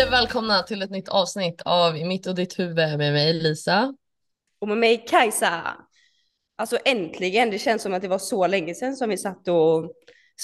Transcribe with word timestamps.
Hej 0.00 0.06
och 0.06 0.12
välkomna 0.12 0.62
till 0.62 0.82
ett 0.82 0.90
nytt 0.90 1.08
avsnitt 1.08 1.62
av 1.64 1.96
I 1.96 2.04
mitt 2.04 2.26
och 2.26 2.34
ditt 2.34 2.58
huvud 2.58 2.76
med 2.76 3.12
mig 3.12 3.32
Lisa. 3.32 3.94
Och 4.60 4.68
med 4.68 4.78
mig 4.78 5.04
Kajsa. 5.08 5.76
Alltså 6.58 6.78
äntligen, 6.84 7.50
det 7.50 7.58
känns 7.58 7.82
som 7.82 7.94
att 7.94 8.02
det 8.02 8.08
var 8.08 8.18
så 8.18 8.46
länge 8.46 8.74
sedan 8.74 8.96
som 8.96 9.08
vi 9.08 9.16
satt 9.16 9.48
och 9.48 9.92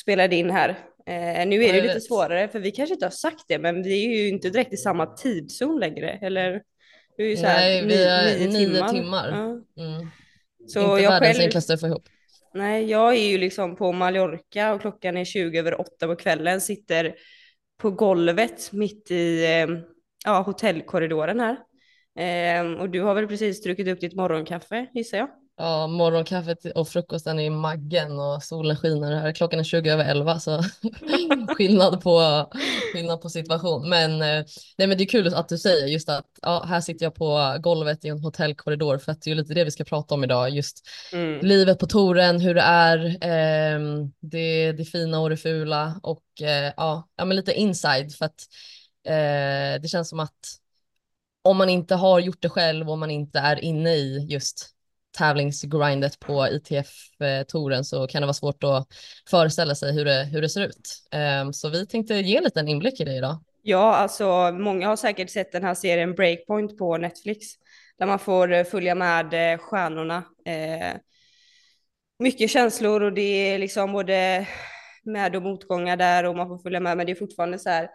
spelade 0.03 0.37
in 0.37 0.51
här. 0.51 0.69
Eh, 1.07 1.47
nu 1.47 1.65
är 1.65 1.73
det 1.73 1.81
lite 1.83 1.95
vet. 1.95 2.05
svårare 2.05 2.49
för 2.49 2.61
vi 2.61 2.71
kanske 2.71 2.95
inte 2.95 3.07
har 3.07 3.11
sagt 3.11 3.45
det 3.49 3.59
men 3.59 3.83
vi 3.83 4.05
är 4.07 4.19
ju 4.19 4.29
inte 4.29 4.51
direkt 4.51 4.73
i 4.73 4.77
samma 4.77 5.07
tidszon 5.07 5.81
längre 5.81 6.11
eller? 6.23 6.63
Det 7.17 7.23
är 7.23 7.29
ju 7.29 7.37
så 7.37 7.47
här 7.47 7.59
Nej, 7.59 7.87
vi 7.87 8.05
är 8.05 8.39
nio, 8.39 8.49
nio 8.49 8.69
timmar. 8.69 8.89
timmar. 8.89 9.29
Ja. 9.77 9.83
Mm. 9.85 10.11
Så 10.67 10.81
Inte 10.81 11.03
jag 11.03 11.11
världens 11.11 11.37
själv, 11.37 11.47
enklaste 11.47 11.75
att 11.75 11.81
få 11.81 11.87
ihop. 11.87 12.09
nej 12.55 12.85
jag 12.91 13.15
är 13.15 13.29
ju 13.29 13.39
liksom 13.39 13.77
på 13.77 13.93
Mallorca 13.93 14.73
och 14.75 14.81
klockan 14.81 15.17
är 15.17 15.25
20 15.25 15.59
över 15.59 15.81
8 15.81 16.07
på 16.07 16.17
kvällen, 16.17 16.61
sitter 16.61 17.15
på 17.79 17.91
golvet 17.91 18.73
mitt 18.73 19.11
i 19.11 19.45
eh, 19.45 19.79
ja, 20.25 20.43
hotellkorridoren 20.43 21.41
här. 21.41 21.57
Eh, 22.19 22.73
och 22.73 22.91
du 22.91 23.01
har 23.01 23.15
väl 23.15 23.27
precis 23.27 23.63
druckit 23.63 23.89
upp 23.89 24.01
ditt 24.01 24.15
morgonkaffe 24.17 24.87
gissar 24.95 25.19
jag? 25.19 25.29
Ja, 25.59 25.87
morgonkaffet 25.87 26.65
och 26.75 26.89
frukosten 26.89 27.39
är 27.39 27.45
i 27.45 27.51
maggen 27.51 28.19
och 28.21 28.43
solen 28.43 28.77
skiner 28.77 29.17
här. 29.17 29.33
Klockan 29.33 29.61
är 29.61 29.65
20 29.65 29.91
över 29.91 30.05
11 30.05 30.41
så 30.41 30.63
skillnad 31.57 32.03
på, 32.03 32.47
skillnad 32.93 33.21
på 33.21 33.29
situation. 33.31 33.89
Men, 33.89 34.13
eh, 34.13 34.45
nej, 34.79 34.89
men 34.89 34.99
det 34.99 35.05
är 35.05 35.09
kul 35.09 35.35
att 35.35 35.49
du 35.49 35.59
säger 35.59 35.87
just 35.87 36.09
att 36.09 36.27
ja, 36.43 36.65
här 36.69 36.81
sitter 36.81 37.07
jag 37.07 37.15
på 37.15 37.57
golvet 37.61 38.05
i 38.05 38.09
en 38.09 38.21
hotellkorridor 38.21 38.99
för 38.99 39.13
att 39.13 39.23
det 39.23 39.31
är 39.31 39.35
lite 39.35 39.55
det 39.55 39.65
vi 39.65 39.71
ska 39.71 39.85
prata 39.85 40.15
om 40.15 40.25
idag. 40.25 40.51
Just 40.51 40.83
Mm. 41.13 41.41
livet 41.47 41.79
på 41.79 41.87
touren, 41.87 42.41
hur 42.41 42.55
det 42.55 42.61
är, 42.61 43.19
ehm, 43.21 44.13
det, 44.21 44.73
det 44.73 44.85
fina 44.85 45.21
och 45.21 45.31
det 45.31 45.37
fula 45.37 46.01
och 46.03 46.25
eh, 46.43 46.73
ja, 46.77 47.09
ja, 47.17 47.25
men 47.25 47.37
lite 47.37 47.53
inside 47.53 48.15
för 48.15 48.25
att 48.25 48.41
eh, 49.07 49.83
det 49.83 49.89
känns 49.91 50.09
som 50.09 50.21
att 50.21 50.33
om 51.43 51.57
man 51.57 51.69
inte 51.69 51.95
har 51.95 52.21
gjort 52.21 52.43
det 52.43 52.49
själv 52.49 52.91
och 52.91 52.99
man 52.99 53.11
inte 53.11 53.39
är 53.39 53.65
inne 53.65 53.95
i 53.95 54.27
just 54.31 54.76
tävlingsgrindet 55.17 56.21
på 56.21 56.49
ITF-touren 56.49 57.85
så 57.85 58.07
kan 58.07 58.23
det 58.23 58.27
vara 58.27 58.35
svårt 58.35 58.65
att 58.65 58.89
föreställa 59.31 59.75
sig 59.75 59.93
hur 59.93 60.05
det, 60.05 60.25
hur 60.25 60.43
det 60.43 60.49
ser 60.49 60.67
ut. 60.67 61.09
Ehm, 61.11 61.53
så 61.53 61.69
vi 61.69 61.87
tänkte 61.87 62.15
ge 62.15 62.37
en 62.37 62.45
liten 62.45 62.69
inblick 62.69 63.01
i 63.01 63.05
det 63.05 63.17
idag. 63.17 63.39
Ja, 63.63 63.95
alltså 63.95 64.53
många 64.53 64.89
har 64.89 64.97
säkert 64.97 65.31
sett 65.31 65.53
den 65.53 65.65
här 65.65 65.75
serien 65.75 66.15
Breakpoint 66.15 66.79
på 66.79 66.97
Netflix 66.97 67.47
där 67.99 68.07
man 68.07 68.19
får 68.19 68.53
eh, 68.53 68.65
följa 68.65 68.95
med 68.95 69.53
eh, 69.53 69.59
stjärnorna. 69.59 70.25
Eh, 70.45 70.97
mycket 72.19 72.51
känslor 72.51 73.03
och 73.03 73.13
det 73.13 73.21
är 73.55 73.59
liksom 73.59 73.93
både 73.93 74.47
med 75.05 75.37
och 75.37 75.43
motgångar 75.43 75.97
där 75.97 76.25
och 76.25 76.37
man 76.37 76.49
får 76.49 76.59
följa 76.59 76.81
med, 76.81 76.97
men 76.97 77.07
det 77.07 77.13
är 77.13 77.17
fortfarande 77.17 77.59
så 77.59 77.71
här, 77.71 77.89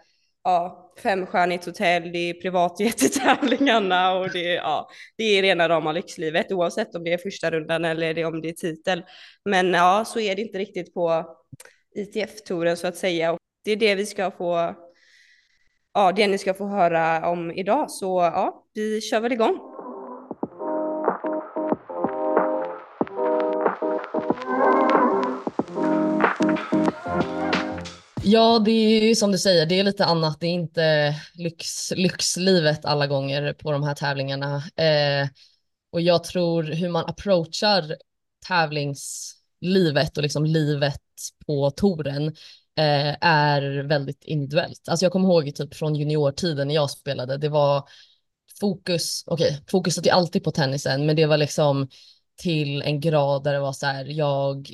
ja, 0.44 0.92
femstjärnigt 1.03 1.66
hotell, 1.66 2.11
det 2.11 2.30
är 2.30 2.34
privatjet 2.34 3.03
i 3.03 3.09
tävlingarna 3.09 4.14
och 4.14 4.30
det 4.30 4.52
är, 4.52 4.56
ja, 4.56 4.89
det 5.17 5.23
är 5.23 5.42
rena 5.42 5.70
rama 5.70 5.92
lyxlivet 5.92 6.52
oavsett 6.52 6.95
om 6.95 7.03
det 7.03 7.14
är 7.14 7.17
första 7.17 7.52
rundan 7.52 7.86
eller 7.86 8.14
det, 8.14 8.25
om 8.25 8.42
det 8.42 8.50
är 8.50 8.53
titel. 8.53 9.03
Men 9.45 9.73
ja, 9.73 10.03
så 10.08 10.20
är 10.20 10.36
det 10.36 10.42
inte 10.42 10.58
riktigt 10.58 10.94
på 10.94 11.25
ITF-touren 11.95 12.78
så 12.78 12.88
att 12.88 12.98
säga. 12.98 13.31
Och 13.31 13.39
det 13.66 13.72
är 13.72 13.75
det 13.75 13.95
vi 13.95 14.06
ska 14.06 14.31
få 14.31 14.75
ja, 15.94 16.11
det 16.11 16.28
ni 16.28 16.38
ska 16.38 16.53
få 16.53 16.67
höra 16.67 17.30
om 17.30 17.52
idag. 17.52 17.92
Så 17.92 18.20
ja, 18.22 18.66
vi 18.73 19.02
kör 19.02 19.20
väl 19.20 19.31
igång. 19.31 19.59
Ja, 28.23 28.59
det 28.59 28.71
är 28.71 29.04
ju 29.04 29.15
som 29.15 29.32
du 29.32 29.37
säger, 29.37 29.65
det 29.65 29.80
är 29.80 29.83
lite 29.83 30.05
annat. 30.05 30.39
Det 30.39 30.48
är 30.48 30.52
inte 30.52 31.15
lyx, 31.33 31.92
lyxlivet 31.92 32.86
alla 32.86 33.08
gånger 33.08 33.54
på 33.54 33.71
de 33.71 33.83
här 33.83 33.95
tävlingarna. 33.95 34.55
Eh, 34.76 35.27
och 35.92 36.02
jag 36.02 36.23
tror 36.23 36.64
hur 36.64 36.89
man 36.89 37.05
approachar 37.05 37.95
tävlingslivet 38.48 40.17
och 40.17 40.23
liksom 40.23 40.45
livet 40.45 41.02
på 41.45 41.71
touren 41.71 42.27
eh, 42.77 43.15
är 43.21 43.83
väldigt 43.83 44.23
individuellt. 44.23 44.89
Alltså 44.89 45.05
jag 45.05 45.11
kommer 45.11 45.27
ihåg 45.30 45.55
typ 45.55 45.76
från 45.76 45.95
juniortiden 45.95 46.67
när 46.67 46.76
jag 46.76 46.89
spelade, 46.89 47.37
det 47.37 47.49
var 47.49 47.89
fokus, 48.60 49.23
okej, 49.27 49.64
fokuset 49.67 50.08
är 50.08 50.11
alltid 50.11 50.43
på 50.43 50.52
tennisen, 50.52 51.05
men 51.05 51.15
det 51.15 51.26
var 51.26 51.37
liksom 51.37 51.89
till 52.36 52.81
en 52.81 52.99
grad 52.99 53.43
där 53.43 53.54
det 53.54 53.60
var 53.60 53.73
så 53.73 53.86
här, 53.86 54.05
jag 54.05 54.73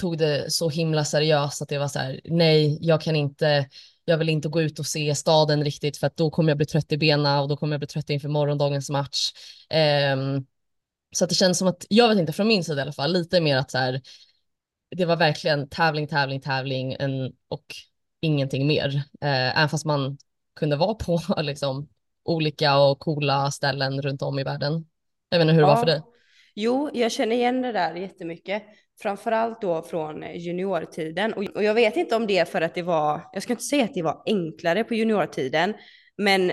tog 0.00 0.18
det 0.18 0.52
så 0.52 0.68
himla 0.68 1.04
seriöst 1.04 1.62
att 1.62 1.68
det 1.68 1.78
var 1.78 1.88
så 1.88 1.98
här, 1.98 2.20
nej, 2.24 2.78
jag 2.80 3.00
kan 3.00 3.16
inte, 3.16 3.68
jag 4.04 4.18
vill 4.18 4.28
inte 4.28 4.48
gå 4.48 4.62
ut 4.62 4.78
och 4.78 4.86
se 4.86 5.14
staden 5.14 5.64
riktigt 5.64 5.96
för 5.96 6.06
att 6.06 6.16
då 6.16 6.30
kommer 6.30 6.50
jag 6.50 6.56
bli 6.56 6.66
trött 6.66 6.92
i 6.92 6.98
benen 6.98 7.40
och 7.40 7.48
då 7.48 7.56
kommer 7.56 7.74
jag 7.74 7.80
bli 7.80 7.86
trött 7.86 8.10
inför 8.10 8.28
morgondagens 8.28 8.90
match. 8.90 9.32
Ehm, 9.70 10.46
så 11.12 11.24
att 11.24 11.28
det 11.28 11.34
känns 11.36 11.58
som 11.58 11.68
att, 11.68 11.86
jag 11.88 12.08
vet 12.08 12.18
inte, 12.18 12.32
från 12.32 12.48
min 12.48 12.64
sida 12.64 12.78
i 12.78 12.82
alla 12.82 12.92
fall, 12.92 13.12
lite 13.12 13.40
mer 13.40 13.56
att 13.56 13.70
så 13.70 13.78
här, 13.78 14.00
det 14.96 15.04
var 15.04 15.16
verkligen 15.16 15.68
tävling, 15.68 16.08
tävling, 16.08 16.40
tävling 16.40 16.96
en, 16.98 17.32
och 17.48 17.66
ingenting 18.20 18.66
mer. 18.66 18.96
Eh, 19.20 19.58
även 19.58 19.68
fast 19.68 19.84
man 19.84 20.18
kunde 20.58 20.76
vara 20.76 20.94
på 20.94 21.20
liksom 21.42 21.88
olika 22.24 22.78
och 22.78 22.98
coola 22.98 23.50
ställen 23.50 24.02
runt 24.02 24.22
om 24.22 24.38
i 24.38 24.44
världen. 24.44 24.86
Jag 25.28 25.38
vet 25.38 25.44
inte 25.44 25.54
hur 25.54 25.60
det 25.60 25.66
var 25.66 25.76
för 25.76 25.86
dig. 25.86 26.02
Jo, 26.54 26.90
jag 26.92 27.12
känner 27.12 27.36
igen 27.36 27.62
det 27.62 27.72
där 27.72 27.94
jättemycket. 27.94 28.62
Framförallt 29.02 29.60
då 29.60 29.82
från 29.82 30.22
eh, 30.22 30.36
juniortiden. 30.36 31.32
Och, 31.32 31.64
jag 31.64 31.74
vet 31.74 31.96
inte 31.96 32.16
om 32.16 32.26
det 32.26 32.38
är 32.38 32.44
för 32.44 32.60
att 32.60 32.74
det 32.74 32.82
var, 32.82 33.20
jag 33.32 33.42
ska 33.42 33.52
inte 33.52 33.64
säga 33.64 33.84
att 33.84 33.94
det 33.94 34.02
var 34.02 34.22
enklare 34.26 34.84
på 34.84 34.94
juniortiden, 34.94 35.74
men 36.16 36.52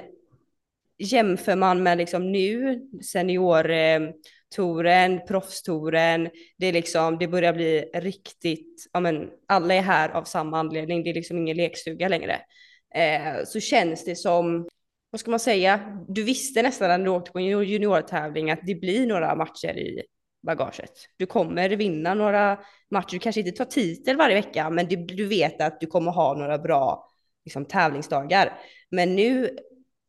jämför 0.97 1.56
man 1.56 1.84
med 1.84 1.97
liksom 1.97 2.31
nu, 2.31 2.81
seniortouren, 3.03 5.13
eh, 5.13 5.25
proffstouren, 5.25 6.30
det 6.58 6.68
är 6.68 6.74
liksom, 6.74 7.18
det 7.18 7.28
börjar 7.28 7.53
bli 7.53 7.81
riktigt, 7.94 8.90
ja 8.94 9.00
men 9.00 9.29
alla 9.47 9.74
är 9.74 9.81
här 9.81 10.09
av 10.09 10.24
samma 10.24 10.59
anledning, 10.59 11.03
det 11.03 11.09
är 11.09 11.14
liksom 11.14 11.38
ingen 11.38 11.58
lekstuga 11.58 12.08
längre. 12.08 12.41
Eh, 12.96 13.44
så 13.46 13.59
känns 13.59 14.06
det 14.06 14.16
som, 14.16 14.68
vad 15.09 15.19
ska 15.19 15.31
man 15.31 15.40
säga, 15.40 16.03
du 16.08 16.24
visste 16.24 16.62
nästan 16.62 16.90
när 16.90 17.00
du 17.00 17.09
åkte 17.09 17.31
på 17.31 17.40
en 17.40 17.46
juniortävling 17.46 18.52
att 18.52 18.59
det 18.64 18.75
blir 18.75 19.08
några 19.08 19.35
matcher 19.35 19.78
i 19.78 20.03
bagaget. 20.41 20.91
Du 21.17 21.25
kommer 21.25 21.69
vinna 21.69 22.13
några 22.13 22.59
matcher, 22.91 23.11
du 23.11 23.19
kanske 23.19 23.41
inte 23.41 23.51
tar 23.51 23.65
titel 23.65 24.17
varje 24.17 24.35
vecka, 24.35 24.69
men 24.69 24.87
du, 24.87 24.95
du 24.95 25.25
vet 25.27 25.61
att 25.61 25.79
du 25.79 25.87
kommer 25.87 26.11
ha 26.11 26.33
några 26.33 26.57
bra 26.57 27.09
liksom, 27.45 27.65
tävlingsdagar. 27.65 28.59
Men 28.91 29.15
nu 29.15 29.57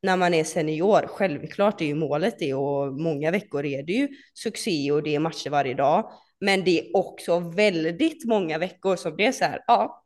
när 0.03 0.17
man 0.17 0.35
är 0.35 0.45
senior, 0.45 1.07
självklart 1.07 1.81
är 1.81 1.87
ju 1.87 1.95
målet 1.95 2.39
det 2.39 2.55
och 2.55 2.93
många 3.01 3.31
veckor 3.31 3.65
är 3.65 3.83
det 3.83 3.93
ju 3.93 4.09
succé 4.35 4.93
och 4.93 5.03
det 5.03 5.15
är 5.15 5.19
matcher 5.21 5.51
varje 5.51 5.75
dag. 5.75 6.11
Men 6.41 6.65
det 6.65 6.81
är 6.81 6.97
också 6.97 7.39
väldigt 7.39 8.25
många 8.25 8.59
veckor 8.59 8.97
som 8.97 9.17
det 9.17 9.27
är 9.27 9.33
så 9.33 9.45
här, 9.45 9.61
ja, 9.67 10.05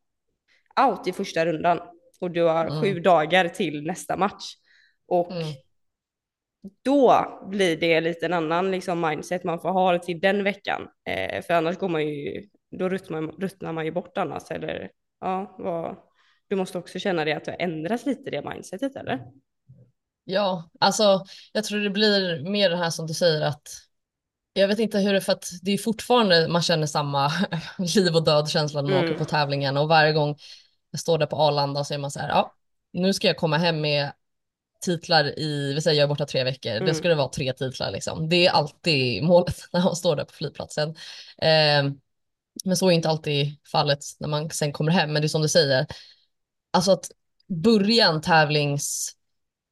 out 0.81 1.07
i 1.07 1.13
första 1.13 1.47
rundan 1.47 1.81
och 2.21 2.31
du 2.31 2.43
har 2.43 2.67
Mm. 2.67 2.81
sju 2.83 3.01
dagar 3.01 3.49
till 3.49 3.83
nästa 3.83 4.17
match. 4.17 4.55
Och 5.07 5.33
Mm. 5.33 5.49
Då 6.85 7.27
blir 7.51 7.77
det 7.77 8.01
lite 8.01 8.27
en 8.27 8.33
annan 8.33 8.71
liksom, 8.71 9.01
mindset 9.01 9.45
man 9.45 9.61
får 9.61 9.71
ha 9.71 9.99
till 9.99 10.21
den 10.21 10.45
veckan. 10.45 10.89
Eh, 11.09 11.43
för 11.43 11.55
annars 11.55 11.79
går 11.79 11.89
man 11.89 12.07
ju, 12.07 12.49
då 12.79 12.89
ruttnar 12.89 13.21
man, 13.21 13.31
ruttnar 13.41 13.73
man 13.73 13.85
ju 13.85 13.91
bort 13.93 14.19
annars. 14.19 14.51
Eller, 14.51 14.91
ja, 15.21 15.57
vad, 15.59 15.97
du 16.49 16.57
måste 16.57 16.79
också 16.79 16.99
känna 16.99 17.25
det 17.25 17.33
att 17.33 17.45
det 17.45 17.51
har 17.51 17.59
ändrats 17.59 18.07
lite 18.07 18.31
det 18.31 18.43
mindsetet 18.43 18.97
eller? 18.97 19.21
Ja, 20.25 20.71
alltså 20.81 21.25
jag 21.53 21.65
tror 21.65 21.81
det 21.81 21.91
blir 21.91 22.51
mer 22.51 22.71
det 22.71 22.77
här 22.77 22.91
som 22.91 23.07
du 23.07 23.15
säger 23.15 23.43
att 23.43 23.69
jag 24.53 24.69
vet 24.69 24.79
inte 24.79 24.99
hur 24.99 25.13
det 25.13 25.19
är 25.19 25.21
för 25.21 25.33
att 25.33 25.49
det 25.63 25.71
är 25.73 25.79
fortfarande 25.79 26.49
man 26.49 26.63
känner 26.63 26.87
samma 26.87 27.33
liv 27.79 28.17
och 28.17 28.25
död 28.25 28.49
känsla 28.49 28.83
när 28.83 28.91
man 28.91 28.99
Mm. 28.99 29.11
åker 29.11 29.19
på 29.19 29.25
tävlingen 29.25 29.77
och 29.77 29.89
varje 29.89 30.13
gång 30.13 30.37
jag 30.91 31.01
står 31.01 31.19
där 31.19 31.27
på 31.27 31.37
Arlanda 31.37 31.85
så 31.85 31.95
är 31.95 31.99
man 31.99 32.11
så 32.11 32.21
här, 32.21 32.29
ja, 32.29 32.55
nu 32.93 33.13
ska 33.15 33.27
jag 33.27 33.37
komma 33.37 33.57
hem 33.59 33.81
med 33.81 34.13
titlar 34.83 35.39
i, 35.39 35.73
vi 35.75 35.81
säger 35.81 35.99
jag 35.99 36.05
är 36.05 36.09
borta 36.09 36.27
tre 36.27 36.45
veckor, 36.45 36.71
Mm. 36.73 36.87
det 36.87 36.95
skulle 36.95 37.15
vara 37.15 37.29
tre 37.29 37.53
titlar 37.53 37.91
liksom. 37.91 38.29
Det 38.29 38.47
är 38.47 38.51
alltid 38.51 39.23
målet 39.23 39.57
när 39.73 39.85
man 39.85 39.97
står 39.97 40.17
där 40.17 40.25
på 40.25 40.33
flygplatsen. 40.33 40.89
Eh, 41.43 41.93
men 42.65 42.77
så 42.77 42.89
är 42.89 42.93
inte 42.93 43.09
alltid 43.09 43.57
fallet 43.73 44.05
när 44.21 44.29
man 44.29 44.51
sen 44.51 44.73
kommer 44.73 44.93
hem, 44.93 45.13
men 45.13 45.23
det 45.23 45.27
är 45.27 45.29
som 45.29 45.43
du 45.43 45.49
säger, 45.49 45.87
alltså 46.73 46.93
att 46.93 47.11
börja 47.49 48.07
en 48.09 48.21
tävlings 48.21 49.13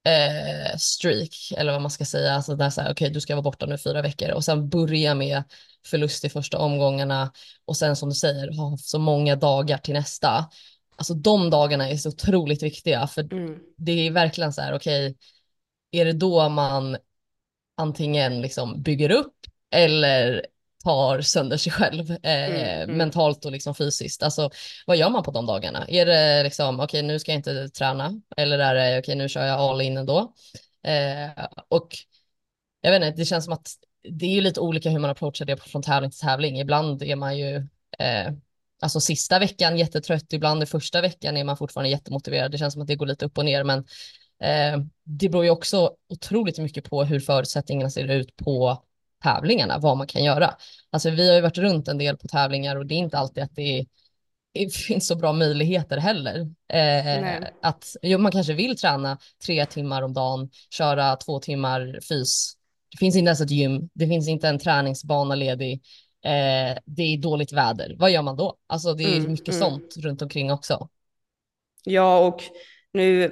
eh, 0.06 0.76
streak 0.78 1.52
eller 1.56 1.72
vad 1.72 1.82
man 1.82 1.90
ska 1.90 2.04
säga. 2.04 2.34
Alltså 2.34 2.56
där 2.56 2.70
så 2.70 2.80
här, 2.80 2.92
okej, 2.92 3.10
du 3.10 3.20
ska 3.20 3.34
vara 3.34 3.42
borta 3.42 3.66
nu 3.66 3.78
fyra 3.78 4.02
veckor 4.02 4.30
och 4.30 4.44
sen 4.44 4.68
börja 4.68 5.14
med 5.14 5.42
förlust 5.86 6.24
i 6.24 6.28
första 6.28 6.58
omgångarna 6.58 7.32
och 7.64 7.76
sen 7.76 7.96
som 7.96 8.08
du 8.08 8.14
säger 8.14 8.56
ha 8.56 8.76
så 8.78 8.98
många 8.98 9.36
dagar 9.36 9.78
till 9.78 9.94
nästa. 9.94 10.50
Alltså 11.00 11.14
de 11.14 11.50
dagarna 11.50 11.88
är 11.88 11.96
så 11.96 12.08
otroligt 12.08 12.62
viktiga 12.62 13.06
för 13.06 13.32
Mm. 13.32 13.58
det 13.76 13.92
är 14.06 14.10
verkligen 14.10 14.52
så 14.52 14.62
här, 14.62 14.74
okej, 14.74 15.16
är 15.90 16.04
det 16.04 16.12
då 16.12 16.48
man 16.48 16.96
antingen 17.76 18.40
liksom 18.40 18.82
bygger 18.82 19.10
upp 19.10 19.34
eller 19.70 20.46
tar 20.84 21.20
sönder 21.20 21.56
sig 21.56 21.72
själv 21.72 22.10
eh, 22.10 22.18
mm, 22.22 22.82
mm. 22.82 22.96
mentalt 22.96 23.44
och 23.44 23.52
liksom 23.52 23.74
fysiskt. 23.74 24.22
Alltså 24.22 24.50
vad 24.86 24.96
gör 24.96 25.10
man 25.10 25.22
på 25.22 25.30
de 25.30 25.46
dagarna? 25.46 25.86
Är 25.88 26.06
det 26.06 26.42
liksom 26.42 26.74
okej 26.74 26.84
okay, 26.84 27.02
nu 27.02 27.18
ska 27.18 27.32
jag 27.32 27.38
inte 27.38 27.68
träna 27.68 28.20
eller 28.36 28.58
är 28.58 28.74
det 28.74 28.80
okej 28.80 28.98
okay, 28.98 29.14
nu 29.14 29.28
kör 29.28 29.46
jag 29.46 29.60
all 29.60 29.80
in 29.80 29.96
ändå? 29.96 30.34
Eh, 30.86 31.46
och 31.68 31.88
jag 32.80 32.90
vet 32.90 33.02
inte, 33.02 33.20
det 33.20 33.24
känns 33.24 33.44
som 33.44 33.54
att 33.54 33.68
det 34.02 34.26
är 34.26 34.30
ju 34.34 34.40
lite 34.40 34.60
olika 34.60 34.90
hur 34.90 34.98
man 34.98 35.10
approachar 35.10 35.44
det 35.44 35.56
från 35.56 35.82
tävling 35.82 36.10
till 36.10 36.20
tävling. 36.20 36.60
Ibland 36.60 37.02
är 37.02 37.16
man 37.16 37.38
ju 37.38 37.56
eh, 37.98 38.32
alltså 38.80 39.00
sista 39.00 39.38
veckan 39.38 39.78
jättetrött, 39.78 40.32
ibland 40.32 40.62
i 40.62 40.66
första 40.66 41.00
veckan 41.00 41.36
är 41.36 41.44
man 41.44 41.56
fortfarande 41.56 41.90
jättemotiverad. 41.90 42.50
Det 42.50 42.58
känns 42.58 42.72
som 42.72 42.82
att 42.82 42.88
det 42.88 42.96
går 42.96 43.06
lite 43.06 43.24
upp 43.24 43.38
och 43.38 43.44
ner, 43.44 43.64
men 43.64 43.78
eh, 44.42 44.84
det 45.04 45.28
beror 45.28 45.44
ju 45.44 45.50
också 45.50 45.90
otroligt 46.08 46.58
mycket 46.58 46.90
på 46.90 47.04
hur 47.04 47.20
förutsättningarna 47.20 47.90
ser 47.90 48.10
ut 48.10 48.36
på 48.36 48.82
tävlingarna, 49.22 49.78
vad 49.78 49.96
man 49.96 50.06
kan 50.06 50.24
göra. 50.24 50.54
Alltså 50.90 51.10
vi 51.10 51.28
har 51.28 51.34
ju 51.34 51.40
varit 51.40 51.58
runt 51.58 51.88
en 51.88 51.98
del 51.98 52.16
på 52.16 52.28
tävlingar 52.28 52.76
och 52.76 52.86
det 52.86 52.94
är 52.94 52.98
inte 52.98 53.18
alltid 53.18 53.42
att 53.42 53.56
det, 53.56 53.78
är, 53.78 53.86
det 54.54 54.74
finns 54.74 55.06
så 55.06 55.16
bra 55.16 55.32
möjligheter 55.32 55.96
heller. 55.96 56.40
Eh, 56.72 57.48
att 57.62 57.96
jo, 58.02 58.18
man 58.18 58.32
kanske 58.32 58.52
vill 58.52 58.76
träna 58.76 59.18
tre 59.46 59.66
timmar 59.66 60.02
om 60.02 60.14
dagen, 60.14 60.50
köra 60.70 61.16
två 61.16 61.40
timmar 61.40 61.98
fys. 62.08 62.52
Det 62.90 62.98
finns 62.98 63.16
inte 63.16 63.28
ens 63.28 63.40
ett 63.40 63.50
gym, 63.50 63.88
det 63.94 64.06
finns 64.06 64.28
inte 64.28 64.48
en 64.48 64.58
träningsbana 64.58 65.34
ledig. 65.34 65.82
Eh, 66.24 66.78
det 66.84 67.02
är 67.02 67.18
dåligt 67.18 67.52
väder. 67.52 67.96
Vad 67.98 68.10
gör 68.10 68.22
man 68.22 68.36
då? 68.36 68.56
Alltså 68.66 68.94
det 68.94 69.04
är 69.04 69.16
mm, 69.16 69.30
mycket 69.30 69.54
mm. 69.54 69.60
sånt 69.60 69.96
runt 69.96 70.22
omkring 70.22 70.52
också. 70.52 70.88
Ja, 71.84 72.26
och 72.26 72.42
nu 72.92 73.30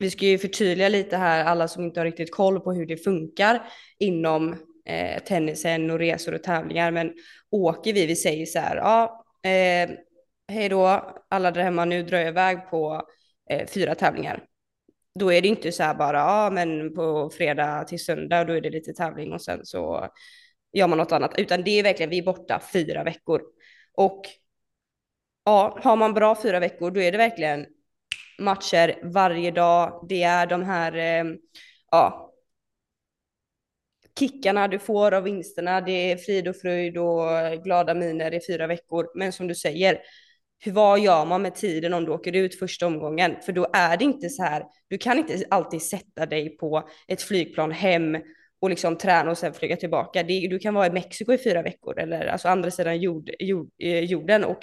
vi 0.00 0.10
ska 0.10 0.26
ju 0.26 0.38
förtydliga 0.38 0.88
lite 0.88 1.16
här, 1.16 1.44
alla 1.44 1.68
som 1.68 1.84
inte 1.84 2.00
har 2.00 2.04
riktigt 2.04 2.34
koll 2.34 2.60
på 2.60 2.72
hur 2.72 2.86
det 2.86 2.96
funkar 2.96 3.62
inom 3.98 4.56
eh, 4.86 5.22
tennisen 5.22 5.90
och 5.90 5.98
resor 5.98 6.34
och 6.34 6.42
tävlingar. 6.42 6.90
Men 6.90 7.12
åker 7.50 7.92
vi, 7.92 8.06
vi 8.06 8.16
säger 8.16 8.46
så 8.46 8.58
här, 8.58 8.76
ja, 8.76 9.24
eh, 9.42 9.90
hej 10.48 10.68
då 10.68 11.12
alla 11.28 11.50
där 11.50 11.62
hemma, 11.62 11.84
nu 11.84 12.02
drar 12.02 12.18
jag 12.18 12.28
iväg 12.28 12.70
på 12.70 13.02
eh, 13.50 13.66
fyra 13.66 13.94
tävlingar. 13.94 14.44
Då 15.18 15.32
är 15.32 15.42
det 15.42 15.48
inte 15.48 15.72
så 15.72 15.82
här 15.82 15.94
bara, 15.94 16.18
ja 16.18 16.50
men 16.52 16.94
på 16.94 17.30
fredag 17.30 17.84
till 17.84 18.04
söndag, 18.04 18.44
då 18.44 18.52
är 18.52 18.60
det 18.60 18.70
lite 18.70 18.92
tävling 18.92 19.32
och 19.32 19.42
sen 19.42 19.60
så 19.66 20.08
gör 20.72 20.88
man 20.88 20.98
något 20.98 21.12
annat, 21.12 21.38
utan 21.38 21.64
det 21.64 21.70
är 21.70 21.82
verkligen, 21.82 22.10
vi 22.10 22.18
är 22.18 22.22
borta 22.22 22.60
fyra 22.72 23.04
veckor. 23.04 23.42
Och 23.92 24.22
ja, 25.44 25.78
har 25.82 25.96
man 25.96 26.14
bra 26.14 26.42
fyra 26.42 26.60
veckor, 26.60 26.90
då 26.90 27.00
är 27.00 27.12
det 27.12 27.18
verkligen 27.18 27.66
matcher 28.38 28.98
varje 29.02 29.50
dag. 29.50 30.06
Det 30.08 30.22
är 30.22 30.46
de 30.46 30.62
här, 30.62 30.96
eh, 30.96 31.24
ja, 31.90 32.32
kickarna 34.18 34.68
du 34.68 34.78
får 34.78 35.14
av 35.14 35.22
vinsterna, 35.22 35.80
det 35.80 36.12
är 36.12 36.16
frid 36.16 36.48
och 36.48 36.56
fröjd 36.56 36.98
och 36.98 37.28
glada 37.64 37.94
miner 37.94 38.34
i 38.34 38.40
fyra 38.46 38.66
veckor. 38.66 39.06
Men 39.14 39.32
som 39.32 39.46
du 39.46 39.54
säger, 39.54 39.98
vad 40.66 41.00
gör 41.00 41.24
man 41.24 41.42
med 41.42 41.54
tiden 41.54 41.94
om 41.94 42.04
du 42.04 42.12
åker 42.12 42.36
ut 42.36 42.58
första 42.58 42.86
omgången? 42.86 43.36
För 43.46 43.52
då 43.52 43.66
är 43.72 43.96
det 43.96 44.04
inte 44.04 44.28
så 44.28 44.42
här, 44.42 44.64
du 44.88 44.98
kan 44.98 45.18
inte 45.18 45.44
alltid 45.50 45.82
sätta 45.82 46.26
dig 46.26 46.56
på 46.56 46.88
ett 47.08 47.22
flygplan 47.22 47.70
hem 47.70 48.16
och 48.60 48.70
liksom 48.70 48.96
träna 48.96 49.30
och 49.30 49.38
sen 49.38 49.52
flyga 49.54 49.76
tillbaka. 49.76 50.22
Det, 50.22 50.48
du 50.48 50.58
kan 50.58 50.74
vara 50.74 50.86
i 50.86 50.90
Mexiko 50.90 51.32
i 51.32 51.38
fyra 51.38 51.62
veckor 51.62 51.98
eller 51.98 52.26
alltså 52.26 52.48
andra 52.48 52.70
sidan 52.70 53.00
jord, 53.00 53.30
jord, 53.38 53.70
eh, 53.78 54.00
jorden 54.00 54.44
och 54.44 54.58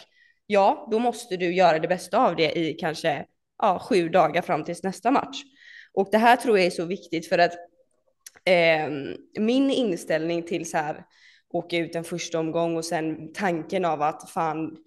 ja, 0.48 0.88
då 0.92 1.00
måste 1.00 1.38
du 1.38 1.54
göra 1.54 1.80
det 1.80 1.88
bästa 1.88 2.18
av 2.28 2.36
det 2.36 2.60
i 2.60 2.74
kanske 2.74 3.26
ja, 3.58 3.80
sju 3.80 4.10
dagar 4.10 4.42
fram 4.42 4.64
tills 4.64 4.84
nästa 4.84 5.12
match. 5.12 5.38
Och 5.94 6.10
det 6.12 6.18
här 6.18 6.36
tror 6.36 6.58
jag 6.58 6.66
är 6.66 6.72
så 6.72 6.86
viktigt 6.86 7.30
för 7.30 7.38
att 7.38 7.54
eh, 8.46 8.90
min 9.40 9.72
inställning 9.72 10.44
till 10.44 10.70
så 10.70 10.78
här 10.78 11.06
åka 11.50 11.78
ut 11.78 11.96
en 11.96 12.04
första 12.04 12.40
omgång 12.40 12.78
och 12.78 12.86
sen 12.86 13.34
tanken 13.34 13.86
av 13.86 14.02
att 14.02 14.30
fan, 14.30 14.78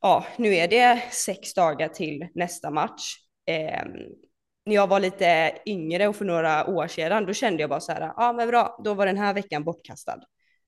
ja, 0.00 0.26
nu 0.36 0.54
är 0.54 0.68
det 0.68 1.02
sex 1.10 1.54
dagar 1.54 1.88
till 1.88 2.28
nästa 2.34 2.70
match. 2.70 3.16
Eh, 3.46 3.84
när 4.68 4.74
jag 4.74 4.86
var 4.86 5.00
lite 5.00 5.52
yngre 5.66 6.08
och 6.08 6.16
för 6.16 6.24
några 6.24 6.66
år 6.66 6.86
sedan, 6.86 7.26
då 7.26 7.32
kände 7.32 7.62
jag 7.62 7.70
bara 7.70 7.80
så 7.80 7.92
här, 7.92 8.12
ja 8.16 8.32
men 8.32 8.48
bra, 8.48 8.80
då 8.84 8.94
var 8.94 9.06
den 9.06 9.16
här 9.16 9.34
veckan 9.34 9.64
bortkastad. 9.64 10.20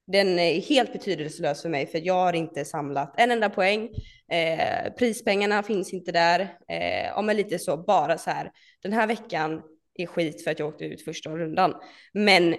Den 0.06 0.38
är 0.38 0.61
helt 0.61 0.93
betydelselös 0.93 1.62
för 1.62 1.69
mig 1.69 1.87
för 1.87 2.06
jag 2.06 2.14
har 2.14 2.32
inte 2.32 2.64
samlat 2.64 3.14
en 3.17 3.31
enda 3.31 3.50
poäng. 3.50 3.88
Eh, 4.32 4.93
prispengarna 4.99 5.62
finns 5.62 5.93
inte 5.93 6.12
där. 6.12 6.41
Eh, 6.69 7.06
ja, 7.06 7.23
men 7.23 7.37
lite 7.37 7.58
så, 7.58 7.76
bara 7.76 8.19
så 8.19 8.31
här, 8.31 8.50
den 8.82 8.93
här 8.93 9.06
veckan 9.06 9.62
är 9.94 10.06
skit 10.06 10.44
för 10.44 10.50
att 10.50 10.58
jag 10.58 10.69
åkte 10.69 10.85
ut 10.85 11.05
första 11.05 11.31
rundan. 11.31 11.75
Men 12.12 12.56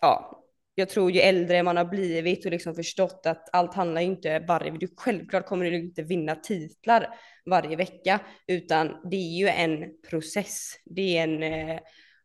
ja, 0.00 0.44
jag 0.78 0.88
tror 0.88 1.10
ju 1.10 1.20
äldre 1.20 1.62
man 1.62 1.76
har 1.76 1.84
blivit 1.84 2.44
och 2.44 2.50
liksom 2.50 2.74
förstått 2.74 3.22
att 3.26 3.48
allt 3.52 3.74
handlar 3.74 4.00
ju 4.00 4.06
inte 4.06 4.38
varje, 4.38 4.70
vecka. 4.70 4.86
självklart 4.96 5.46
kommer 5.46 5.64
du 5.64 5.76
inte 5.76 6.02
vinna 6.02 6.34
titlar 6.34 7.14
varje 7.46 7.76
vecka, 7.76 8.20
utan 8.46 8.96
det 9.10 9.16
är 9.16 9.38
ju 9.38 9.48
en 9.48 9.84
process. 10.10 10.72
Det 10.84 11.18
är 11.18 11.22
en, 11.22 11.42
eh, 11.42 11.80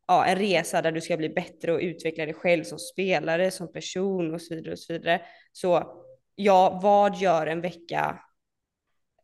ja, 0.08 0.26
en 0.26 0.36
resa 0.36 0.82
där 0.82 0.92
du 0.92 1.02
ska 1.02 1.18
bli 1.18 1.30
bättre 1.30 1.74
och 1.74 1.80
utveckla 1.80 2.26
dig 2.26 2.34
själv 2.34 2.64
som 2.64 2.80
spelare, 2.80 3.52
som 3.52 3.72
person 3.72 4.34
och 4.34 4.42
så 4.42 4.56
vidare 4.56 4.72
och 4.72 4.80
så 4.80 4.94
vidare. 4.94 5.22
Så 5.52 6.02
ja, 6.36 6.80
vad 6.84 7.18
gör 7.18 7.48
en 7.48 7.62
vecka 7.62 8.20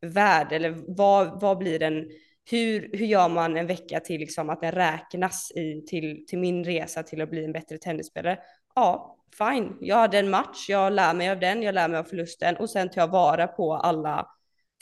värd 0.02 0.52
eller 0.52 0.96
vad, 0.98 1.42
vad 1.42 1.58
blir 1.58 1.80
den... 1.80 2.10
hur, 2.52 2.90
hur 2.98 3.06
gör 3.06 3.30
man 3.30 3.58
en 3.58 3.68
vecka 3.68 4.00
till 4.00 4.20
liksom 4.20 4.50
att 4.50 4.62
den 4.62 4.72
räknas 4.72 5.52
i, 5.56 5.82
till, 5.88 6.26
till 6.28 6.40
min 6.40 6.64
resa 6.64 7.04
till 7.04 7.22
att 7.22 7.30
bli 7.30 7.46
en 7.46 7.52
bättre 7.52 7.78
tennisspelare? 7.78 8.40
Ja, 8.76 9.19
fine, 9.38 9.78
jag 9.82 9.96
hade 9.96 10.20
en 10.20 10.30
match, 10.30 10.70
jag 10.70 10.94
lär 10.94 11.14
mig 11.14 11.30
av 11.30 11.40
den, 11.40 11.64
jag 11.64 11.76
lär 11.76 11.88
mig 11.88 12.00
av 12.00 12.04
förlusten. 12.04 12.58
Och 12.58 12.70
sen 12.70 12.90
tar 12.90 13.02
jag 13.02 13.08
vara 13.08 13.48
på 13.48 13.74
alla 13.74 14.28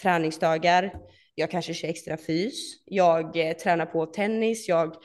träningsdagar. 0.02 0.94
Jag 1.36 1.52
kanske 1.52 1.74
kör 1.74 1.88
extra 1.88 2.18
fys, 2.18 2.84
jag 2.86 3.38
eh, 3.38 3.54
tränar 3.54 3.86
på 3.86 4.06
tennis, 4.06 4.68
jag 4.68 4.96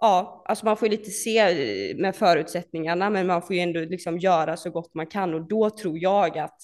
ja, 0.00 0.44
alltså 0.48 0.64
man 0.64 0.76
får 0.76 0.88
ju 0.88 0.96
lite 0.96 1.10
se 1.10 1.38
eh, 1.38 1.96
med 1.96 2.16
förutsättningarna, 2.16 3.10
men 3.10 3.26
man 3.26 3.42
får 3.42 3.56
ju 3.56 3.62
ändå 3.62 3.80
liksom 3.80 4.18
göra 4.18 4.56
så 4.56 4.70
gott 4.70 4.94
man 4.94 5.06
kan. 5.06 5.34
Och 5.34 5.48
då 5.48 5.70
tror 5.70 5.98
jag 5.98 6.38
att 6.38 6.60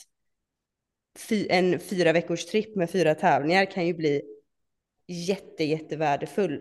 en 1.49 1.79
fyra 1.79 2.13
veckors 2.13 2.45
tripp 2.45 2.77
med 2.77 2.91
fyra 2.91 3.15
tävlingar 3.15 3.65
kan 3.65 3.87
ju 3.87 3.95
bli 3.95 4.23
jätte, 5.09 5.65
jätte 5.65 5.97
värdefull, 5.97 6.61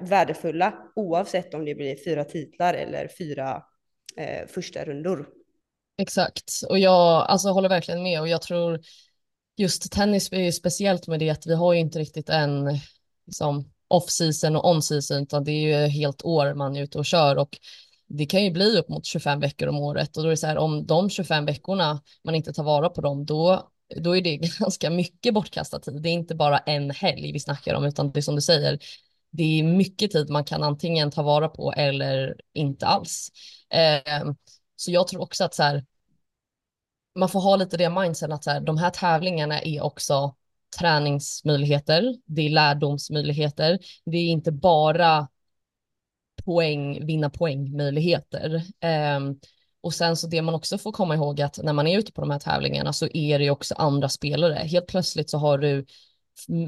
värdefulla 0.00 0.74
oavsett 0.96 1.54
om 1.54 1.64
det 1.64 1.74
blir 1.74 2.04
fyra 2.04 2.24
titlar 2.24 2.74
eller 2.74 3.08
fyra 3.18 3.62
eh, 4.20 4.46
första 4.46 4.84
rundor. 4.84 5.28
Exakt, 5.98 6.52
och 6.68 6.78
jag 6.78 7.26
alltså, 7.26 7.48
håller 7.48 7.68
verkligen 7.68 8.02
med 8.02 8.20
och 8.20 8.28
jag 8.28 8.42
tror 8.42 8.80
just 9.56 9.92
tennis 9.92 10.32
är 10.32 10.40
ju 10.40 10.52
speciellt 10.52 11.06
med 11.06 11.20
det 11.20 11.30
att 11.30 11.46
vi 11.46 11.54
har 11.54 11.72
ju 11.72 11.80
inte 11.80 11.98
riktigt 11.98 12.28
en 12.28 12.78
liksom, 13.26 13.72
off-season 13.88 14.56
och 14.56 14.70
on-season 14.70 15.22
utan 15.22 15.44
det 15.44 15.52
är 15.52 15.82
ju 15.82 15.86
helt 15.86 16.24
år 16.24 16.54
man 16.54 16.76
är 16.76 16.82
ute 16.82 16.98
och 16.98 17.06
kör 17.06 17.36
och 17.36 17.58
det 18.06 18.26
kan 18.26 18.44
ju 18.44 18.50
bli 18.50 18.78
upp 18.78 18.88
mot 18.88 19.06
25 19.06 19.40
veckor 19.40 19.68
om 19.68 19.76
året 19.76 20.16
och 20.16 20.22
då 20.22 20.28
är 20.28 20.30
det 20.30 20.36
så 20.36 20.46
här 20.46 20.58
om 20.58 20.86
de 20.86 21.10
25 21.10 21.44
veckorna 21.44 22.02
man 22.24 22.34
inte 22.34 22.52
tar 22.52 22.64
vara 22.64 22.88
på 22.88 23.00
dem 23.00 23.26
då 23.26 23.70
då 23.96 24.16
är 24.16 24.22
det 24.22 24.36
ganska 24.58 24.90
mycket 24.90 25.34
bortkastad 25.34 25.80
tid. 25.80 26.02
Det 26.02 26.08
är 26.08 26.12
inte 26.12 26.34
bara 26.34 26.58
en 26.58 26.90
helg 26.90 27.32
vi 27.32 27.40
snackar 27.40 27.74
om, 27.74 27.84
utan 27.84 28.12
det 28.12 28.20
är 28.20 28.22
som 28.22 28.34
du 28.34 28.40
säger, 28.40 28.78
det 29.30 29.42
är 29.60 29.62
mycket 29.62 30.10
tid 30.10 30.30
man 30.30 30.44
kan 30.44 30.62
antingen 30.62 31.10
ta 31.10 31.22
vara 31.22 31.48
på 31.48 31.72
eller 31.72 32.40
inte 32.52 32.86
alls. 32.86 33.28
Eh, 33.70 34.32
så 34.76 34.90
jag 34.90 35.08
tror 35.08 35.22
också 35.22 35.44
att 35.44 35.54
så 35.54 35.62
här, 35.62 35.84
man 37.14 37.28
får 37.28 37.40
ha 37.40 37.56
lite 37.56 37.76
det 37.76 37.90
mindset 37.90 38.30
att 38.30 38.44
så 38.44 38.50
här, 38.50 38.60
de 38.60 38.78
här 38.78 38.90
tävlingarna 38.90 39.60
är 39.60 39.82
också 39.82 40.34
träningsmöjligheter, 40.78 42.14
det 42.26 42.42
är 42.42 42.50
lärdomsmöjligheter, 42.50 43.78
det 44.04 44.18
är 44.18 44.28
inte 44.28 44.52
bara 44.52 45.28
poäng, 46.44 47.06
vinna 47.06 47.30
poängmöjligheter. 47.30 48.54
Eh, 48.80 49.20
och 49.80 49.94
sen 49.94 50.16
så 50.16 50.26
det 50.26 50.42
man 50.42 50.54
också 50.54 50.78
får 50.78 50.92
komma 50.92 51.14
ihåg 51.14 51.40
att 51.40 51.58
när 51.62 51.72
man 51.72 51.86
är 51.86 51.98
ute 51.98 52.12
på 52.12 52.20
de 52.20 52.30
här 52.30 52.38
tävlingarna 52.38 52.92
så 52.92 53.08
är 53.14 53.38
det 53.38 53.44
ju 53.44 53.50
också 53.50 53.74
andra 53.74 54.08
spelare. 54.08 54.54
Helt 54.54 54.86
plötsligt 54.86 55.30
så 55.30 55.38
har 55.38 55.58
du 55.58 55.86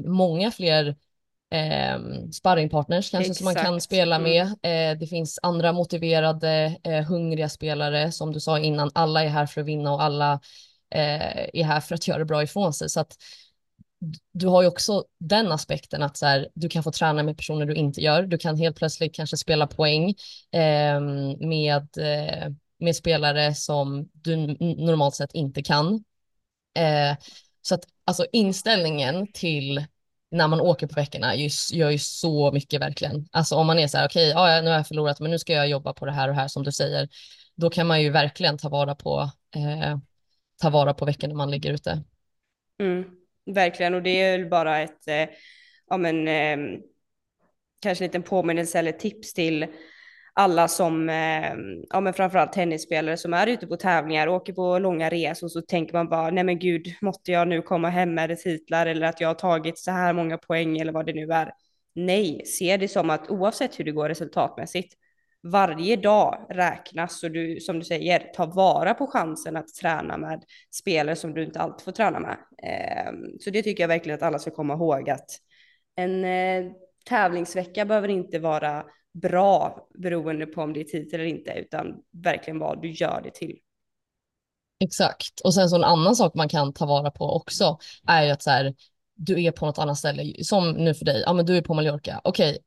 många 0.05 0.51
fler 0.51 0.95
eh, 1.53 1.99
sparringpartners 2.31 3.11
kanske 3.11 3.31
Exakt. 3.31 3.37
som 3.37 3.45
man 3.45 3.55
kan 3.55 3.81
spela 3.81 4.15
mm. 4.15 4.31
med. 4.31 4.41
Eh, 4.43 4.99
det 4.99 5.07
finns 5.07 5.39
andra 5.43 5.73
motiverade, 5.73 6.77
eh, 6.83 7.03
hungriga 7.03 7.49
spelare 7.49 8.11
som 8.11 8.33
du 8.33 8.39
sa 8.39 8.59
innan. 8.59 8.91
Alla 8.95 9.23
är 9.23 9.29
här 9.29 9.45
för 9.45 9.61
att 9.61 9.67
vinna 9.67 9.93
och 9.93 10.03
alla 10.03 10.33
eh, 10.95 11.49
är 11.53 11.63
här 11.63 11.79
för 11.79 11.95
att 11.95 12.07
göra 12.07 12.25
bra 12.25 12.43
ifrån 12.43 12.73
sig. 12.73 12.89
Så 12.89 12.99
att 12.99 13.15
du 14.33 14.47
har 14.47 14.61
ju 14.61 14.67
också 14.67 15.03
den 15.19 15.51
aspekten 15.51 16.03
att 16.03 16.17
så 16.17 16.25
här, 16.25 16.49
du 16.53 16.69
kan 16.69 16.83
få 16.83 16.91
träna 16.91 17.23
med 17.23 17.37
personer 17.37 17.65
du 17.65 17.75
inte 17.75 18.01
gör. 18.01 18.23
Du 18.23 18.37
kan 18.37 18.57
helt 18.57 18.77
plötsligt 18.77 19.15
kanske 19.15 19.37
spela 19.37 19.67
poäng 19.67 20.15
ehm, 20.51 21.49
med 21.49 21.87
eh, 21.97 22.49
med 22.83 22.95
spelare 22.95 23.55
som 23.55 24.09
du 24.13 24.35
normalt 24.59 25.15
sett 25.15 25.33
inte 25.33 25.63
kan. 25.63 26.03
Eh, 26.77 27.17
så 27.61 27.75
att 27.75 27.83
alltså 28.05 28.25
inställningen 28.31 29.31
till 29.33 29.85
när 30.33 30.47
man 30.47 30.61
åker 30.61 30.87
på 30.87 30.95
veckorna 30.95 31.35
gör 31.71 31.89
ju 31.89 31.99
så 31.99 32.51
mycket 32.51 32.81
verkligen. 32.81 33.27
Alltså 33.31 33.55
om 33.55 33.67
man 33.67 33.79
är 33.79 33.87
så 33.87 33.97
här, 33.97 34.07
okej, 34.07 34.31
okay, 34.31 34.53
ja, 34.53 34.61
nu 34.61 34.69
har 34.69 34.75
jag 34.75 34.87
förlorat, 34.87 35.19
men 35.19 35.31
nu 35.31 35.39
ska 35.39 35.53
jag 35.53 35.69
jobba 35.69 35.93
på 35.93 36.05
det 36.05 36.11
här 36.11 36.29
och 36.29 36.35
här 36.35 36.47
som 36.47 36.63
du 36.63 36.71
säger. 36.71 37.09
då 37.55 37.69
kan 37.69 37.87
man 37.87 38.01
ju 38.01 38.09
verkligen 38.09 38.57
ta 38.57 38.69
vara 38.69 38.95
på, 38.95 39.31
eh, 39.55 39.97
ta 40.61 40.69
vara 40.69 40.93
på 40.93 41.05
veckorna 41.05 41.33
man 41.33 41.51
ligger 41.51 41.73
ute. 41.73 42.03
Mm, 42.79 43.05
verkligen, 43.45 43.93
och 43.93 44.03
det 44.03 44.21
är 44.21 44.37
väl 44.37 44.49
bara 44.49 44.79
ett, 44.79 45.07
eh, 45.07 45.29
ja 45.89 45.97
men, 45.97 46.27
eh, 46.27 46.79
kanske 47.81 48.03
en 48.03 48.07
liten 48.07 48.23
påminnelse 48.23 48.79
eller 48.79 48.91
tips 48.91 49.33
till 49.33 49.67
alla 50.33 50.67
som, 50.67 51.09
eh, 51.09 51.53
ja 51.89 51.99
men 52.01 52.13
framförallt 52.13 52.53
tennisspelare 52.53 53.17
som 53.17 53.33
är 53.33 53.47
ute 53.47 53.67
på 53.67 53.75
tävlingar, 53.75 54.27
åker 54.27 54.53
på 54.53 54.79
långa 54.79 55.09
resor, 55.09 55.47
så 55.47 55.61
tänker 55.61 55.93
man 55.93 56.09
bara, 56.09 56.29
nej 56.29 56.43
men 56.43 56.59
gud, 56.59 56.87
måtte 57.01 57.31
jag 57.31 57.47
nu 57.47 57.61
komma 57.61 57.89
hem 57.89 58.13
med 58.13 58.39
titlar 58.39 58.85
eller 58.85 59.07
att 59.07 59.21
jag 59.21 59.27
har 59.27 59.35
tagit 59.35 59.77
så 59.77 59.91
här 59.91 60.13
många 60.13 60.37
poäng 60.37 60.77
eller 60.77 60.93
vad 60.93 61.05
det 61.05 61.13
nu 61.13 61.31
är. 61.31 61.51
Nej, 61.95 62.45
se 62.45 62.77
det 62.77 62.87
som 62.87 63.09
att 63.09 63.29
oavsett 63.29 63.79
hur 63.79 63.85
det 63.85 63.91
går 63.91 64.09
resultatmässigt, 64.09 64.93
varje 65.43 65.95
dag 65.95 66.45
räknas 66.49 67.23
och 67.23 67.31
du, 67.31 67.59
som 67.59 67.79
du 67.79 67.85
säger, 67.85 68.19
ta 68.19 68.45
vara 68.45 68.93
på 68.93 69.07
chansen 69.07 69.57
att 69.57 69.67
träna 69.67 70.17
med 70.17 70.43
spelare 70.71 71.15
som 71.15 71.33
du 71.33 71.43
inte 71.43 71.59
alltid 71.59 71.85
får 71.85 71.91
träna 71.91 72.19
med. 72.19 72.37
Ehm, 72.63 73.39
så 73.39 73.49
det 73.49 73.63
tycker 73.63 73.83
jag 73.83 73.87
verkligen 73.87 74.15
att 74.15 74.23
alla 74.23 74.39
ska 74.39 74.51
komma 74.51 74.73
ihåg 74.73 75.09
att 75.09 75.29
en 75.95 76.25
eh, 76.25 76.71
tävlingsvecka 77.09 77.85
behöver 77.85 78.07
inte 78.07 78.39
vara 78.39 78.85
bra 79.13 79.87
beroende 79.93 80.45
på 80.45 80.61
om 80.61 80.73
det 80.73 80.79
är 80.79 80.83
titel 80.83 81.19
eller 81.19 81.29
inte, 81.29 81.51
utan 81.51 81.95
verkligen 82.11 82.59
vad 82.59 82.81
du 82.81 82.91
gör 82.91 83.21
det 83.23 83.33
till. 83.33 83.57
Exakt. 84.79 85.39
Och 85.43 85.53
sen 85.53 85.69
så 85.69 85.75
en 85.75 85.83
annan 85.83 86.15
sak 86.15 86.35
man 86.35 86.49
kan 86.49 86.73
ta 86.73 86.85
vara 86.85 87.11
på 87.11 87.35
också 87.35 87.77
är 88.07 88.23
ju 88.23 88.29
att 88.31 88.41
så 88.41 88.49
här, 88.49 88.75
du 89.15 89.43
är 89.43 89.51
på 89.51 89.65
något 89.65 89.79
annat 89.79 89.97
ställe, 89.97 90.43
som 90.43 90.71
nu 90.71 90.93
för 90.93 91.05
dig, 91.05 91.23
ja 91.25 91.33
men 91.33 91.45
du 91.45 91.57
är 91.57 91.61
på 91.61 91.73
Mallorca, 91.73 92.21
okej, 92.23 92.49
okay, 92.49 92.61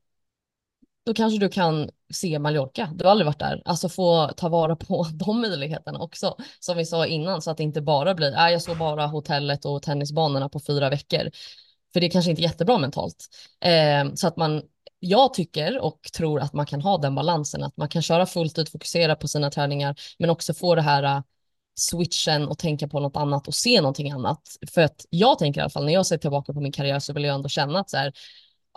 då 1.06 1.14
kanske 1.14 1.38
du 1.38 1.48
kan 1.48 1.90
se 2.14 2.38
Mallorca. 2.38 2.90
Du 2.94 3.04
har 3.04 3.10
aldrig 3.10 3.26
varit 3.26 3.38
där. 3.38 3.62
Alltså 3.64 3.88
få 3.88 4.28
ta 4.36 4.48
vara 4.48 4.76
på 4.76 5.06
de 5.12 5.40
möjligheterna 5.40 5.98
också. 5.98 6.36
Som 6.60 6.76
vi 6.76 6.84
sa 6.84 7.06
innan, 7.06 7.42
så 7.42 7.50
att 7.50 7.56
det 7.56 7.62
inte 7.62 7.82
bara 7.82 8.14
blir, 8.14 8.36
äh, 8.36 8.50
jag 8.52 8.62
såg 8.62 8.78
bara 8.78 9.06
hotellet 9.06 9.64
och 9.64 9.82
tennisbanorna 9.82 10.48
på 10.48 10.60
fyra 10.60 10.90
veckor. 10.90 11.30
För 11.92 12.00
det 12.00 12.06
är 12.06 12.10
kanske 12.10 12.30
inte 12.30 12.42
är 12.42 12.44
jättebra 12.44 12.78
mentalt. 12.78 13.28
Eh, 13.60 14.14
så 14.14 14.28
att 14.28 14.36
man, 14.36 14.62
jag 14.98 15.34
tycker 15.34 15.78
och 15.78 16.00
tror 16.16 16.40
att 16.40 16.52
man 16.52 16.66
kan 16.66 16.82
ha 16.82 16.98
den 16.98 17.14
balansen, 17.14 17.62
att 17.62 17.76
man 17.76 17.88
kan 17.88 18.02
köra 18.02 18.26
fullt 18.26 18.58
ut, 18.58 18.68
fokusera 18.68 19.16
på 19.16 19.28
sina 19.28 19.50
träningar, 19.50 19.96
men 20.18 20.30
också 20.30 20.54
få 20.54 20.74
det 20.74 20.82
här 20.82 21.16
uh, 21.16 21.22
switchen 21.74 22.48
och 22.48 22.58
tänka 22.58 22.88
på 22.88 23.00
något 23.00 23.16
annat 23.16 23.48
och 23.48 23.54
se 23.54 23.80
någonting 23.80 24.10
annat. 24.10 24.40
För 24.74 24.82
att 24.82 25.06
jag 25.10 25.38
tänker 25.38 25.60
i 25.60 25.62
alla 25.62 25.70
fall, 25.70 25.84
när 25.84 25.92
jag 25.92 26.06
ser 26.06 26.18
tillbaka 26.18 26.52
på 26.52 26.60
min 26.60 26.72
karriär 26.72 26.98
så 26.98 27.12
vill 27.12 27.24
jag 27.24 27.34
ändå 27.34 27.48
känna 27.48 27.78
att 27.78 27.90
så 27.90 27.96
här, 27.96 28.12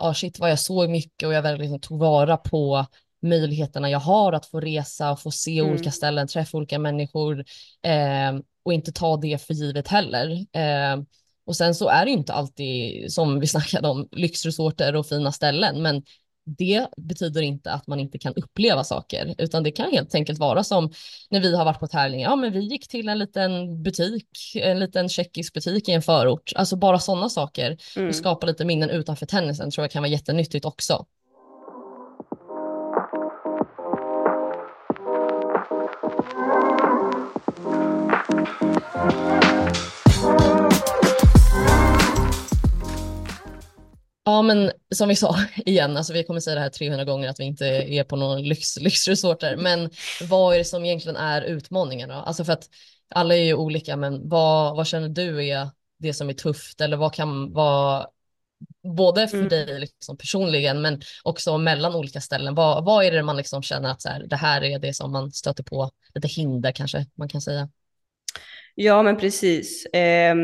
oh 0.02 0.12
shit 0.12 0.38
vad 0.38 0.50
jag 0.50 0.58
såg 0.58 0.90
mycket 0.90 1.26
och 1.26 1.34
jag 1.34 1.42
verkligen 1.42 1.80
tog 1.80 1.98
vara 1.98 2.36
på 2.36 2.86
möjligheterna 3.22 3.90
jag 3.90 3.98
har 3.98 4.32
att 4.32 4.46
få 4.46 4.60
resa 4.60 5.12
och 5.12 5.20
få 5.20 5.30
se 5.30 5.58
mm. 5.58 5.72
olika 5.72 5.90
ställen, 5.90 6.28
träffa 6.28 6.56
olika 6.56 6.78
människor 6.78 7.44
eh, 7.82 8.40
och 8.62 8.72
inte 8.72 8.92
ta 8.92 9.16
det 9.16 9.42
för 9.42 9.54
givet 9.54 9.88
heller. 9.88 10.30
Eh, 10.52 11.02
och 11.50 11.56
sen 11.56 11.74
så 11.74 11.88
är 11.88 12.04
det 12.04 12.10
inte 12.10 12.32
alltid 12.32 13.12
som 13.12 13.40
vi 13.40 13.46
snackade 13.56 13.88
om 13.88 14.08
lyxresorter 14.12 14.96
och 14.96 15.06
fina 15.06 15.32
ställen, 15.32 15.82
men 15.82 16.02
det 16.44 16.86
betyder 16.96 17.42
inte 17.42 17.72
att 17.72 17.86
man 17.86 18.00
inte 18.00 18.18
kan 18.18 18.34
uppleva 18.34 18.84
saker, 18.84 19.34
utan 19.38 19.62
det 19.62 19.70
kan 19.70 19.90
helt 19.90 20.14
enkelt 20.14 20.38
vara 20.38 20.64
som 20.64 20.92
när 21.30 21.40
vi 21.40 21.56
har 21.56 21.64
varit 21.64 21.80
på 21.80 21.86
tävling. 21.86 22.20
Ja, 22.20 22.36
men 22.36 22.52
vi 22.52 22.60
gick 22.60 22.88
till 22.88 23.08
en 23.08 23.18
liten 23.18 23.82
butik, 23.82 24.28
en 24.54 24.78
liten 24.78 25.08
tjeckisk 25.08 25.54
butik 25.54 25.88
i 25.88 25.92
en 25.92 26.02
förort. 26.02 26.52
Alltså 26.56 26.76
bara 26.76 26.98
sådana 26.98 27.28
saker 27.28 27.76
mm. 27.96 28.08
och 28.08 28.14
skapa 28.14 28.46
lite 28.46 28.64
minnen 28.64 28.90
utanför 28.90 29.26
tennisen 29.26 29.70
tror 29.70 29.84
jag 29.84 29.90
kan 29.90 30.02
vara 30.02 30.12
jättenyttigt 30.12 30.64
också. 30.64 31.06
Ja, 44.40 44.44
men 44.44 44.72
som 44.94 45.08
vi 45.08 45.16
sa 45.16 45.36
igen, 45.56 45.96
alltså 45.96 46.12
vi 46.12 46.24
kommer 46.24 46.40
säga 46.40 46.54
det 46.54 46.60
här 46.60 46.68
300 46.68 47.04
gånger 47.04 47.28
att 47.28 47.40
vi 47.40 47.44
inte 47.44 47.66
är 47.66 48.04
på 48.04 48.16
någon 48.16 48.42
lyx, 48.42 48.76
lyxresorter, 48.76 49.56
men 49.56 49.90
vad 50.28 50.54
är 50.54 50.58
det 50.58 50.64
som 50.64 50.84
egentligen 50.84 51.16
är 51.16 51.42
utmaningen 51.42 52.08
då? 52.08 52.14
Alltså 52.14 52.44
för 52.44 52.52
att 52.52 52.68
alla 53.10 53.36
är 53.36 53.44
ju 53.44 53.54
olika, 53.54 53.96
men 53.96 54.28
vad, 54.28 54.76
vad 54.76 54.86
känner 54.86 55.08
du 55.08 55.46
är 55.46 55.68
det 55.98 56.14
som 56.14 56.28
är 56.28 56.32
tufft 56.32 56.80
eller 56.80 56.96
vad 56.96 57.14
kan 57.14 57.52
vara 57.52 58.06
både 58.96 59.28
för 59.28 59.36
mm. 59.36 59.48
dig 59.48 59.80
liksom 59.80 60.16
personligen 60.16 60.82
men 60.82 61.00
också 61.22 61.58
mellan 61.58 61.94
olika 61.94 62.20
ställen. 62.20 62.54
Vad, 62.54 62.84
vad 62.84 63.04
är 63.04 63.10
det 63.10 63.22
man 63.22 63.36
liksom 63.36 63.62
känner 63.62 63.90
att 63.90 64.02
så 64.02 64.08
här, 64.08 64.26
det 64.26 64.36
här 64.36 64.64
är 64.64 64.78
det 64.78 64.94
som 64.94 65.12
man 65.12 65.32
stöter 65.32 65.62
på, 65.62 65.90
lite 66.14 66.28
hinder 66.28 66.72
kanske 66.72 67.06
man 67.14 67.28
kan 67.28 67.40
säga? 67.40 67.68
Ja, 68.74 69.02
men 69.02 69.16
precis. 69.16 69.86
Eh, 69.86 70.34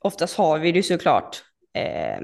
oftast 0.00 0.36
har 0.36 0.58
vi 0.58 0.72
det 0.72 0.82
såklart 0.82 1.42
eh, 1.74 2.20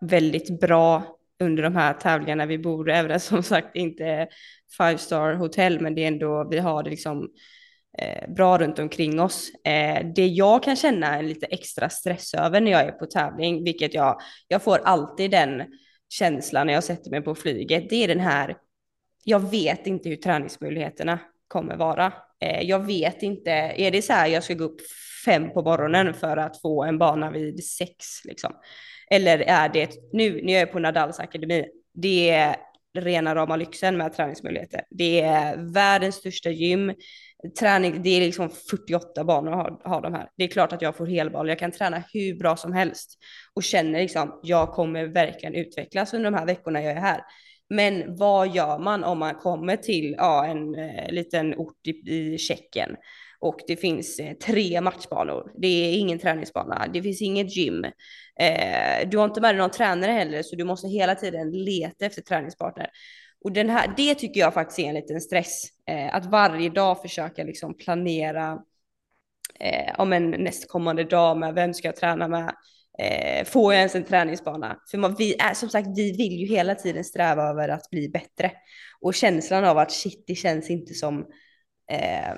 väldigt 0.00 0.60
bra 0.60 1.16
under 1.40 1.62
de 1.62 1.76
här 1.76 1.92
tävlingarna 1.92 2.46
vi 2.46 2.58
bor, 2.58 2.90
även 2.90 3.20
som 3.20 3.42
sagt 3.42 3.76
inte 3.76 4.28
five 4.76 4.98
star 4.98 5.34
hotell, 5.34 5.80
men 5.80 5.94
det 5.94 6.04
är 6.04 6.08
ändå, 6.08 6.48
vi 6.50 6.58
har 6.58 6.82
det 6.82 6.90
liksom 6.90 7.28
eh, 7.98 8.30
bra 8.34 8.58
runt 8.58 8.78
omkring 8.78 9.20
oss. 9.20 9.50
Eh, 9.64 10.06
det 10.14 10.26
jag 10.26 10.62
kan 10.62 10.76
känna 10.76 11.18
en 11.18 11.28
lite 11.28 11.46
extra 11.46 11.88
stress 11.88 12.34
över 12.34 12.60
när 12.60 12.70
jag 12.70 12.80
är 12.80 12.92
på 12.92 13.06
tävling, 13.06 13.64
vilket 13.64 13.94
jag, 13.94 14.20
jag 14.48 14.62
får 14.62 14.78
alltid 14.78 15.30
den 15.30 15.62
känslan 16.08 16.66
när 16.66 16.74
jag 16.74 16.84
sätter 16.84 17.10
mig 17.10 17.20
på 17.20 17.34
flyget, 17.34 17.90
det 17.90 18.04
är 18.04 18.08
den 18.08 18.20
här, 18.20 18.56
jag 19.24 19.50
vet 19.50 19.86
inte 19.86 20.08
hur 20.08 20.16
träningsmöjligheterna 20.16 21.18
kommer 21.48 21.76
vara. 21.76 22.12
Eh, 22.40 22.62
jag 22.62 22.86
vet 22.86 23.22
inte, 23.22 23.50
är 23.76 23.90
det 23.90 24.02
så 24.02 24.12
här 24.12 24.26
jag 24.26 24.44
ska 24.44 24.54
gå 24.54 24.64
upp 24.64 24.80
fem 25.24 25.52
på 25.52 25.62
morgonen 25.62 26.14
för 26.14 26.36
att 26.36 26.60
få 26.60 26.84
en 26.84 26.98
bana 26.98 27.30
vid 27.30 27.64
sex 27.64 28.24
liksom? 28.24 28.52
Eller 29.10 29.38
är 29.38 29.68
det 29.68 30.12
nu 30.12 30.42
när 30.42 30.52
jag 30.52 30.62
är 30.62 30.66
på 30.66 30.78
Nadals 30.78 31.20
akademi, 31.20 31.66
det 31.94 32.30
är 32.30 32.56
rena 32.98 33.34
rama 33.34 33.56
lyxen 33.56 33.96
med 33.96 34.12
träningsmöjligheter. 34.12 34.84
Det 34.90 35.20
är 35.20 35.72
världens 35.72 36.14
största 36.14 36.50
gym. 36.50 36.94
Träning, 37.58 38.02
det 38.02 38.10
är 38.10 38.20
liksom 38.20 38.50
48 38.70 39.24
banor 39.24 39.52
har, 39.52 39.80
har 39.84 40.02
de 40.02 40.14
här. 40.14 40.28
Det 40.36 40.44
är 40.44 40.48
klart 40.48 40.72
att 40.72 40.82
jag 40.82 40.96
får 40.96 41.06
helboll, 41.06 41.48
jag 41.48 41.58
kan 41.58 41.72
träna 41.72 42.02
hur 42.12 42.34
bra 42.34 42.56
som 42.56 42.72
helst 42.72 43.18
och 43.54 43.62
känner 43.62 44.00
liksom 44.00 44.40
jag 44.42 44.72
kommer 44.72 45.06
verkligen 45.06 45.54
utvecklas 45.54 46.14
under 46.14 46.30
de 46.30 46.36
här 46.38 46.46
veckorna 46.46 46.82
jag 46.82 46.92
är 46.92 47.00
här. 47.00 47.20
Men 47.68 48.16
vad 48.16 48.54
gör 48.54 48.78
man 48.78 49.04
om 49.04 49.18
man 49.18 49.34
kommer 49.34 49.76
till 49.76 50.14
ja, 50.18 50.46
en 50.46 50.74
eh, 50.74 51.12
liten 51.12 51.54
ort 51.54 51.86
i, 51.86 51.90
i 51.90 52.38
Tjeckien 52.38 52.96
och 53.40 53.60
det 53.66 53.76
finns 53.76 54.18
eh, 54.18 54.34
tre 54.34 54.80
matchbanor. 54.80 55.52
Det 55.56 55.66
är 55.66 55.98
ingen 55.98 56.18
träningsbana, 56.18 56.86
det 56.92 57.02
finns 57.02 57.22
inget 57.22 57.56
gym. 57.56 57.84
Eh, 58.40 59.08
du 59.08 59.18
har 59.18 59.24
inte 59.24 59.40
med 59.40 59.54
dig 59.54 59.58
någon 59.58 59.70
tränare 59.70 60.12
heller, 60.12 60.42
så 60.42 60.56
du 60.56 60.64
måste 60.64 60.88
hela 60.88 61.14
tiden 61.14 61.50
leta 61.50 62.06
efter 62.06 62.22
träningspartner. 62.22 62.90
Och 63.44 63.52
den 63.52 63.70
här, 63.70 63.94
det 63.96 64.14
tycker 64.14 64.40
jag 64.40 64.54
faktiskt 64.54 64.78
är 64.78 64.84
en 64.84 64.94
liten 64.94 65.20
stress. 65.20 65.64
Eh, 65.88 66.14
att 66.14 66.26
varje 66.26 66.70
dag 66.70 67.02
försöka 67.02 67.44
liksom 67.44 67.76
planera 67.76 68.58
eh, 69.60 69.94
om 69.98 70.12
en 70.12 70.30
nästkommande 70.30 71.04
dag 71.04 71.38
med 71.38 71.54
vem 71.54 71.74
ska 71.74 71.88
jag 71.88 71.96
träna 71.96 72.28
med? 72.28 72.54
Eh, 72.98 73.44
får 73.44 73.72
jag 73.72 73.78
ens 73.78 73.94
en 73.94 74.04
träningsbana? 74.04 74.80
För 74.90 74.98
man, 74.98 75.14
vi 75.18 75.34
är 75.34 75.54
som 75.54 75.68
sagt, 75.68 75.88
vi 75.96 76.12
vill 76.12 76.32
ju 76.32 76.46
hela 76.46 76.74
tiden 76.74 77.04
sträva 77.04 77.42
över 77.42 77.68
att 77.68 77.90
bli 77.90 78.08
bättre. 78.08 78.52
Och 79.00 79.14
känslan 79.14 79.64
av 79.64 79.78
att 79.78 79.92
shit, 79.92 80.24
det 80.26 80.34
känns 80.34 80.70
inte 80.70 80.94
som 80.94 81.26
eh, 81.90 82.34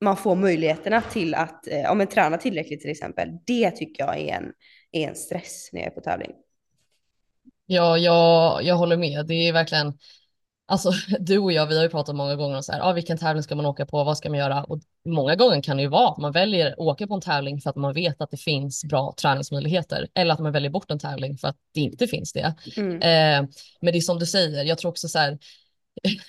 man 0.00 0.16
får 0.16 0.34
möjligheterna 0.34 1.00
till 1.00 1.34
att 1.34 1.68
eh, 1.68 1.90
om 1.90 2.06
träna 2.06 2.36
tillräckligt 2.36 2.80
till 2.80 2.90
exempel. 2.90 3.28
Det 3.46 3.70
tycker 3.70 4.04
jag 4.04 4.18
är 4.18 4.34
en, 4.34 4.52
är 4.92 5.08
en 5.08 5.16
stress 5.16 5.70
när 5.72 5.80
jag 5.80 5.86
är 5.86 5.94
på 5.94 6.00
tävling. 6.00 6.30
Ja, 7.66 7.98
jag, 7.98 8.62
jag 8.62 8.76
håller 8.76 8.96
med. 8.96 9.26
Det 9.26 9.34
är 9.34 9.52
verkligen, 9.52 9.98
alltså 10.66 10.92
du 11.20 11.38
och 11.38 11.52
jag, 11.52 11.66
vi 11.66 11.76
har 11.76 11.82
ju 11.82 11.90
pratat 11.90 12.16
många 12.16 12.36
gånger 12.36 12.56
om 12.56 12.62
så 12.62 12.72
här, 12.72 12.80
ah, 12.80 12.92
vilken 12.92 13.18
tävling 13.18 13.42
ska 13.42 13.54
man 13.54 13.66
åka 13.66 13.86
på, 13.86 14.04
vad 14.04 14.18
ska 14.18 14.28
man 14.28 14.38
göra? 14.38 14.64
Och 14.64 14.80
många 15.04 15.36
gånger 15.36 15.62
kan 15.62 15.76
det 15.76 15.82
ju 15.82 15.88
vara 15.88 16.08
att 16.08 16.18
man 16.18 16.32
väljer 16.32 16.72
att 16.72 16.78
åka 16.78 17.06
på 17.06 17.14
en 17.14 17.20
tävling 17.20 17.60
för 17.60 17.70
att 17.70 17.76
man 17.76 17.94
vet 17.94 18.20
att 18.20 18.30
det 18.30 18.36
finns 18.36 18.84
bra 18.84 19.14
träningsmöjligheter 19.22 20.08
eller 20.14 20.34
att 20.34 20.40
man 20.40 20.52
väljer 20.52 20.70
bort 20.70 20.90
en 20.90 20.98
tävling 20.98 21.38
för 21.38 21.48
att 21.48 21.56
det 21.74 21.80
inte 21.80 22.06
finns 22.06 22.32
det. 22.32 22.54
Mm. 22.76 22.94
Eh, 22.94 23.50
men 23.80 23.92
det 23.92 23.98
är 23.98 24.00
som 24.00 24.18
du 24.18 24.26
säger, 24.26 24.64
jag 24.64 24.78
tror 24.78 24.90
också 24.90 25.08
så 25.08 25.18
här, 25.18 25.38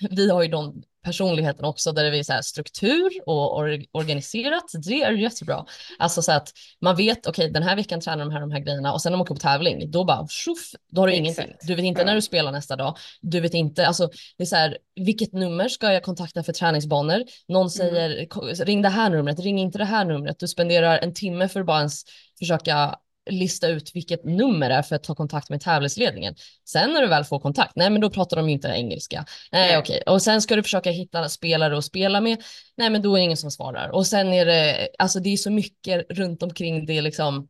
vi 0.10 0.30
har 0.30 0.42
ju 0.42 0.48
de 0.48 0.82
personligheten 1.02 1.64
också 1.64 1.92
där 1.92 2.10
det 2.10 2.18
är 2.18 2.22
så 2.22 2.32
här 2.32 2.42
struktur 2.42 3.10
och 3.26 3.58
or 3.58 3.84
organiserat. 3.92 4.64
Det 4.84 5.02
är 5.02 5.12
jättebra. 5.12 5.64
Alltså 5.98 6.22
så 6.22 6.32
att 6.32 6.52
man 6.80 6.96
vet, 6.96 7.26
okej 7.26 7.30
okay, 7.30 7.52
den 7.52 7.62
här 7.62 7.76
veckan 7.76 8.00
tränar 8.00 8.24
de 8.24 8.32
här 8.32 8.40
de 8.40 8.50
här 8.50 8.60
grejerna 8.60 8.92
och 8.92 9.02
sen 9.02 9.12
när 9.12 9.16
man 9.16 9.22
åker 9.22 9.34
på 9.34 9.40
tävling, 9.40 9.90
då 9.90 10.04
bara 10.04 10.26
tjoff, 10.28 10.70
då 10.92 11.00
har 11.00 11.08
du 11.08 11.12
Exakt. 11.12 11.38
ingenting. 11.38 11.56
Du 11.62 11.74
vet 11.74 11.84
inte 11.84 12.00
ja. 12.00 12.06
när 12.06 12.14
du 12.14 12.22
spelar 12.22 12.52
nästa 12.52 12.76
dag. 12.76 12.96
Du 13.20 13.40
vet 13.40 13.54
inte, 13.54 13.86
alltså 13.86 14.10
det 14.36 14.44
är 14.44 14.46
så 14.46 14.56
här, 14.56 14.78
vilket 14.96 15.32
nummer 15.32 15.68
ska 15.68 15.92
jag 15.92 16.02
kontakta 16.02 16.42
för 16.42 16.52
träningsbanor? 16.52 17.24
Någon 17.48 17.60
mm. 17.60 17.70
säger, 17.70 18.28
mm. 18.42 18.54
ring 18.54 18.82
det 18.82 18.88
här 18.88 19.10
numret, 19.10 19.40
ring 19.40 19.58
inte 19.58 19.78
det 19.78 19.84
här 19.84 20.04
numret. 20.04 20.38
Du 20.38 20.48
spenderar 20.48 20.98
en 20.98 21.14
timme 21.14 21.48
för 21.48 21.60
att 21.60 21.66
bara 21.66 21.78
ens 21.78 22.02
försöka 22.38 22.98
lista 23.30 23.68
ut 23.68 23.90
vilket 23.94 24.24
nummer 24.24 24.68
det 24.68 24.74
är 24.74 24.82
för 24.82 24.96
att 24.96 25.04
ta 25.04 25.14
kontakt 25.14 25.50
med 25.50 25.60
tävlingsledningen. 25.60 26.34
Sen 26.68 26.92
när 26.92 27.02
du 27.02 27.08
väl 27.08 27.24
får 27.24 27.40
kontakt, 27.40 27.76
nej 27.76 27.90
men 27.90 28.00
då 28.00 28.10
pratar 28.10 28.36
de 28.36 28.46
ju 28.46 28.52
inte 28.52 28.68
engelska. 28.68 29.26
Nej, 29.52 29.78
okej. 29.78 30.02
Och 30.06 30.22
sen 30.22 30.42
ska 30.42 30.56
du 30.56 30.62
försöka 30.62 30.90
hitta 30.90 31.28
spelare 31.28 31.78
att 31.78 31.84
spela 31.84 32.20
med. 32.20 32.42
Nej 32.76 32.90
men 32.90 33.02
då 33.02 33.14
är 33.14 33.18
det 33.18 33.24
ingen 33.24 33.36
som 33.36 33.50
svarar. 33.50 33.88
Och 33.88 34.06
sen 34.06 34.32
är 34.32 34.46
det, 34.46 34.88
alltså 34.98 35.20
det 35.20 35.32
är 35.32 35.36
så 35.36 35.50
mycket 35.50 36.06
runt 36.10 36.42
omkring 36.42 36.86
det 36.86 37.00
liksom, 37.00 37.48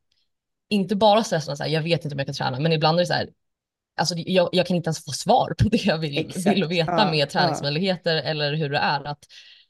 inte 0.68 0.96
bara 0.96 1.24
stressen 1.24 1.56
så 1.56 1.62
här, 1.62 1.70
jag 1.70 1.82
vet 1.82 2.04
inte 2.04 2.14
om 2.14 2.18
jag 2.18 2.26
kan 2.26 2.34
träna, 2.34 2.60
men 2.60 2.72
ibland 2.72 2.98
är 2.98 3.02
det 3.02 3.06
så 3.06 3.12
här, 3.12 3.28
alltså 3.96 4.14
jag, 4.16 4.48
jag 4.52 4.66
kan 4.66 4.76
inte 4.76 4.88
ens 4.88 5.04
få 5.04 5.12
svar 5.12 5.54
på 5.58 5.68
det 5.68 5.84
jag 5.84 5.98
vill, 5.98 6.32
vill 6.44 6.64
veta 6.64 6.92
ja, 6.92 7.10
med 7.10 7.30
träningsmöjligheter 7.30 8.14
ja. 8.14 8.22
eller 8.22 8.54
hur 8.54 8.70
det 8.70 8.78
är. 8.78 9.04
Att 9.04 9.24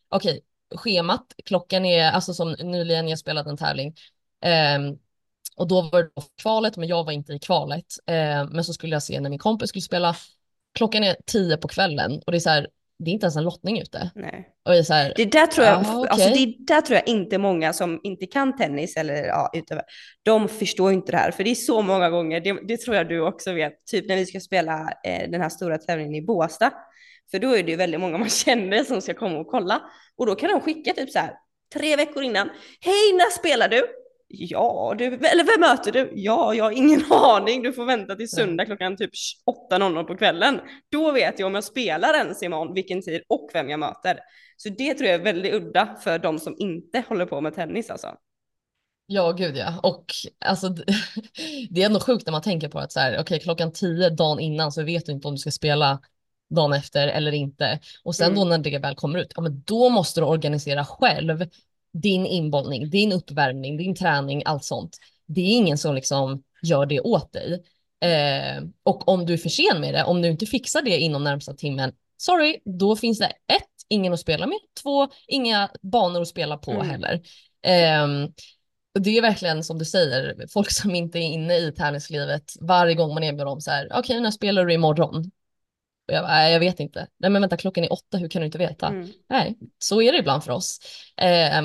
okej, 0.08 0.40
schemat, 0.74 1.26
klockan 1.44 1.84
är, 1.84 2.10
alltså 2.10 2.34
som 2.34 2.52
nyligen 2.52 3.08
jag 3.08 3.18
spelade 3.18 3.50
en 3.50 3.56
tävling, 3.56 3.94
um, 4.76 4.98
och 5.56 5.68
då 5.68 5.82
var 5.82 6.02
det 6.02 6.10
kvalet, 6.42 6.76
men 6.76 6.88
jag 6.88 7.04
var 7.04 7.12
inte 7.12 7.32
i 7.32 7.38
kvalet. 7.38 7.84
Eh, 8.06 8.50
men 8.50 8.64
så 8.64 8.72
skulle 8.72 8.94
jag 8.94 9.02
se 9.02 9.20
när 9.20 9.30
min 9.30 9.38
kompis 9.38 9.68
skulle 9.68 9.82
spela. 9.82 10.16
Klockan 10.74 11.04
är 11.04 11.16
tio 11.26 11.56
på 11.56 11.68
kvällen 11.68 12.22
och 12.26 12.32
det 12.32 12.38
är 12.38 12.40
så 12.40 12.50
här, 12.50 12.66
det 13.04 13.10
är 13.10 13.12
inte 13.12 13.24
ens 13.24 13.36
en 13.36 13.44
lottning 13.44 13.80
ute. 13.80 14.10
Nej. 14.14 14.48
Och 14.64 14.72
det, 14.72 14.78
är 14.78 14.82
så 14.82 14.94
här, 14.94 15.12
det 15.16 15.24
där 15.24 15.46
tror 15.46 15.66
jag, 15.66 15.86
ah, 15.86 15.98
okay. 15.98 16.10
alltså 16.10 16.28
det 16.28 16.54
där 16.58 16.80
tror 16.80 16.94
jag 16.96 17.08
inte 17.08 17.38
många 17.38 17.72
som 17.72 18.00
inte 18.02 18.26
kan 18.26 18.56
tennis 18.56 18.96
eller 18.96 19.14
ja, 19.14 19.50
utöver, 19.54 19.84
de 20.22 20.48
förstår 20.48 20.92
inte 20.92 21.12
det 21.12 21.18
här. 21.18 21.30
För 21.30 21.44
det 21.44 21.50
är 21.50 21.54
så 21.54 21.82
många 21.82 22.10
gånger, 22.10 22.40
det, 22.40 22.66
det 22.68 22.76
tror 22.76 22.96
jag 22.96 23.08
du 23.08 23.20
också 23.20 23.52
vet, 23.52 23.86
typ 23.86 24.08
när 24.08 24.16
vi 24.16 24.26
ska 24.26 24.40
spela 24.40 24.92
eh, 25.04 25.30
den 25.30 25.40
här 25.40 25.48
stora 25.48 25.78
tävlingen 25.78 26.14
i 26.14 26.22
Båstad. 26.22 26.70
För 27.30 27.38
då 27.38 27.56
är 27.56 27.62
det 27.62 27.70
ju 27.70 27.76
väldigt 27.76 28.00
många 28.00 28.18
man 28.18 28.28
känner 28.44 28.84
som 28.84 29.02
ska 29.02 29.14
komma 29.14 29.38
och 29.38 29.46
kolla. 29.46 29.82
Och 30.16 30.26
då 30.26 30.34
kan 30.34 30.50
de 30.50 30.60
skicka 30.60 30.92
typ 30.92 31.10
så 31.10 31.18
här 31.18 31.34
tre 31.74 31.96
veckor 31.96 32.22
innan. 32.22 32.50
Hej, 32.80 33.12
när 33.12 33.30
spelar 33.30 33.68
du? 33.68 34.01
Ja, 34.34 34.94
du, 34.98 35.04
eller 35.04 35.44
vem 35.44 35.60
möter 35.60 35.92
du? 35.92 36.12
Ja, 36.14 36.54
jag 36.54 36.64
har 36.64 36.70
ingen 36.70 37.04
aning. 37.10 37.62
Du 37.62 37.72
får 37.72 37.84
vänta 37.84 38.14
till 38.14 38.30
söndag 38.30 38.66
klockan 38.66 38.96
typ 38.96 39.10
8.00 39.70 40.04
på 40.04 40.16
kvällen. 40.16 40.60
Då 40.92 41.12
vet 41.12 41.38
jag 41.38 41.46
om 41.46 41.54
jag 41.54 41.64
spelar 41.64 42.14
ens 42.14 42.42
imorgon, 42.42 42.74
vilken 42.74 43.02
tid 43.02 43.22
och 43.28 43.50
vem 43.52 43.68
jag 43.68 43.80
möter. 43.80 44.18
Så 44.56 44.68
det 44.68 44.94
tror 44.94 45.10
jag 45.10 45.20
är 45.20 45.24
väldigt 45.24 45.54
udda 45.54 45.96
för 46.00 46.18
de 46.18 46.38
som 46.38 46.54
inte 46.58 47.02
håller 47.08 47.26
på 47.26 47.40
med 47.40 47.54
tennis 47.54 47.90
alltså. 47.90 48.14
Ja, 49.06 49.32
gud 49.32 49.56
ja. 49.56 49.80
Och 49.82 50.04
alltså, 50.44 50.68
det 51.70 51.82
är 51.82 51.86
ändå 51.86 52.00
sjukt 52.00 52.26
när 52.26 52.32
man 52.32 52.42
tänker 52.42 52.68
på 52.68 52.78
att 52.78 52.92
så 52.92 53.00
här, 53.00 53.20
okay, 53.20 53.38
klockan 53.38 53.72
10 53.72 54.10
dagen 54.10 54.40
innan 54.40 54.72
så 54.72 54.82
vet 54.82 55.06
du 55.06 55.12
inte 55.12 55.28
om 55.28 55.34
du 55.34 55.38
ska 55.38 55.50
spela 55.50 56.00
dagen 56.50 56.72
efter 56.72 57.08
eller 57.08 57.32
inte. 57.32 57.80
Och 58.04 58.14
sen 58.14 58.26
mm. 58.26 58.38
då 58.38 58.44
när 58.44 58.58
det 58.58 58.78
väl 58.78 58.94
kommer 58.94 59.18
ut, 59.18 59.32
ja 59.36 59.42
men 59.42 59.62
då 59.62 59.88
måste 59.88 60.20
du 60.20 60.24
organisera 60.24 60.84
själv 60.84 61.44
din 61.92 62.26
inbollning, 62.26 62.90
din 62.90 63.12
uppvärmning, 63.12 63.76
din 63.76 63.94
träning, 63.94 64.42
allt 64.44 64.64
sånt. 64.64 64.98
Det 65.26 65.40
är 65.40 65.56
ingen 65.56 65.78
som 65.78 65.94
liksom 65.94 66.42
gör 66.62 66.86
det 66.86 67.00
åt 67.00 67.32
dig. 67.32 67.62
Eh, 68.04 68.62
och 68.82 69.08
om 69.08 69.26
du 69.26 69.32
är 69.32 69.38
för 69.38 69.48
sen 69.48 69.80
med 69.80 69.94
det, 69.94 70.04
om 70.04 70.22
du 70.22 70.28
inte 70.28 70.46
fixar 70.46 70.82
det 70.82 70.98
inom 70.98 71.24
närmsta 71.24 71.54
timmen, 71.54 71.92
sorry, 72.16 72.58
då 72.64 72.96
finns 72.96 73.18
det 73.18 73.26
ett, 73.26 73.68
ingen 73.88 74.12
att 74.12 74.20
spela 74.20 74.46
med, 74.46 74.58
två, 74.82 75.08
inga 75.26 75.70
banor 75.82 76.22
att 76.22 76.28
spela 76.28 76.56
på 76.56 76.70
mm. 76.70 76.88
heller. 76.88 77.14
Eh, 77.66 78.28
det 79.00 79.18
är 79.18 79.22
verkligen 79.22 79.64
som 79.64 79.78
du 79.78 79.84
säger, 79.84 80.46
folk 80.48 80.70
som 80.70 80.94
inte 80.94 81.18
är 81.18 81.32
inne 81.32 81.56
i 81.56 81.72
tävlingslivet, 81.72 82.52
varje 82.60 82.94
gång 82.94 83.14
man 83.14 83.24
erbjuder 83.24 83.44
dem 83.44 83.60
så 83.60 83.70
här, 83.70 83.86
okej, 83.86 83.98
okay, 83.98 84.20
när 84.20 84.30
spelar 84.30 84.64
du 84.64 84.74
imorgon? 84.74 85.30
Och 86.08 86.14
jag, 86.14 86.22
nej, 86.24 86.52
jag 86.52 86.60
vet 86.60 86.80
inte. 86.80 87.06
Nej, 87.18 87.30
men 87.30 87.42
vänta, 87.42 87.56
klockan 87.56 87.84
är 87.84 87.92
åtta, 87.92 88.18
hur 88.18 88.28
kan 88.28 88.40
du 88.40 88.46
inte 88.46 88.58
veta? 88.58 88.86
Mm. 88.86 89.08
Nej, 89.28 89.58
så 89.78 90.02
är 90.02 90.12
det 90.12 90.18
ibland 90.18 90.44
för 90.44 90.52
oss. 90.52 90.78
Eh, 91.16 91.62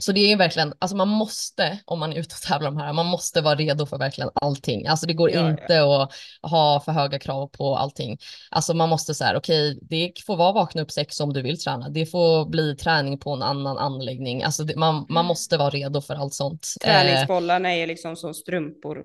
så 0.00 0.12
det 0.12 0.20
är 0.20 0.28
ju 0.28 0.36
verkligen, 0.36 0.74
alltså 0.78 0.96
man 0.96 1.08
måste, 1.08 1.78
om 1.84 1.98
man 1.98 2.12
är 2.12 2.16
ute 2.16 2.34
och 2.34 2.48
tävlar 2.48 2.70
de 2.70 2.76
här, 2.76 2.92
man 2.92 3.06
måste 3.06 3.40
vara 3.40 3.54
redo 3.54 3.86
för 3.86 3.98
verkligen 3.98 4.30
allting. 4.34 4.86
Alltså 4.86 5.06
det 5.06 5.12
går 5.12 5.30
ja, 5.30 5.50
inte 5.50 5.72
ja. 5.72 6.02
att 6.02 6.50
ha 6.50 6.80
för 6.80 6.92
höga 6.92 7.18
krav 7.18 7.46
på 7.46 7.76
allting. 7.76 8.18
Alltså 8.50 8.74
man 8.74 8.88
måste 8.88 9.14
så 9.14 9.24
här, 9.24 9.36
okej, 9.36 9.70
okay, 9.70 9.80
det 9.82 10.12
får 10.26 10.36
vara 10.36 10.52
vakna 10.52 10.82
upp 10.82 10.90
sex 10.90 11.20
om 11.20 11.32
du 11.32 11.42
vill 11.42 11.60
träna. 11.60 11.88
Det 11.88 12.06
får 12.06 12.48
bli 12.48 12.76
träning 12.76 13.18
på 13.18 13.32
en 13.32 13.42
annan 13.42 13.78
anläggning. 13.78 14.42
Alltså 14.42 14.64
det, 14.64 14.76
man, 14.76 15.06
man 15.08 15.26
måste 15.26 15.56
vara 15.56 15.70
redo 15.70 16.00
för 16.00 16.14
allt 16.14 16.34
sånt. 16.34 16.66
Träningsbollarna 16.84 17.74
är 17.74 17.86
liksom 17.86 18.16
som 18.16 18.34
strumpor. 18.34 19.04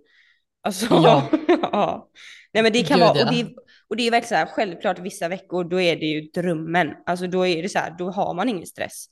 Alltså, 0.63 0.85
ja. 0.89 1.29
ja. 1.61 2.09
Nej 2.55 2.63
men 2.63 2.73
det 2.73 2.83
kan 2.83 2.99
Gud, 2.99 3.07
vara, 3.07 3.25
och 3.25 3.33
det, 3.33 3.47
och 3.87 3.95
det 3.95 4.07
är 4.07 4.11
verkligen 4.11 4.29
så 4.29 4.35
här, 4.35 4.45
självklart 4.45 4.99
vissa 4.99 5.27
veckor 5.27 5.63
då 5.63 5.81
är 5.81 5.95
det 5.95 6.05
ju 6.05 6.21
drömmen. 6.21 6.93
Alltså 7.05 7.27
då 7.27 7.47
är 7.47 7.61
det 7.61 7.69
så 7.69 7.79
här, 7.79 7.95
då 7.97 8.09
har 8.09 8.33
man 8.33 8.49
ingen 8.49 8.65
stress. 8.65 9.05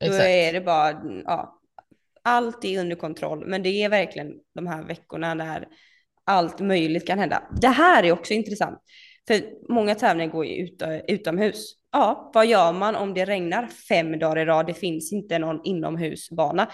Exakt. 0.00 0.22
Då 0.22 0.28
är 0.28 0.52
det 0.52 0.60
bara, 0.60 1.02
ja, 1.24 1.60
allt 2.22 2.64
är 2.64 2.80
under 2.80 2.96
kontroll. 2.96 3.46
Men 3.46 3.62
det 3.62 3.68
är 3.68 3.88
verkligen 3.88 4.32
de 4.54 4.66
här 4.66 4.82
veckorna 4.82 5.34
när 5.34 5.68
allt 6.24 6.60
möjligt 6.60 7.06
kan 7.06 7.18
hända. 7.18 7.42
Det 7.60 7.68
här 7.68 8.02
är 8.02 8.12
också 8.12 8.32
intressant. 8.32 8.78
För 9.26 9.40
många 9.72 9.94
tävlingar 9.94 10.32
går 10.32 10.46
ju 10.46 10.54
ut, 10.54 10.82
utomhus. 11.08 11.72
Ja, 11.92 12.30
vad 12.34 12.46
gör 12.46 12.72
man 12.72 12.96
om 12.96 13.14
det 13.14 13.24
regnar 13.24 13.66
fem 13.66 14.18
dagar 14.18 14.38
i 14.38 14.44
rad? 14.44 14.66
Det 14.66 14.74
finns 14.74 15.12
inte 15.12 15.38
någon 15.38 15.60
inomhusbana 15.64 16.70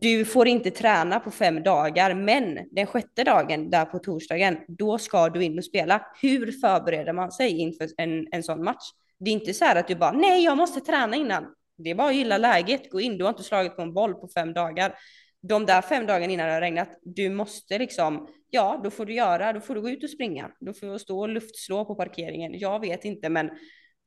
du 0.00 0.24
får 0.24 0.48
inte 0.48 0.70
träna 0.70 1.20
på 1.20 1.30
fem 1.30 1.62
dagar, 1.62 2.14
men 2.14 2.68
den 2.70 2.86
sjätte 2.86 3.24
dagen, 3.24 3.70
där 3.70 3.84
på 3.84 3.98
torsdagen, 3.98 4.58
då 4.68 4.98
ska 4.98 5.28
du 5.28 5.44
in 5.44 5.58
och 5.58 5.64
spela. 5.64 6.06
Hur 6.22 6.52
förbereder 6.52 7.12
man 7.12 7.32
sig 7.32 7.58
inför 7.58 7.88
en, 7.96 8.28
en 8.32 8.42
sån 8.42 8.64
match? 8.64 8.90
Det 9.18 9.30
är 9.30 9.34
inte 9.34 9.54
så 9.54 9.64
här 9.64 9.76
att 9.76 9.88
du 9.88 9.94
bara, 9.94 10.12
nej, 10.12 10.44
jag 10.44 10.56
måste 10.56 10.80
träna 10.80 11.16
innan. 11.16 11.54
Det 11.76 11.90
är 11.90 11.94
bara 11.94 12.08
att 12.08 12.14
gilla 12.14 12.38
läget, 12.38 12.90
gå 12.90 13.00
in, 13.00 13.18
du 13.18 13.24
har 13.24 13.28
inte 13.28 13.42
slagit 13.42 13.76
på 13.76 13.82
en 13.82 13.94
boll 13.94 14.14
på 14.14 14.28
fem 14.28 14.52
dagar. 14.52 14.94
De 15.40 15.66
där 15.66 15.82
fem 15.82 16.06
dagarna 16.06 16.32
innan 16.32 16.46
det 16.46 16.52
har 16.52 16.60
regnat, 16.60 16.98
du 17.02 17.30
måste 17.30 17.78
liksom, 17.78 18.28
ja, 18.50 18.80
då 18.84 18.90
får 18.90 19.06
du 19.06 19.14
göra, 19.14 19.52
då 19.52 19.60
får 19.60 19.74
du 19.74 19.80
gå 19.80 19.90
ut 19.90 20.04
och 20.04 20.10
springa, 20.10 20.50
då 20.60 20.72
får 20.72 20.86
du 20.86 20.98
stå 20.98 21.20
och 21.20 21.28
luftslå 21.28 21.84
på 21.84 21.94
parkeringen. 21.94 22.58
Jag 22.58 22.80
vet 22.80 23.04
inte, 23.04 23.28
men 23.28 23.50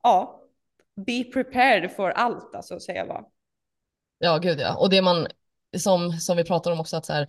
ja, 0.03 0.41
be 1.05 1.23
prepared 1.23 1.91
for 1.91 2.09
allt, 2.09 2.55
alltså 2.55 2.79
säger 2.79 2.99
jag 2.99 3.07
bara. 3.07 3.25
Ja, 4.19 4.37
gud 4.37 4.59
ja. 4.59 4.77
Och 4.77 4.89
det 4.89 5.01
man 5.01 5.27
som, 5.77 6.11
som 6.19 6.37
vi 6.37 6.43
pratar 6.43 6.71
om 6.71 6.79
också, 6.79 6.97
att 6.97 7.05
så 7.05 7.13
här, 7.13 7.27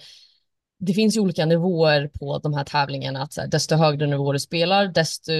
det 0.78 0.94
finns 0.94 1.16
ju 1.16 1.20
olika 1.20 1.46
nivåer 1.46 2.08
på 2.08 2.38
de 2.38 2.54
här 2.54 2.64
tävlingarna. 2.64 3.22
Att 3.22 3.32
så 3.32 3.40
här, 3.40 3.48
desto 3.48 3.74
högre 3.74 4.06
nivå 4.06 4.32
du 4.32 4.40
spelar, 4.40 4.86
desto, 4.88 5.32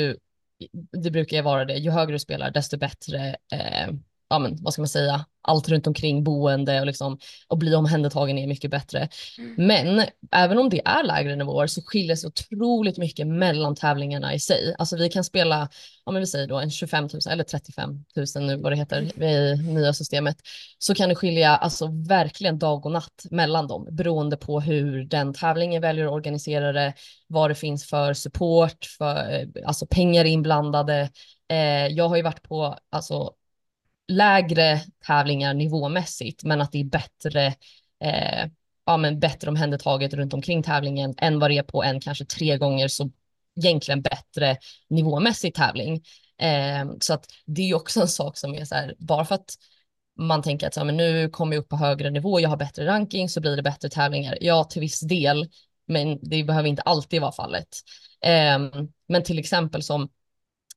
det 1.03 1.11
brukar 1.11 1.37
ju 1.37 1.43
vara 1.43 1.65
det, 1.65 1.75
ju 1.75 1.91
högre 1.91 2.13
du 2.13 2.19
spelar, 2.19 2.51
desto 2.51 2.79
bättre 2.79 3.37
eh, 3.53 3.89
ja, 4.29 4.39
men, 4.39 4.57
vad 4.61 4.73
ska 4.73 4.83
man 4.83 4.89
säga, 4.89 5.25
allt 5.43 5.69
runt 5.69 5.87
omkring 5.87 6.25
boende 6.25 6.81
och, 6.81 6.87
liksom, 6.87 7.19
och 7.49 7.59
bli 7.59 7.75
omhändertagen 7.75 8.39
är 8.39 8.47
mycket 8.47 8.71
bättre. 8.71 9.09
Mm. 9.39 9.67
Men 9.67 10.07
även 10.33 10.59
om 10.59 10.71
det 10.71 10.83
är 10.85 11.05
lägre 11.05 11.37
nivåer 11.37 11.67
så 11.67 11.83
skiljer 11.83 12.17
sig 12.17 12.29
otroligt 12.29 12.99
mycket 12.99 13.27
mellan 13.27 13.75
tävlingarna 13.75 14.35
i 14.35 14.41
sig. 14.41 14.75
Alltså 14.79 14.97
vi 14.97 15.09
kan 15.09 15.25
spela, 15.25 15.69
om 16.05 16.15
vi 16.15 16.27
säger 16.27 16.47
då 16.47 16.59
en 16.59 16.71
25 16.71 17.05
000 17.05 17.11
eller 17.31 17.45
35 17.45 18.05
000 18.37 18.47
nu 18.47 18.57
vad 18.57 18.73
det 18.73 18.77
heter 18.77 19.23
i 19.23 19.57
nya 19.57 19.93
systemet, 19.93 20.37
så 20.79 20.95
kan 20.95 21.09
det 21.09 21.15
skilja 21.15 21.57
alltså 21.57 21.87
verkligen 22.09 22.59
dag 22.59 22.87
och 22.87 22.93
natt 22.93 23.27
mellan 23.31 23.67
dem 23.67 23.89
beroende 23.91 24.37
på 24.37 24.61
hur 24.61 25.05
den 25.05 25.35
tävlingen 25.35 25.83
väljer 25.83 26.07
att 26.07 26.13
organisera 26.13 26.73
det, 26.73 26.95
vad 27.27 27.51
det 27.51 27.55
finns 27.55 27.87
för 27.87 28.15
support, 28.15 28.85
för 28.99 29.47
alltså 29.67 29.87
pengar 29.87 30.25
inblandade. 30.25 31.11
Eh, 31.49 31.87
jag 31.87 32.09
har 32.09 32.17
ju 32.17 32.23
varit 32.23 32.43
på 32.43 32.79
alltså 32.91 33.33
lägre 34.09 34.81
tävlingar 35.07 35.55
nivåmässigt, 35.55 36.45
men 36.45 36.61
att 36.61 36.73
det 36.73 36.81
är 36.81 36.85
bättre, 36.85 37.47
eh, 38.05 38.51
ja, 38.87 38.97
men 38.97 39.21
bättre 39.21 39.49
omhändertaget 39.51 40.15
runt 40.15 40.35
omkring 40.35 40.63
tävlingen 40.63 41.15
än 41.19 41.39
vad 41.39 41.51
det 41.51 41.59
är 41.59 41.63
på 41.63 41.83
en 41.83 42.01
kanske 42.01 42.25
tre 42.25 42.59
gånger 42.59 42.89
så 42.89 43.11
egentligen 43.57 44.03
bättre 44.03 44.57
nivåmässig 44.89 45.55
tävling. 45.55 46.03
Eh, 46.39 46.87
så 47.01 47.15
att 47.15 47.27
det 47.47 47.71
är 47.71 47.75
också 47.75 48.01
en 48.01 48.09
sak 48.09 48.39
som 48.39 48.55
är 48.55 48.65
så 48.65 48.75
här, 48.75 48.95
bara 48.99 49.25
för 49.25 49.35
att 49.35 49.55
man 50.19 50.43
tänker 50.43 50.67
att 50.67 50.75
så 50.75 50.81
här, 50.81 50.85
men 50.85 50.97
nu 50.97 51.29
kommer 51.29 51.57
jag 51.57 51.61
upp 51.61 51.69
på 51.69 51.77
högre 51.77 52.11
nivå, 52.11 52.41
jag 52.41 52.49
har 52.49 52.57
bättre 52.57 52.87
ranking 52.87 53.29
så 53.29 53.41
blir 53.41 53.57
det 53.57 53.63
bättre 53.63 53.89
tävlingar. 53.89 54.39
Ja, 54.41 54.65
till 54.65 54.81
viss 54.81 55.01
del, 55.01 55.49
men 55.87 56.19
det 56.23 56.45
behöver 56.45 56.69
inte 56.69 56.83
alltid 56.83 57.21
vara 57.21 57.33
fallet. 57.33 57.69
Eh, 58.21 58.59
men 59.09 59.23
till 59.25 59.39
exempel 59.39 59.83
som 59.83 60.09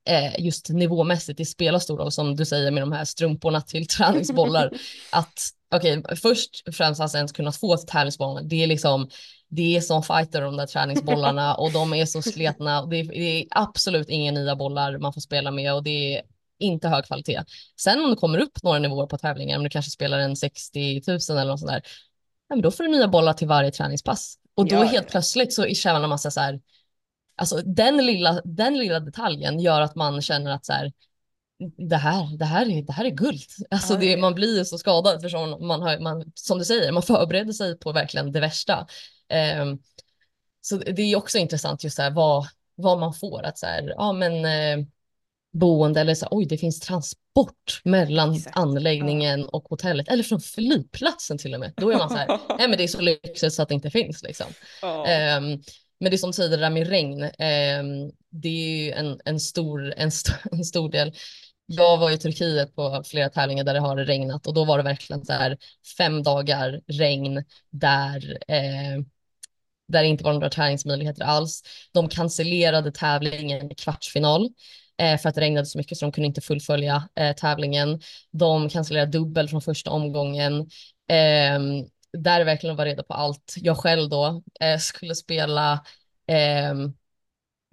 eh, 0.09 0.39
just 0.39 0.69
nivåmässigt, 0.69 1.37
det 1.37 1.45
spelar 1.45 1.79
stor 1.79 1.97
roll 1.97 2.11
som 2.11 2.35
du 2.35 2.45
säger 2.45 2.71
med 2.71 2.83
de 2.83 2.91
här 2.91 3.05
strumporna 3.05 3.61
till 3.61 3.87
träningsbollar. 3.97 4.71
att 5.11 5.39
okej, 5.75 5.99
okay, 5.99 6.15
först 6.15 6.63
och 6.67 6.75
främst 6.75 7.01
att 7.01 7.15
ens 7.15 7.31
kunna 7.31 7.51
få 7.51 7.77
tävlingsbollar, 7.77 8.43
det 8.43 8.63
är 8.63 8.67
liksom 8.67 9.09
det 9.49 9.77
är 9.77 9.81
som 9.81 10.03
fighter 10.03 10.41
de 10.41 10.57
där 10.57 10.65
träningsbollarna 10.65 11.55
och 11.55 11.71
de 11.71 11.93
är 11.93 12.05
så 12.05 12.21
sletna. 12.21 12.85
Det 12.85 12.99
är, 12.99 13.03
det 13.03 13.41
är 13.41 13.45
absolut 13.49 14.09
inga 14.09 14.31
nya 14.31 14.55
bollar 14.55 14.97
man 14.97 15.13
får 15.13 15.21
spela 15.21 15.51
med 15.51 15.73
och 15.73 15.83
det 15.83 16.15
är 16.15 16.21
inte 16.59 16.87
hög 16.87 17.05
kvalitet. 17.05 17.43
Sen 17.79 17.99
om 17.99 18.09
du 18.09 18.15
kommer 18.15 18.37
upp 18.37 18.63
några 18.63 18.79
nivåer 18.79 19.07
på 19.07 19.17
tävlingen, 19.17 19.57
om 19.57 19.63
du 19.63 19.69
kanske 19.69 19.91
spelar 19.91 20.19
en 20.19 20.35
60 20.35 21.01
000 21.07 21.19
eller 21.29 21.45
något 21.45 21.59
sånt 21.59 21.71
där, 21.71 21.81
ja, 22.49 22.55
men 22.55 22.61
då 22.61 22.71
får 22.71 22.83
du 22.83 22.89
nya 22.89 23.07
bollar 23.07 23.33
till 23.33 23.47
varje 23.47 23.71
träningspass. 23.71 24.35
Och 24.55 24.67
då 24.67 24.75
ja, 24.75 24.83
helt 24.83 25.05
ja. 25.07 25.11
plötsligt 25.11 25.53
så 25.53 25.65
känner 25.65 25.99
man 25.99 26.09
massa 26.09 26.31
så 26.31 26.39
här, 26.39 26.59
Alltså 27.39 27.61
den 27.61 28.05
lilla, 28.05 28.41
den 28.45 28.77
lilla 28.77 28.99
detaljen 28.99 29.59
gör 29.59 29.81
att 29.81 29.95
man 29.95 30.21
känner 30.21 30.51
att 30.51 30.65
så 30.65 30.73
här, 30.73 30.91
det 31.89 31.95
här, 31.95 32.37
det 32.37 32.45
här, 32.45 32.69
är, 32.69 32.81
det 32.81 32.93
här 32.93 33.05
är 33.05 33.09
guld. 33.09 33.41
Alltså 33.69 33.95
det, 33.95 34.17
man 34.17 34.35
blir 34.35 34.63
så 34.63 34.77
skadad 34.77 35.21
för 35.21 35.29
som 35.29 35.67
man 35.67 35.81
har, 35.81 35.99
man, 35.99 36.31
som 36.35 36.59
du 36.59 36.65
säger, 36.65 36.91
man 36.91 37.03
förbereder 37.03 37.53
sig 37.53 37.79
på 37.79 37.91
verkligen 37.91 38.31
det 38.31 38.39
värsta. 38.39 38.87
Eh, 39.29 39.65
så 40.61 40.77
det 40.77 41.01
är 41.01 41.15
också 41.15 41.37
intressant 41.37 41.83
just 41.83 41.95
så 41.95 42.01
här, 42.01 42.11
vad, 42.11 42.47
vad 42.75 42.99
man 42.99 43.13
får. 43.13 43.43
Att 43.43 43.57
så 43.57 43.65
här, 43.65 43.93
ja 43.97 44.13
men 44.13 44.45
eh, 44.45 44.85
boende 45.51 46.01
eller 46.01 46.15
så 46.15 46.27
oj 46.31 46.45
det 46.45 46.57
finns 46.57 46.79
transport 46.79 47.81
mellan 47.83 48.35
Exakt. 48.35 48.57
anläggningen 48.57 49.45
och 49.45 49.63
hotellet 49.69 50.07
eller 50.07 50.23
från 50.23 50.41
flygplatsen 50.41 51.37
till 51.37 51.53
och 51.53 51.59
med. 51.59 51.73
Då 51.77 51.91
är 51.91 51.97
man 51.97 52.09
så 52.09 52.15
här, 52.15 52.27
nej 52.57 52.67
men 52.67 52.77
det 52.77 52.83
är 52.83 52.87
så 52.87 53.01
lyxigt 53.01 53.53
så 53.53 53.61
att 53.61 53.69
det 53.69 53.75
inte 53.75 53.89
finns 53.89 54.23
liksom. 54.23 54.47
Oh. 54.81 55.37
Um, 55.37 55.61
men 55.99 56.11
det 56.11 56.17
som 56.17 56.33
säger 56.33 56.49
det 56.49 56.57
där 56.57 56.69
med 56.69 56.87
regn, 56.87 57.23
eh, 57.23 58.11
det 58.29 58.49
är 58.49 58.83
ju 58.85 58.91
en, 58.91 59.19
en, 59.25 59.39
stor, 59.39 59.93
en, 59.97 60.07
st 60.07 60.31
en 60.51 60.65
stor 60.65 60.89
del. 60.89 61.13
Jag 61.65 61.97
var 61.97 62.11
i 62.11 62.17
Turkiet 62.17 62.75
på 62.75 63.03
flera 63.05 63.29
tävlingar 63.29 63.63
där 63.63 63.73
det 63.73 63.79
har 63.79 63.97
regnat 63.97 64.47
och 64.47 64.53
då 64.53 64.65
var 64.65 64.77
det 64.77 64.83
verkligen 64.83 65.25
så 65.25 65.33
här 65.33 65.57
fem 65.97 66.23
dagar 66.23 66.81
regn 66.87 67.43
där 67.71 68.37
eh, 68.47 69.03
där 69.87 70.01
det 70.01 70.07
inte 70.07 70.23
var 70.23 70.33
några 70.33 70.49
träningsmöjligheter 70.49 71.23
alls. 71.23 71.63
De 71.91 72.09
cancellerade 72.09 72.91
tävlingen 72.91 73.71
i 73.71 73.75
kvartsfinal 73.75 74.49
eh, 75.01 75.17
för 75.17 75.29
att 75.29 75.35
det 75.35 75.41
regnade 75.41 75.65
så 75.65 75.77
mycket 75.77 75.97
så 75.97 76.05
de 76.05 76.11
kunde 76.11 76.27
inte 76.27 76.41
fullfölja 76.41 77.09
eh, 77.15 77.35
tävlingen. 77.35 78.01
De 78.31 78.69
cancellerade 78.69 79.11
dubbel 79.11 79.49
från 79.49 79.61
första 79.61 79.91
omgången. 79.91 80.59
Eh, 81.09 81.59
där 82.17 82.45
verkligen 82.45 82.75
var 82.75 82.85
reda 82.85 83.03
på 83.03 83.13
allt. 83.13 83.55
Jag 83.57 83.77
själv 83.77 84.09
då 84.09 84.43
eh, 84.61 84.77
skulle 84.77 85.15
spela 85.15 85.85
ehm, 86.27 86.93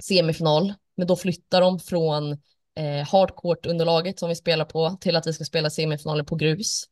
semifinal, 0.03 0.75
men 0.96 1.07
då 1.07 1.16
flyttar 1.16 1.61
de 1.61 1.79
från 1.79 2.33
eh, 2.77 3.07
hardcourt-underlaget 3.07 4.18
som 4.18 4.29
vi 4.29 4.35
spelar 4.35 4.64
på 4.64 4.90
till 5.01 5.16
att 5.16 5.27
vi 5.27 5.33
ska 5.33 5.44
spela 5.44 5.70
semifinalen 5.70 6.27
på 6.27 6.37
grus. 6.37 6.85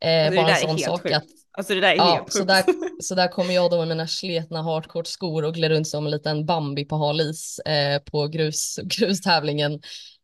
Eh, 0.00 0.34
bara 0.34 0.56
en 0.56 0.68
sån 0.68 0.78
sak 0.78 1.02
sjukt. 1.02 1.16
att 1.16 1.24
Alltså 1.58 1.74
det 1.74 1.80
där 1.80 1.92
är 1.92 1.96
ja, 1.96 2.26
så 2.28 2.44
där, 2.44 2.64
så 3.02 3.14
där 3.14 3.28
kommer 3.28 3.54
jag 3.54 3.70
då 3.70 3.78
med 3.78 3.88
mina 3.88 4.06
sletna 4.06 4.62
hardcourt-skor 4.62 5.44
och 5.44 5.54
gled 5.54 5.70
runt 5.70 5.88
som 5.88 6.04
en 6.04 6.10
liten 6.10 6.46
Bambi 6.46 6.84
på 6.84 6.96
halis 6.96 7.58
eh, 7.58 8.02
på 8.02 8.26
grus, 8.26 8.78
grustävlingen. 8.84 9.72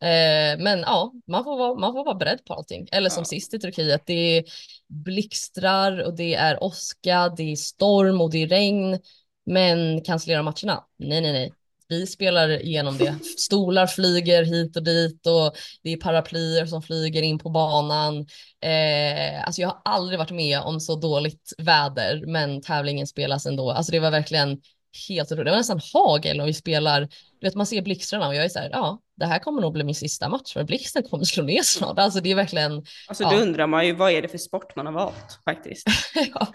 Eh, 0.00 0.58
men 0.58 0.80
ja, 0.80 1.12
man 1.26 1.44
får, 1.44 1.58
vara, 1.58 1.74
man 1.74 1.92
får 1.92 2.04
vara 2.04 2.14
beredd 2.14 2.44
på 2.44 2.54
allting. 2.54 2.88
Eller 2.92 3.10
som 3.10 3.20
ja. 3.20 3.24
sist 3.24 3.54
i 3.54 3.58
Turkiet, 3.58 4.02
det 4.06 4.38
är 4.38 4.44
blixtrar 4.88 6.02
och 6.04 6.16
det 6.16 6.34
är 6.34 6.64
åska, 6.64 7.28
det 7.36 7.52
är 7.52 7.56
storm 7.56 8.20
och 8.20 8.30
det 8.30 8.42
är 8.42 8.48
regn. 8.48 8.98
Men 9.46 10.00
cancellera 10.00 10.42
matcherna? 10.42 10.84
Nej, 10.98 11.20
nej, 11.20 11.32
nej 11.32 11.52
vi 11.88 12.06
spelar 12.06 12.62
igenom 12.62 12.98
det. 12.98 13.14
Stolar 13.38 13.86
flyger 13.86 14.44
hit 14.44 14.76
och 14.76 14.84
dit 14.84 15.26
och 15.26 15.56
det 15.82 15.92
är 15.92 15.96
paraplyer 15.96 16.66
som 16.66 16.82
flyger 16.82 17.22
in 17.22 17.38
på 17.38 17.50
banan. 17.50 18.26
Eh, 18.60 19.46
alltså 19.46 19.60
jag 19.60 19.68
har 19.68 19.80
aldrig 19.84 20.18
varit 20.18 20.30
med 20.30 20.60
om 20.60 20.80
så 20.80 20.96
dåligt 20.96 21.52
väder, 21.58 22.26
men 22.26 22.62
tävlingen 22.62 23.06
spelas 23.06 23.46
ändå. 23.46 23.70
Alltså 23.70 23.92
det 23.92 24.00
var 24.00 24.10
verkligen 24.10 24.60
helt 25.08 25.32
roligt. 25.32 25.44
Det 25.44 25.50
var 25.50 25.58
nästan 25.58 25.80
hagel 25.92 26.40
och 26.40 26.48
vi 26.48 26.54
spelar. 26.54 27.00
Du 27.40 27.46
vet, 27.46 27.54
man 27.54 27.66
ser 27.66 27.82
blixtrarna 27.82 28.28
och 28.28 28.34
jag 28.34 28.44
är 28.44 28.48
så 28.48 28.58
här, 28.58 28.70
ja, 28.72 29.00
det 29.16 29.26
här 29.26 29.38
kommer 29.38 29.62
nog 29.62 29.72
bli 29.72 29.84
min 29.84 29.94
sista 29.94 30.28
match 30.28 30.52
för 30.52 30.64
blixten 30.64 31.02
kommer 31.02 31.24
slå 31.24 31.44
ner 31.44 31.62
snart. 31.62 31.98
Alltså 31.98 32.20
det 32.20 32.30
är 32.30 32.34
verkligen. 32.34 32.84
Alltså 33.08 33.24
ja. 33.24 33.30
då 33.30 33.36
undrar 33.36 33.66
man 33.66 33.86
ju 33.86 33.94
vad 33.94 34.12
är 34.12 34.22
det 34.22 34.28
för 34.28 34.38
sport 34.38 34.76
man 34.76 34.86
har 34.86 34.92
valt 34.92 35.38
faktiskt. 35.44 35.86
ja, 36.34 36.48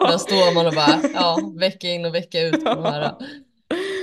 där 0.00 0.18
står 0.18 0.54
man 0.54 0.66
och 0.66 0.74
bara, 0.74 1.00
ja, 1.14 1.38
vecka 1.58 1.88
in 1.88 2.04
och 2.04 2.14
vecka 2.14 2.40
ut 2.40 2.64
på 2.64 2.74
de 2.74 2.84
här 2.84 3.14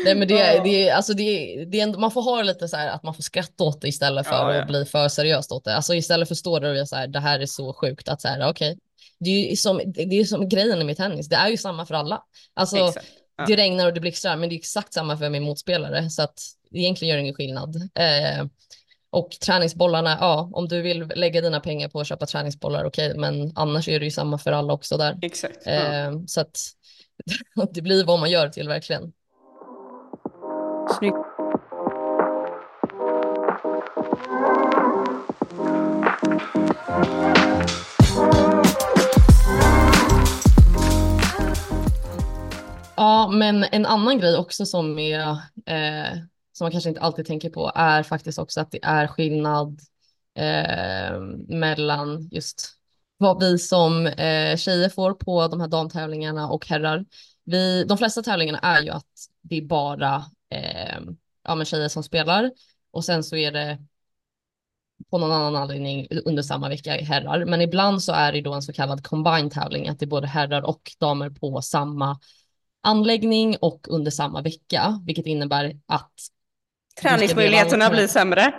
Nej 0.06 0.16
men 0.16 0.28
det, 0.28 0.62
det, 0.64 0.90
alltså 0.90 1.14
det, 1.14 1.66
det, 1.66 1.98
man 1.98 2.12
får 2.12 2.22
ha 2.22 2.42
lite 2.42 2.68
så 2.68 2.78
här 2.78 2.90
att 2.90 3.04
man 3.04 3.14
får 3.14 3.24
skratta 3.24 3.64
åt 3.64 3.82
det 3.82 3.88
istället 3.88 4.28
för 4.28 4.36
ja, 4.36 4.56
ja. 4.56 4.62
att 4.62 4.68
bli 4.68 4.86
för 4.86 5.08
seriöst 5.08 5.52
åt 5.52 5.64
det. 5.64 5.76
Alltså 5.76 5.96
istället 5.96 6.28
för 6.28 6.36
att 6.36 6.40
stå 6.40 6.60
där 6.60 6.82
och 6.82 6.90
så 6.90 6.96
här, 6.96 7.08
det 7.08 7.20
här 7.20 7.40
är 7.40 7.46
så 7.46 7.74
sjukt 7.74 8.10
att 8.10 8.22
så 8.22 8.28
här, 8.28 8.50
okej. 8.50 8.72
Okay. 8.72 8.80
Det 9.20 9.30
är 9.30 9.50
ju 9.50 9.56
som, 9.56 9.82
det 9.86 10.20
är 10.20 10.24
som 10.24 10.50
grejen 10.50 10.86
med 10.86 10.98
tennis, 10.98 11.30
det 11.30 11.36
är 11.36 11.50
ju 11.50 11.58
samma 11.58 11.86
för 11.86 11.96
alla. 11.96 12.24
Alltså 12.54 12.78
ja. 12.78 12.94
det 13.48 13.56
regnar 13.56 13.86
och 13.86 13.94
det 13.94 14.00
blixtrar 14.00 14.38
men 14.38 14.50
det 14.50 14.56
är 14.56 14.58
exakt 14.58 14.94
samma 14.94 15.18
för 15.18 15.30
min 15.30 15.44
motspelare 15.44 16.10
så 16.10 16.22
att 16.22 16.40
egentligen 16.72 17.10
gör 17.10 17.18
det 17.18 17.22
ingen 17.22 17.36
skillnad. 17.36 17.76
Eh, 17.76 18.46
och 19.10 19.32
träningsbollarna, 19.32 20.18
ja, 20.22 20.50
om 20.54 20.68
du 20.68 20.82
vill 20.82 21.12
lägga 21.16 21.42
dina 21.42 21.60
pengar 21.60 21.90
på 21.90 22.00
att 22.00 22.08
köpa 22.08 22.26
träningsbollar, 22.26 22.86
okej, 22.86 23.10
okay, 23.10 23.20
men 23.20 23.52
annars 23.56 23.88
är 23.88 24.00
det 24.00 24.06
ju 24.06 24.12
samma 24.12 24.38
för 24.38 24.52
alla 24.52 24.74
också 24.74 24.98
där. 24.98 25.20
Exakt. 25.22 25.68
Eh, 25.68 26.12
så 26.28 26.42
att 26.42 26.58
det 27.74 27.82
blir 27.82 28.04
vad 28.04 28.20
man 28.20 28.32
gör 28.32 28.50
till 28.50 28.68
verkligen. 28.68 29.14
Snyggt. 30.98 31.18
Ja, 42.96 43.30
men 43.34 43.64
en 43.72 43.86
annan 43.86 44.20
grej 44.20 44.38
också 44.38 44.66
som 44.66 45.00
är 45.00 45.30
eh, 45.66 46.18
som 46.54 46.66
man 46.66 46.72
kanske 46.72 46.90
inte 46.90 47.02
alltid 47.02 47.26
tänker 47.26 47.50
på 47.50 47.72
är 47.76 48.04
faktiskt 48.04 48.40
också 48.40 48.62
att 48.62 48.72
det 48.72 48.84
är 48.84 49.08
skillnad 49.08 49.80
eh, 50.36 51.20
mellan 51.48 52.30
just 52.32 52.70
vad 53.18 53.40
vi 53.40 53.58
som 53.58 54.08
eh, 54.08 54.58
tjejer 54.58 54.90
får 54.90 55.14
på 55.14 55.48
de 55.48 55.62
här 55.62 55.68
damtävlingarna 55.68 56.50
och 56.50 56.68
herrar. 56.68 57.06
Vi, 57.44 57.84
de 57.84 57.98
flesta 57.98 58.22
tävlingarna 58.24 58.60
är 58.60 58.82
ju 58.82 58.90
att 58.90 59.10
det 59.42 59.58
är 59.58 59.62
bara 59.62 60.26
eh, 60.52 61.00
ja, 61.44 61.56
men 61.56 61.66
tjejer 61.66 61.88
som 61.88 62.04
spelar 62.04 62.52
och 62.92 63.06
sen 63.06 63.24
så 63.24 63.36
är 63.36 63.52
det 63.52 63.80
på 65.10 65.18
någon 65.18 65.32
annan 65.32 65.56
anledning 65.56 66.08
under 66.26 66.44
samma 66.44 66.70
vecka 66.70 66.92
herrar. 66.92 67.46
Men 67.46 67.62
ibland 67.62 68.04
så 68.04 68.12
är 68.12 68.32
det 68.32 68.42
då 68.42 68.54
en 68.54 68.62
så 68.62 68.74
kallad 68.74 69.04
combined 69.04 69.52
tävling, 69.52 69.88
att 69.88 70.00
det 70.00 70.06
är 70.06 70.08
både 70.08 70.28
herrar 70.28 70.62
och 70.62 70.92
damer 71.00 71.30
på 71.30 71.62
samma 71.62 72.20
anläggning 72.82 73.58
och 73.62 73.88
under 73.90 74.12
samma 74.12 74.42
vecka, 74.42 75.02
vilket 75.06 75.26
innar 75.26 75.74
att 75.86 76.12
träningsmöjligheterna 77.02 77.90
blir 77.90 78.08
sämre. 78.08 78.54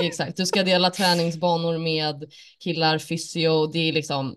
Exakt, 0.00 0.36
du 0.36 0.46
ska 0.46 0.62
dela 0.62 0.90
träningsbanor 0.90 1.78
med 1.78 2.32
killar, 2.64 2.98
fysio, 2.98 3.66
det 3.66 3.78
är 3.78 3.92
liksom, 3.92 4.36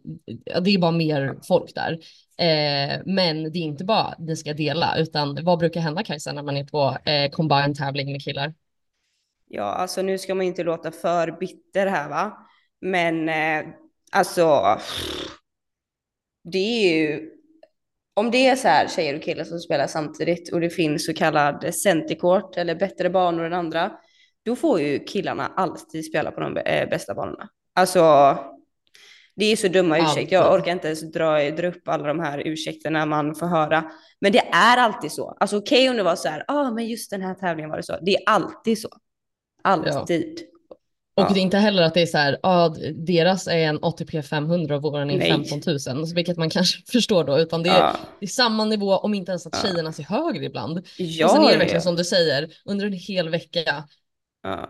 det 0.62 0.70
är 0.74 0.78
bara 0.78 0.92
mer 0.92 1.40
folk 1.48 1.76
där. 1.76 1.92
Eh, 2.38 3.02
men 3.06 3.52
det 3.52 3.60
är 3.60 3.64
inte 3.64 3.84
bara 3.84 4.16
ni 4.20 4.36
ska 4.36 4.54
dela, 4.54 4.98
utan 4.98 5.44
vad 5.44 5.60
brukar 5.60 5.82
hända 5.82 6.04
Kajsa 6.04 6.34
när 6.34 6.44
man 6.44 6.58
är 6.58 6.66
på 6.66 6.98
eh, 7.10 7.32
combined 7.32 7.76
tävling 7.76 8.12
med 8.12 8.24
killar? 8.24 8.54
Ja, 9.48 9.64
alltså 9.64 10.02
nu 10.02 10.18
ska 10.18 10.36
man 10.36 10.46
inte 10.46 10.64
låta 10.64 10.92
för 10.92 11.32
bitter 11.40 11.88
här 11.88 12.10
va, 12.10 12.48
men 12.82 13.30
eh, 13.30 13.74
alltså 14.12 14.78
det 16.44 16.58
är 16.58 16.96
ju 16.96 17.30
om 18.14 18.32
det 18.32 18.48
är 18.48 18.56
så 18.56 18.68
här 18.68 18.88
tjejer 18.88 19.16
och 19.16 19.24
killar 19.24 19.44
som 19.44 19.60
spelar 19.60 19.88
samtidigt 19.88 20.54
och 20.54 20.62
det 20.62 20.70
finns 20.70 21.06
så 21.06 21.14
kallad 21.14 21.76
centercourt 21.76 22.58
eller 22.58 22.76
bättre 22.76 23.10
banor 23.10 23.46
än 23.46 23.54
andra, 23.54 23.92
då 24.46 24.56
får 24.56 24.82
ju 24.82 25.00
killarna 25.00 25.52
alltid 25.56 26.06
spela 26.06 26.32
på 26.32 26.40
de 26.40 26.58
eh, 26.58 26.90
bästa 26.90 27.14
banorna. 27.14 27.50
Alltså 27.76 28.00
det 29.36 29.46
är 29.46 29.56
så 29.56 29.68
dumma 29.68 29.98
ursäkter. 29.98 30.36
Jag 30.36 30.54
orkar 30.54 30.72
inte 30.72 30.88
ens 30.88 31.12
dra, 31.12 31.52
dra 31.52 31.68
upp 31.68 31.88
alla 31.88 32.08
de 32.08 32.20
här 32.20 32.48
ursäkterna 32.48 33.06
man 33.06 33.36
får 33.36 33.46
höra. 33.46 33.92
Men 34.22 34.32
det 34.32 34.40
är 34.40 34.78
alltid 34.78 35.12
så. 35.12 35.38
Alltså 35.40 35.58
okej 35.58 35.78
okay, 35.78 35.90
om 35.90 35.98
det 35.98 36.04
var 36.04 36.16
så 36.16 36.28
här, 36.28 36.46
ja 36.48 36.54
ah, 36.54 36.72
men 36.72 36.88
just 36.88 37.10
den 37.10 37.22
här 37.22 37.34
tävlingen 37.34 37.70
var 37.70 37.78
det 37.78 37.84
så. 37.84 37.98
Det 38.02 38.16
är 38.16 38.24
alltid 38.26 38.82
så. 38.82 38.90
Alltid. 39.64 40.40
Ja. 40.40 40.46
Och 41.16 41.24
ja. 41.24 41.34
det 41.34 41.40
är 41.40 41.42
inte 41.42 41.58
heller 41.58 41.84
att 41.84 41.94
det 41.94 42.02
är 42.02 42.06
så 42.06 42.18
här, 42.18 42.40
ah, 42.44 42.70
deras 42.94 43.48
är 43.48 43.58
en 43.58 43.80
ATP 43.82 44.22
500 44.22 44.76
och 44.76 44.82
våran 44.82 45.10
är 45.10 45.20
15 45.20 45.62
000, 45.96 46.06
vilket 46.16 46.38
man 46.38 46.50
kanske 46.50 46.92
förstår 46.92 47.24
då, 47.24 47.40
utan 47.40 47.64
det 47.64 47.70
är, 47.70 47.80
ja. 47.80 47.96
det 48.20 48.26
är 48.26 48.30
samma 48.30 48.66
nivå, 48.66 48.98
om 48.98 49.14
inte 49.14 49.32
ens 49.32 49.48
att 49.48 49.62
tjejerna 49.62 49.94
ser 49.94 50.04
högre 50.04 50.46
ibland. 50.46 50.86
Ja, 50.98 51.26
och 51.26 51.32
sen 51.32 51.44
är 51.44 51.52
det 51.52 51.58
verkligen 51.58 51.82
som 51.82 51.96
du 51.96 52.04
säger, 52.04 52.50
under 52.66 52.86
en 52.86 52.94
hel 52.94 53.30
vecka, 53.30 53.84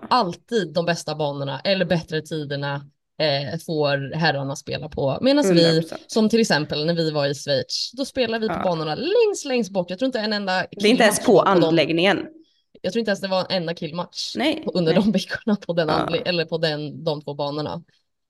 alltid 0.09 0.73
de 0.73 0.85
bästa 0.85 1.15
banorna 1.15 1.59
eller 1.59 1.85
bättre 1.85 2.21
tiderna 2.21 2.75
eh, 3.19 3.59
får 3.65 4.15
herrarna 4.15 4.55
spela 4.55 4.89
på. 4.89 5.17
Medan 5.21 5.55
vi, 5.55 5.89
som 6.07 6.29
till 6.29 6.39
exempel 6.39 6.85
när 6.85 6.93
vi 6.93 7.11
var 7.11 7.25
i 7.25 7.33
Schweiz, 7.33 7.91
då 7.93 8.05
spelar 8.05 8.39
vi 8.39 8.47
på 8.47 8.53
ja. 8.53 8.63
banorna 8.63 8.95
längst, 8.95 9.45
längst 9.45 9.71
bort. 9.71 9.89
Jag 9.89 9.99
tror 9.99 10.05
inte 10.05 10.19
en 10.19 10.33
enda 10.33 10.65
Det 10.71 10.87
är 10.87 10.91
inte 10.91 11.03
ens 11.03 11.25
på 11.25 11.41
anläggningen. 11.41 12.17
På 12.17 12.27
jag 12.81 12.93
tror 12.93 12.99
inte 12.99 13.09
ens 13.09 13.21
det 13.21 13.27
var 13.27 13.39
en 13.39 13.45
enda 13.49 13.73
killmatch 13.73 14.35
nej, 14.35 14.63
under 14.73 14.93
nej. 14.93 15.03
de 15.03 15.11
veckorna 15.11 15.55
på 15.55 15.73
den, 15.73 15.87
ja. 15.87 16.15
eller 16.25 16.45
på 16.45 16.57
den, 16.57 17.03
de 17.03 17.21
två 17.21 17.33
banorna. 17.33 17.83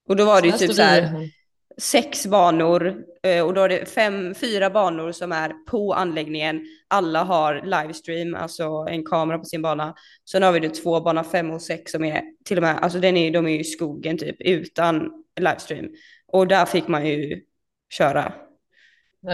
Och 0.10 0.15
då 0.15 0.25
var 0.25 0.41
det 0.41 0.47
ju 0.47 0.53
typ 0.53 0.73
så 0.73 0.82
här, 0.82 1.29
sex 1.77 2.25
banor 2.27 3.03
eh, 3.23 3.45
och 3.45 3.53
då 3.53 3.62
är 3.62 3.69
det 3.69 3.86
fem, 3.86 4.36
fyra 4.36 4.69
banor 4.69 5.12
som 5.12 5.31
är 5.31 5.65
på 5.65 5.93
anläggningen. 5.93 6.62
Alla 6.88 7.23
har 7.23 7.62
livestream, 7.63 8.36
alltså 8.36 8.86
en 8.89 9.05
kamera 9.05 9.38
på 9.38 9.45
sin 9.45 9.62
bana. 9.62 9.95
Sen 10.29 10.43
har 10.43 10.51
vi 10.51 10.59
det 10.59 10.69
två, 10.69 11.01
bana 11.01 11.23
fem 11.23 11.51
och 11.51 11.62
sex 11.62 11.91
som 11.91 12.03
är 12.03 12.21
till 12.45 12.57
och 12.57 12.63
med, 12.63 12.77
alltså 12.81 12.99
den 12.99 13.17
är, 13.17 13.31
de 13.31 13.45
är 13.45 13.51
ju 13.51 13.59
i 13.59 13.63
skogen 13.63 14.17
typ 14.17 14.36
utan 14.39 15.23
livestream. 15.39 15.89
Och 16.27 16.47
där 16.47 16.65
fick 16.65 16.88
man 16.88 17.07
ju 17.07 17.41
köra 17.89 18.33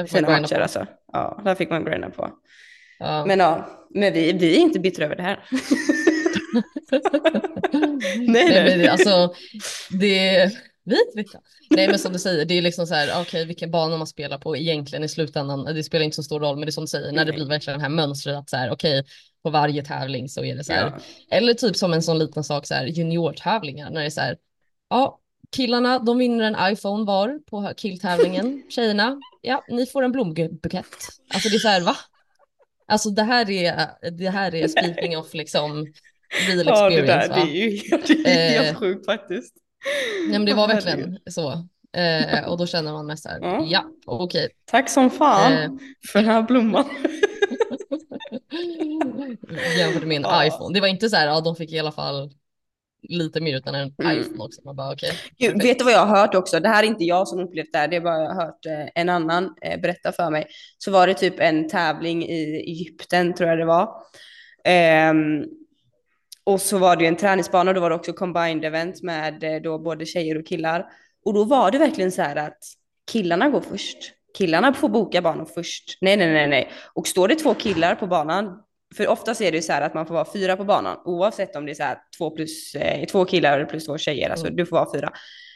sina 0.07 0.29
matcher 0.29 0.59
alltså. 0.59 0.87
Ja, 1.13 1.41
där 1.45 1.55
fick 1.55 1.69
man 1.69 1.85
grinda 1.85 2.09
på. 2.09 2.29
Ja. 2.99 3.25
Men 3.25 3.39
ja, 3.39 3.69
men 3.89 4.13
vi, 4.13 4.33
vi 4.33 4.57
är 4.57 4.59
inte 4.59 4.79
bittra 4.79 5.05
över 5.05 5.15
det 5.15 5.23
här. 5.23 5.39
nej, 8.27 8.49
nej. 8.49 8.77
nej. 8.77 8.87
alltså, 8.87 9.33
det, 9.89 10.51
Vit 10.89 11.15
vecka. 11.15 11.41
Nej 11.69 11.87
men 11.87 11.99
som 11.99 12.13
du 12.13 12.19
säger, 12.19 12.45
det 12.45 12.53
är 12.53 12.61
liksom 12.61 12.87
så 12.87 12.93
här, 12.93 13.07
okej 13.07 13.21
okay, 13.21 13.45
vilken 13.45 13.71
bana 13.71 13.97
man 13.97 14.07
spelar 14.07 14.37
på 14.37 14.57
egentligen 14.57 15.03
i 15.03 15.09
slutändan, 15.09 15.65
det 15.65 15.83
spelar 15.83 16.05
inte 16.05 16.15
så 16.15 16.23
stor 16.23 16.39
roll, 16.39 16.55
men 16.55 16.65
det 16.65 16.69
är 16.69 16.71
som 16.71 16.83
du 16.83 16.87
säger, 16.87 17.11
när 17.11 17.25
det 17.25 17.33
blir 17.33 17.45
verkligen 17.45 17.79
det 17.79 17.83
här 17.83 17.89
mönstret 17.89 18.37
att 18.37 18.49
så 18.49 18.57
här, 18.57 18.71
okej, 18.71 18.99
okay, 18.99 19.11
på 19.43 19.49
varje 19.49 19.85
tävling 19.85 20.29
så 20.29 20.43
är 20.43 20.55
det 20.55 20.63
så 20.63 20.73
här, 20.73 20.85
ja. 20.85 21.37
eller 21.37 21.53
typ 21.53 21.75
som 21.75 21.93
en 21.93 22.03
sån 22.03 22.19
liten 22.19 22.43
sak 22.43 22.65
så 22.65 22.73
här, 22.73 22.85
juniortävlingar, 22.85 23.89
när 23.89 23.99
det 23.99 24.05
är 24.05 24.09
så 24.09 24.21
här, 24.21 24.37
ja, 24.89 25.19
killarna, 25.55 25.99
de 25.99 26.17
vinner 26.17 26.45
en 26.45 26.73
iPhone 26.73 27.05
var 27.05 27.39
på 27.49 27.73
killtävlingen, 27.77 28.63
tjejerna, 28.69 29.19
ja, 29.41 29.63
ni 29.69 29.85
får 29.85 30.03
en 30.03 30.11
blombukett. 30.11 30.85
Alltså 31.33 31.49
det 31.49 31.55
är 31.55 31.59
så 31.59 31.67
här, 31.67 31.81
va? 31.81 31.95
Alltså 32.87 33.09
det 33.09 33.23
här 33.23 33.49
är, 33.49 33.87
det 34.11 34.29
här 34.29 34.55
är 34.55 34.67
speaking 34.67 35.17
of 35.17 35.33
liksom 35.33 35.93
real 36.47 36.67
experience. 36.67 36.69
Ja, 36.69 36.89
det, 36.89 37.01
där, 37.01 37.27
det 37.27 37.41
är 37.41 37.55
ju 37.55 37.69
det 38.23 38.31
är 38.31 38.63
helt 38.63 38.75
eh, 38.75 38.79
sjukt 38.79 39.05
faktiskt. 39.05 39.53
Nej, 40.29 40.39
men 40.39 40.45
det 40.45 40.53
var 40.53 40.67
verkligen 40.67 41.19
så. 41.29 41.51
Eh, 41.97 42.49
och 42.49 42.57
då 42.57 42.65
känner 42.65 42.91
man 42.93 43.05
mest 43.05 43.23
så 43.23 43.29
här, 43.29 43.39
ja, 43.41 43.65
ja 43.65 43.85
okej. 44.05 44.45
Okay. 44.45 44.49
Tack 44.65 44.89
som 44.89 45.09
fan 45.09 45.53
eh, 45.53 45.69
för 46.11 46.19
den 46.19 46.29
här 46.29 46.41
blomman. 46.43 46.85
Jämfört 49.77 50.03
med 50.03 50.17
en 50.17 50.23
ja. 50.23 50.45
iPhone. 50.45 50.73
Det 50.73 50.81
var 50.81 50.87
inte 50.87 51.09
så 51.09 51.15
här, 51.15 51.27
ja 51.27 51.41
de 51.41 51.55
fick 51.55 51.71
i 51.71 51.79
alla 51.79 51.91
fall 51.91 52.29
lite 53.01 53.41
mer 53.41 53.57
utan 53.57 53.75
en 53.75 53.93
mm. 54.03 54.19
iPhone 54.19 54.43
också. 54.43 54.61
Man 54.65 54.75
bara, 54.75 54.93
okay, 54.93 55.11
Gud, 55.37 55.63
vet 55.63 55.79
du 55.79 55.85
vad 55.85 55.93
jag 55.93 56.05
har 56.05 56.17
hört 56.17 56.35
också? 56.35 56.59
Det 56.59 56.69
här 56.69 56.83
är 56.83 56.87
inte 56.87 57.03
jag 57.03 57.27
som 57.27 57.39
upplevt 57.39 57.73
det 57.73 57.77
här, 57.77 57.87
det 57.87 57.95
är 57.95 58.01
bara 58.01 58.23
jag 58.23 58.33
har 58.33 58.45
hört 58.45 58.65
eh, 58.65 58.87
en 58.95 59.09
annan 59.09 59.55
eh, 59.61 59.79
berätta 59.79 60.11
för 60.11 60.29
mig. 60.29 60.47
Så 60.77 60.91
var 60.91 61.07
det 61.07 61.13
typ 61.13 61.39
en 61.39 61.69
tävling 61.69 62.23
i 62.23 62.63
Egypten 62.67 63.33
tror 63.33 63.49
jag 63.49 63.59
det 63.59 63.65
var. 63.65 63.83
Um, 65.11 65.45
och 66.43 66.61
så 66.61 66.77
var 66.77 66.95
det 66.95 67.03
ju 67.03 67.07
en 67.07 67.15
träningsbana, 67.15 67.73
då 67.73 67.81
var 67.81 67.89
det 67.89 67.95
också 67.95 68.13
combined 68.13 68.65
event 68.65 69.03
med 69.03 69.43
eh, 69.43 69.61
då 69.61 69.79
både 69.79 70.05
tjejer 70.05 70.37
och 70.37 70.45
killar. 70.45 70.85
Och 71.25 71.33
då 71.33 71.43
var 71.43 71.71
det 71.71 71.77
verkligen 71.77 72.11
så 72.11 72.21
här 72.21 72.35
att 72.35 72.57
killarna 73.11 73.49
går 73.49 73.61
först. 73.61 73.97
Killarna 74.37 74.73
får 74.73 74.89
boka 74.89 75.21
banan 75.21 75.45
först. 75.45 75.97
Nej, 76.01 76.17
nej, 76.17 76.33
nej, 76.33 76.47
nej. 76.47 76.71
Och 76.93 77.07
står 77.07 77.27
det 77.27 77.35
två 77.35 77.53
killar 77.53 77.95
på 77.95 78.07
banan, 78.07 78.63
för 78.95 79.07
oftast 79.07 79.41
är 79.41 79.51
det 79.51 79.61
så 79.61 79.73
här 79.73 79.81
att 79.81 79.93
man 79.93 80.05
får 80.05 80.13
vara 80.13 80.31
fyra 80.33 80.57
på 80.57 80.63
banan, 80.63 80.97
oavsett 81.05 81.55
om 81.55 81.65
det 81.65 81.71
är 81.71 81.75
så 81.75 81.83
här 81.83 81.97
två 82.17 82.29
plus 82.29 82.75
eh, 82.75 83.05
två 83.05 83.25
killar 83.25 83.65
plus 83.65 83.85
två 83.85 83.97
tjejer, 83.97 84.29
alltså 84.29 84.45
mm. 84.45 84.55
du 84.55 84.65
får 84.65 84.75
vara 84.75 84.91
fyra. 84.93 85.11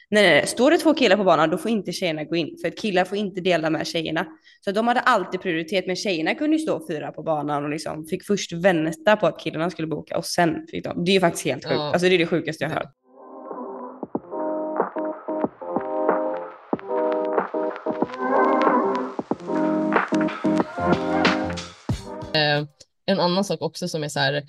Nej, 0.10 0.24
nej, 0.24 0.34
nej, 0.34 0.48
står 0.48 0.72
det 0.72 0.78
två 0.78 0.94
killar 0.94 1.18
på 1.18 1.24
banan 1.24 1.50
då 1.50 1.58
får 1.58 1.72
inte 1.72 1.92
tjejerna 1.92 2.24
gå 2.24 2.36
in 2.36 2.58
för 2.62 2.68
att 2.68 2.78
killar 2.78 3.06
får 3.06 3.18
inte 3.18 3.42
dela 3.42 3.70
med 3.70 3.88
tjejerna. 3.88 4.26
Så 4.66 4.72
de 4.72 4.88
hade 4.88 5.00
alltid 5.00 5.42
prioritet, 5.42 5.88
men 5.88 5.96
tjejerna 5.96 6.36
kunde 6.36 6.58
ju 6.58 6.64
stå 6.64 6.88
fyra 6.88 7.12
på 7.12 7.24
banan 7.24 7.64
och 7.64 7.70
liksom 7.70 8.06
fick 8.06 8.26
först 8.26 8.54
vänta 8.54 9.16
på 9.16 9.28
att 9.28 9.40
killarna 9.40 9.70
skulle 9.70 9.88
boka 9.88 10.18
och 10.18 10.26
sen 10.26 10.68
fick 10.72 10.84
de. 10.84 11.06
Det 11.06 11.12
är 11.12 11.14
ju 11.14 11.20
faktiskt 11.20 11.46
helt 11.46 11.64
sjukt. 11.64 11.76
Ja. 11.76 11.92
Alltså 11.92 12.10
det 12.10 12.16
är 12.16 12.20
det 12.20 12.28
sjukaste 12.28 12.64
jag 12.64 12.70
har 12.70 12.76
hört. 12.76 12.94
Eh, 22.36 22.68
en 23.06 23.20
annan 23.20 23.44
sak 23.44 23.62
också 23.62 23.88
som 23.88 24.04
är 24.04 24.10
så 24.10 24.20
här 24.20 24.44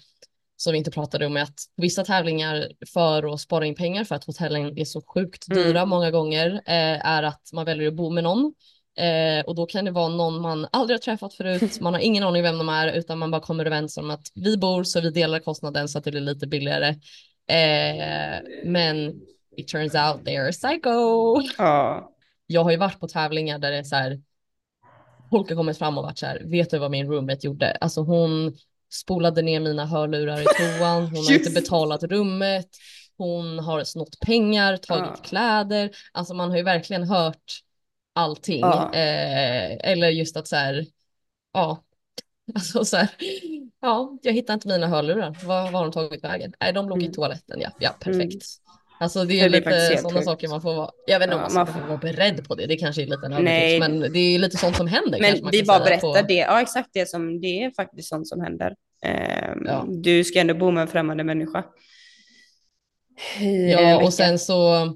som 0.57 0.73
vi 0.73 0.79
inte 0.79 0.91
pratade 0.91 1.27
om 1.27 1.37
är 1.37 1.43
att 1.43 1.61
vissa 1.77 2.05
tävlingar 2.05 2.69
för 2.93 3.35
att 3.35 3.41
spara 3.41 3.67
in 3.67 3.75
pengar 3.75 4.05
för 4.05 4.15
att 4.15 4.25
hotellen 4.25 4.79
är 4.79 4.85
så 4.85 5.03
sjukt 5.03 5.49
mm. 5.49 5.63
dyra 5.63 5.79
mm. 5.79 5.89
många 5.89 6.11
gånger 6.11 6.53
eh, 6.67 7.07
är 7.07 7.23
att 7.23 7.51
man 7.53 7.65
väljer 7.65 7.89
att 7.89 7.95
bo 7.95 8.11
med 8.11 8.25
någon. 8.25 8.55
Eh, 8.97 9.45
och 9.45 9.55
då 9.55 9.67
kan 9.67 9.85
det 9.85 9.91
vara 9.91 10.09
någon 10.09 10.41
man 10.41 10.67
aldrig 10.73 10.95
har 10.95 11.03
träffat 11.03 11.35
förut, 11.35 11.77
man 11.81 11.95
har 11.95 12.01
ingen 12.01 12.25
aning 12.25 12.43
vem 12.43 12.59
de 12.59 12.69
är 12.69 12.93
utan 12.93 13.19
man 13.19 13.31
bara 13.31 13.43
kommer 13.43 13.67
överens 13.67 13.97
om 13.97 14.11
att 14.11 14.27
vi 14.35 14.57
bor 14.57 14.85
så 14.85 15.01
vi 15.01 15.11
delar 15.11 15.39
kostnaden 15.39 15.89
så 15.89 15.99
att 15.99 16.05
det 16.05 16.11
blir 16.11 16.21
lite 16.21 16.47
billigare. 16.47 16.89
Eh, 17.49 18.43
men 18.65 19.21
it 19.57 19.69
turns 19.69 19.95
out 19.95 20.25
they 20.25 20.37
are 20.37 20.53
psycho. 20.53 21.43
Ja. 21.59 22.11
Jag 22.47 22.65
har 22.65 22.71
ju 22.71 22.77
varit 22.77 23.01
på 23.01 23.09
tävlingar 23.09 23.59
där 23.59 23.71
det 23.71 23.79
är 23.79 23.83
så 23.83 23.97
här 23.97 24.21
folk 25.31 25.49
har 25.49 25.57
kommit 25.57 25.79
fram 25.79 25.99
och 25.99 26.05
varit 26.05 26.19
så 26.19 26.27
här, 26.27 26.43
vet 26.45 26.71
du 26.71 26.79
vad 26.79 26.91
min 26.91 27.07
roommate 27.07 27.47
gjorde? 27.47 27.71
Alltså 27.81 28.01
hon 28.01 28.55
spolade 28.95 29.43
ner 29.43 29.61
mina 29.61 29.87
hörlurar 29.87 30.41
i 30.41 30.45
toan, 30.45 31.07
hon 31.15 31.25
har 31.25 31.33
inte 31.33 31.51
betalat 31.51 32.03
rummet, 32.03 32.69
hon 33.17 33.59
har 33.59 33.85
snott 33.85 34.21
pengar, 34.21 34.77
tagit 34.77 35.13
ja. 35.17 35.23
kläder, 35.23 35.91
alltså 36.13 36.35
man 36.35 36.51
har 36.51 36.57
ju 36.57 36.63
verkligen 36.63 37.03
hört 37.03 37.61
allting. 38.15 38.61
Ja. 38.61 38.95
Eh, 38.95 39.91
eller 39.91 40.09
just 40.09 40.37
att 40.37 40.49
så 40.49 40.57
här, 40.57 40.87
ja, 41.53 41.85
alltså 42.55 42.85
så 42.85 42.97
här, 42.97 43.09
ja, 43.81 44.19
jag 44.23 44.33
hittar 44.33 44.55
inte 44.55 44.69
mina 44.69 44.87
hörlurar, 44.87 45.37
var 45.45 45.71
har 45.71 45.83
de 45.83 45.93
tagit 45.93 46.25
vägen? 46.25 46.53
Nej, 46.61 46.73
de 46.73 46.89
låg 46.89 46.99
mm. 46.99 47.11
i 47.11 47.15
toaletten, 47.15 47.61
ja, 47.61 47.71
ja, 47.79 47.91
perfekt. 48.01 48.33
Mm. 48.33 48.75
Alltså 49.01 49.25
det 49.25 49.41
är, 49.41 49.49
det 49.49 49.57
är 49.57 49.61
lite 49.61 50.03
sådana 50.03 50.23
saker 50.23 50.49
man 50.49 50.63
får 50.63 50.75
vara, 50.75 50.91
jag 51.07 51.19
vet 51.19 51.27
inte 51.27 51.37
ja, 51.37 51.47
om 51.47 51.55
man 51.55 51.67
ska 51.67 51.79
man... 51.79 51.89
vara 51.89 51.99
beredd 51.99 52.49
på 52.49 52.55
det, 52.55 52.67
det 52.67 52.77
kanske 52.77 53.03
är 53.03 53.07
lite 53.07 53.27
en 53.27 53.33
överdrift, 53.33 53.81
men 53.81 54.13
det 54.13 54.19
är 54.19 54.39
lite 54.39 54.57
sånt 54.57 54.77
som 54.77 54.87
händer. 54.87 55.21
Men 55.21 55.51
vi 55.51 55.63
bara 55.63 55.79
berättar 55.79 56.21
på... 56.23 56.27
det, 56.29 56.35
ja 56.35 56.61
exakt 56.61 56.91
det 56.93 57.09
som, 57.09 57.41
det 57.41 57.65
är 57.65 57.71
faktiskt 57.71 58.09
sånt 58.09 58.29
som 58.29 58.41
händer. 58.41 58.75
Um, 59.05 59.67
ja. 59.67 59.87
Du 59.89 60.25
ska 60.25 60.41
ändå 60.41 60.55
bo 60.55 60.71
med 60.71 60.83
en 60.83 60.89
främmande 60.89 61.25
människa. 61.25 61.65
Ja, 63.71 64.05
och 64.05 64.13
sen 64.13 64.39
så, 64.39 64.87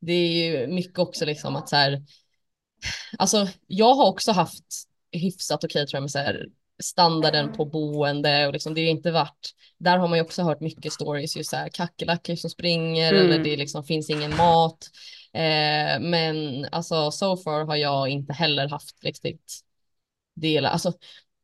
det 0.00 0.12
är 0.12 0.28
ju 0.28 0.66
mycket 0.66 0.98
också 0.98 1.24
liksom 1.24 1.56
att 1.56 1.68
så 1.68 1.76
här, 1.76 2.02
alltså 3.18 3.48
jag 3.66 3.94
har 3.94 4.06
också 4.06 4.32
haft 4.32 4.64
hyfsat 5.12 5.64
okej 5.64 5.86
tror 5.86 5.96
jag 5.96 6.02
med 6.02 6.10
så 6.10 6.18
här, 6.18 6.46
standarden 6.82 7.52
på 7.52 7.64
boende 7.64 8.46
och 8.46 8.52
liksom 8.52 8.74
det 8.74 8.80
är 8.80 8.90
inte 8.90 9.10
varit, 9.10 9.50
där 9.78 9.98
har 9.98 10.08
man 10.08 10.18
ju 10.18 10.24
också 10.24 10.42
hört 10.42 10.60
mycket 10.60 10.92
stories 10.92 11.36
just 11.36 11.50
så 11.50 11.56
här 11.56 11.68
kackerlackor 11.68 12.36
som 12.36 12.50
springer 12.50 13.12
mm. 13.12 13.26
eller 13.26 13.44
det 13.44 13.56
liksom 13.56 13.84
finns 13.84 14.10
ingen 14.10 14.36
mat. 14.36 14.90
Eh, 15.32 16.00
men 16.00 16.64
alltså 16.72 17.10
so 17.10 17.36
far 17.36 17.64
har 17.64 17.76
jag 17.76 18.08
inte 18.08 18.32
heller 18.32 18.68
haft 18.68 19.04
riktigt 19.04 19.60
delar, 20.34 20.70
alltså 20.70 20.92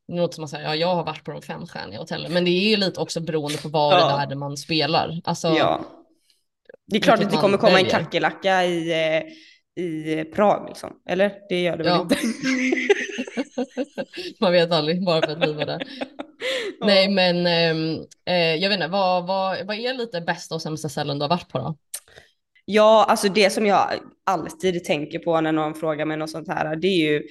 det 0.08 0.16
låter 0.16 0.34
som 0.34 0.44
att 0.44 0.50
säga, 0.50 0.62
ja, 0.62 0.74
jag 0.74 0.94
har 0.94 1.04
varit 1.04 1.24
på 1.24 1.30
de 1.30 1.42
femstjärniga 1.42 1.98
hotellen, 1.98 2.32
men 2.32 2.44
det 2.44 2.50
är 2.50 2.70
ju 2.70 2.76
lite 2.76 3.00
också 3.00 3.20
beroende 3.20 3.58
på 3.58 3.68
var 3.68 3.98
ja. 3.98 4.26
det 4.26 4.34
är 4.34 4.36
man 4.36 4.56
spelar. 4.56 5.20
Alltså, 5.24 5.48
ja. 5.48 5.84
Det 6.86 6.96
är 6.96 7.00
klart 7.00 7.22
att 7.22 7.30
det 7.30 7.36
kommer 7.36 7.58
komma 7.58 7.72
väljer. 7.72 7.98
en 7.98 8.04
kackerlacka 8.04 8.64
i, 8.64 8.92
eh, 8.92 9.22
i 9.84 10.24
Prag 10.24 10.68
liksom, 10.68 10.90
eller? 11.08 11.32
Det 11.48 11.62
gör 11.62 11.76
det 11.76 11.84
väl 11.84 11.92
ja. 11.92 12.02
inte? 12.02 12.16
Man 14.40 14.52
vet 14.52 14.72
aldrig, 14.72 15.04
bara 15.04 15.26
för 15.26 15.32
att 15.32 15.48
vi 15.48 15.52
var 15.52 15.66
där. 15.66 15.82
ja. 16.80 16.86
Nej, 16.86 17.08
men 17.08 17.46
ehm, 17.46 17.98
eh, 18.24 18.54
jag 18.54 18.68
vet 18.68 18.76
inte, 18.76 18.88
vad, 18.88 19.26
vad, 19.26 19.66
vad 19.66 19.76
är 19.76 19.94
lite 19.94 20.20
bästa 20.20 20.54
och 20.54 20.62
sämsta 20.62 20.88
ställen 20.88 21.18
du 21.18 21.22
har 21.22 21.28
varit 21.28 21.48
på 21.48 21.58
då? 21.58 21.76
Ja, 22.64 23.06
alltså 23.08 23.28
det 23.28 23.50
som 23.50 23.66
jag 23.66 23.88
alltid 24.24 24.84
tänker 24.84 25.18
på 25.18 25.40
när 25.40 25.52
någon 25.52 25.74
frågar 25.74 26.04
mig 26.04 26.16
något 26.16 26.30
sånt 26.30 26.48
här, 26.48 26.76
det 26.76 26.88
är 26.88 27.12
ju 27.12 27.22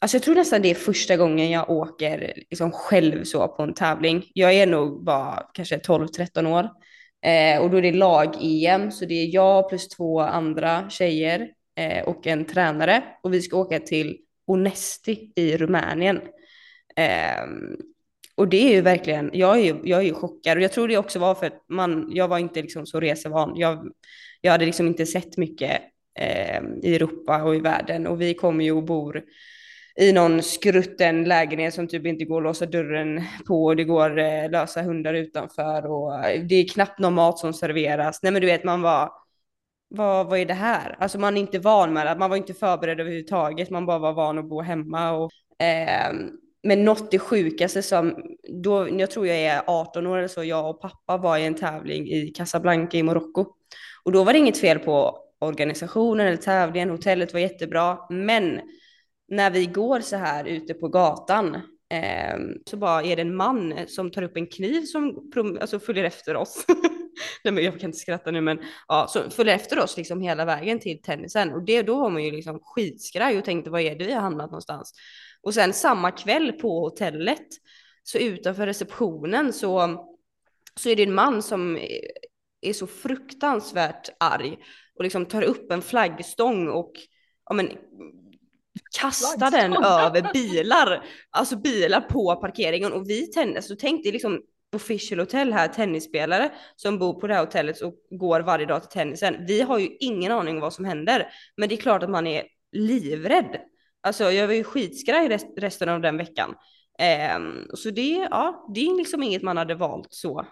Alltså 0.00 0.16
jag 0.16 0.22
tror 0.22 0.34
nästan 0.34 0.62
det 0.62 0.70
är 0.70 0.74
första 0.74 1.16
gången 1.16 1.50
jag 1.50 1.70
åker 1.70 2.32
liksom 2.50 2.72
själv 2.72 3.24
så 3.24 3.48
på 3.48 3.62
en 3.62 3.74
tävling. 3.74 4.24
Jag 4.34 4.54
är 4.54 4.66
nog 4.66 5.04
bara 5.04 5.42
kanske 5.54 5.78
12-13 5.78 6.46
år. 6.46 6.68
Eh, 7.24 7.62
och 7.62 7.70
då 7.70 7.76
är 7.76 7.82
det 7.82 7.92
lag-EM, 7.92 8.90
så 8.90 9.04
det 9.04 9.14
är 9.14 9.34
jag 9.34 9.68
plus 9.68 9.88
två 9.88 10.20
andra 10.20 10.90
tjejer 10.90 11.48
eh, 11.76 12.04
och 12.04 12.26
en 12.26 12.44
tränare. 12.44 13.02
Och 13.22 13.34
vi 13.34 13.42
ska 13.42 13.56
åka 13.56 13.80
till 13.80 14.18
Onesti 14.46 15.32
i 15.36 15.56
Rumänien. 15.56 16.20
Eh, 16.96 17.44
och 18.36 18.48
det 18.48 18.68
är 18.68 18.74
ju 18.74 18.80
verkligen, 18.80 19.30
jag 19.32 19.58
är 19.58 19.62
ju, 19.62 19.80
jag 19.84 20.00
är 20.00 20.04
ju 20.04 20.14
chockad 20.14 20.56
och 20.56 20.64
jag 20.64 20.72
tror 20.72 20.88
det 20.88 20.98
också 20.98 21.18
var 21.18 21.34
för 21.34 21.46
att 21.46 21.64
man, 21.68 22.08
jag 22.10 22.28
var 22.28 22.38
inte 22.38 22.62
liksom 22.62 22.86
så 22.86 23.00
resevan. 23.00 23.52
Jag, 23.56 23.92
jag 24.40 24.52
hade 24.52 24.66
liksom 24.66 24.86
inte 24.86 25.06
sett 25.06 25.36
mycket 25.36 25.82
eh, 26.18 26.62
i 26.82 26.94
Europa 26.94 27.42
och 27.42 27.56
i 27.56 27.60
världen 27.60 28.06
och 28.06 28.20
vi 28.20 28.34
kommer 28.34 28.64
ju 28.64 28.72
och 28.72 28.84
bor 28.84 29.22
i 30.00 30.12
någon 30.12 30.42
skrutten 30.42 31.24
lägenhet 31.24 31.74
som 31.74 31.88
typ 31.88 32.06
inte 32.06 32.24
går 32.24 32.40
att 32.40 32.44
låsa 32.44 32.66
dörren 32.66 33.22
på 33.46 33.64
och 33.64 33.76
det 33.76 33.84
går 33.84 34.18
eh, 34.18 34.50
lösa 34.50 34.82
hundar 34.82 35.14
utanför 35.14 35.86
och 35.86 36.24
eh, 36.24 36.42
det 36.42 36.54
är 36.54 36.68
knappt 36.68 36.98
någon 36.98 37.14
mat 37.14 37.38
som 37.38 37.52
serveras. 37.54 38.22
Nej 38.22 38.32
men 38.32 38.40
du 38.40 38.46
vet 38.46 38.64
man 38.64 38.82
var 38.82 39.12
vad, 39.88 40.26
vad 40.26 40.38
är 40.38 40.46
det 40.46 40.54
här? 40.54 40.96
Alltså 40.98 41.18
man 41.18 41.36
är 41.36 41.40
inte 41.40 41.58
van 41.58 41.92
med 41.92 42.06
det, 42.06 42.18
man 42.18 42.30
var 42.30 42.36
inte 42.36 42.54
förberedd 42.54 43.00
överhuvudtaget, 43.00 43.70
man 43.70 43.86
bara 43.86 43.98
var 43.98 44.12
van 44.12 44.38
att 44.38 44.48
bo 44.48 44.60
hemma. 44.60 45.12
Och, 45.12 45.30
eh, 45.62 46.12
men 46.62 46.84
något 46.84 47.10
det 47.10 47.18
sjukaste 47.18 47.82
som, 47.82 48.14
då, 48.62 48.88
jag 48.98 49.10
tror 49.10 49.26
jag 49.26 49.36
är 49.36 49.62
18 49.66 50.06
år 50.06 50.18
eller 50.18 50.28
så, 50.28 50.44
jag 50.44 50.70
och 50.70 50.80
pappa 50.80 51.16
var 51.16 51.38
i 51.38 51.46
en 51.46 51.54
tävling 51.54 52.08
i 52.08 52.32
Casablanca 52.36 52.96
i 52.96 53.02
Marocko. 53.02 53.46
Och 54.04 54.12
då 54.12 54.24
var 54.24 54.32
det 54.32 54.38
inget 54.38 54.60
fel 54.60 54.78
på 54.78 55.18
organisationen 55.38 56.26
eller 56.26 56.36
tävlingen, 56.36 56.90
hotellet 56.90 57.32
var 57.32 57.40
jättebra, 57.40 57.98
men 58.10 58.60
när 59.28 59.50
vi 59.50 59.66
går 59.66 60.00
så 60.00 60.16
här 60.16 60.44
ute 60.44 60.74
på 60.74 60.88
gatan 60.88 61.54
eh, 61.90 62.38
så 62.70 62.76
bara 62.76 63.02
är 63.02 63.16
det 63.16 63.22
en 63.22 63.36
man 63.36 63.74
som 63.86 64.10
tar 64.10 64.22
upp 64.22 64.36
en 64.36 64.46
kniv 64.46 64.82
som 64.82 65.30
alltså, 65.60 65.80
följer 65.80 66.04
efter 66.04 66.36
oss. 66.36 66.64
Nej 67.44 67.54
men 67.54 67.64
jag 67.64 67.80
kan 67.80 67.88
inte 67.88 67.98
skratta 67.98 68.30
nu 68.30 68.40
men 68.40 68.60
ja, 68.88 69.06
så 69.08 69.30
följer 69.30 69.54
efter 69.54 69.78
oss 69.78 69.96
liksom 69.96 70.20
hela 70.20 70.44
vägen 70.44 70.80
till 70.80 71.02
tennisen 71.02 71.52
och 71.52 71.64
det, 71.64 71.82
då 71.82 72.00
var 72.00 72.10
man 72.10 72.24
ju 72.24 72.30
liksom 72.30 72.60
skitskraj 72.62 73.38
och 73.38 73.44
tänkte 73.44 73.70
vad 73.70 73.80
är 73.80 73.96
det 73.96 74.04
vi 74.04 74.12
har 74.12 74.20
hamnat 74.20 74.50
någonstans? 74.50 74.92
Och 75.42 75.54
sen 75.54 75.72
samma 75.72 76.10
kväll 76.10 76.52
på 76.52 76.80
hotellet 76.80 77.46
så 78.02 78.18
utanför 78.18 78.66
receptionen 78.66 79.52
så, 79.52 80.04
så 80.80 80.88
är 80.88 80.96
det 80.96 81.02
en 81.02 81.14
man 81.14 81.42
som 81.42 81.78
är 82.60 82.72
så 82.72 82.86
fruktansvärt 82.86 84.08
arg 84.20 84.58
och 84.96 85.04
liksom 85.04 85.26
tar 85.26 85.42
upp 85.42 85.72
en 85.72 85.82
flaggstång 85.82 86.68
och 86.68 86.92
ja, 87.44 87.54
men, 87.54 87.70
kastar 88.98 89.50
den 89.50 89.72
över 89.72 90.32
bilar, 90.32 91.04
alltså 91.30 91.56
bilar 91.56 92.00
på 92.00 92.36
parkeringen 92.36 92.92
och 92.92 93.10
vi 93.10 93.26
tennis, 93.26 93.68
så 93.68 93.76
tänkte 93.76 94.12
liksom 94.12 94.40
official 94.76 95.20
hotell 95.20 95.52
här, 95.52 95.68
tennisspelare 95.68 96.52
som 96.76 96.98
bor 96.98 97.20
på 97.20 97.26
det 97.26 97.34
här 97.34 97.40
hotellet 97.40 97.80
och 97.80 97.94
går 98.10 98.40
varje 98.40 98.66
dag 98.66 98.82
till 98.82 98.90
tennisen. 98.90 99.46
Vi 99.46 99.60
har 99.60 99.78
ju 99.78 99.96
ingen 100.00 100.32
aning 100.32 100.54
om 100.54 100.60
vad 100.60 100.72
som 100.72 100.84
händer, 100.84 101.28
men 101.56 101.68
det 101.68 101.74
är 101.74 101.80
klart 101.80 102.02
att 102.02 102.10
man 102.10 102.26
är 102.26 102.44
livrädd. 102.72 103.60
Alltså 104.00 104.30
jag 104.30 104.46
var 104.46 104.54
ju 104.54 104.64
skitskraj 104.64 105.38
resten 105.56 105.88
av 105.88 106.00
den 106.00 106.16
veckan. 106.16 106.54
Eh, 106.98 107.38
så 107.74 107.90
det, 107.90 108.28
ja, 108.30 108.66
det 108.74 108.80
är 108.80 108.96
liksom 108.96 109.22
inget 109.22 109.42
man 109.42 109.56
hade 109.56 109.74
valt 109.74 110.08
så 110.10 110.46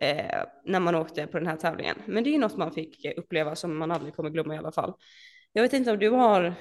eh, 0.00 0.44
när 0.64 0.80
man 0.80 0.94
åkte 0.94 1.26
på 1.26 1.38
den 1.38 1.46
här 1.46 1.56
tävlingen. 1.56 1.96
Men 2.06 2.24
det 2.24 2.34
är 2.34 2.38
något 2.38 2.56
man 2.56 2.72
fick 2.72 3.06
uppleva 3.16 3.56
som 3.56 3.78
man 3.78 3.90
aldrig 3.90 4.16
kommer 4.16 4.30
glömma 4.30 4.54
i 4.54 4.58
alla 4.58 4.72
fall. 4.72 4.94
Jag 5.52 5.62
vet 5.62 5.72
inte 5.72 5.90
om 5.90 5.98
du 5.98 6.10
har 6.10 6.54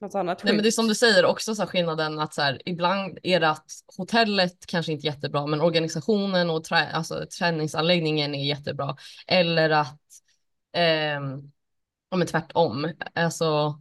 något 0.00 0.14
annat 0.14 0.44
Nej 0.44 0.54
men 0.54 0.62
det 0.62 0.68
är 0.68 0.70
som 0.70 0.88
du 0.88 0.94
säger 0.94 1.24
också 1.24 1.54
så 1.54 1.66
skillnaden 1.66 2.18
att 2.18 2.34
så 2.34 2.42
här, 2.42 2.62
ibland 2.64 3.18
är 3.22 3.40
det 3.40 3.48
att 3.48 3.70
hotellet 3.96 4.66
kanske 4.66 4.92
inte 4.92 5.06
är 5.06 5.10
jättebra 5.10 5.46
men 5.46 5.60
organisationen 5.60 6.50
och 6.50 6.64
trä, 6.64 6.90
alltså, 6.90 7.26
träningsanläggningen 7.38 8.34
är 8.34 8.44
jättebra. 8.44 8.96
Eller 9.26 9.70
att 9.70 10.00
eh, 10.72 11.20
ja, 12.10 12.16
men 12.16 12.26
tvärtom. 12.26 12.92
Alltså 13.14 13.78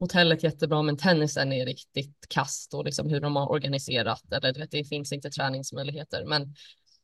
hotellet 0.00 0.42
jättebra 0.42 0.82
men 0.82 0.96
tennisen 0.96 1.52
är 1.52 1.66
riktigt 1.66 2.26
kast 2.28 2.74
och 2.74 2.84
liksom 2.84 3.08
hur 3.08 3.20
de 3.20 3.36
har 3.36 3.50
organiserat 3.50 4.32
eller 4.32 4.52
du 4.52 4.60
vet, 4.60 4.70
det 4.70 4.84
finns 4.84 5.12
inte 5.12 5.30
träningsmöjligheter. 5.30 6.24
Men 6.24 6.54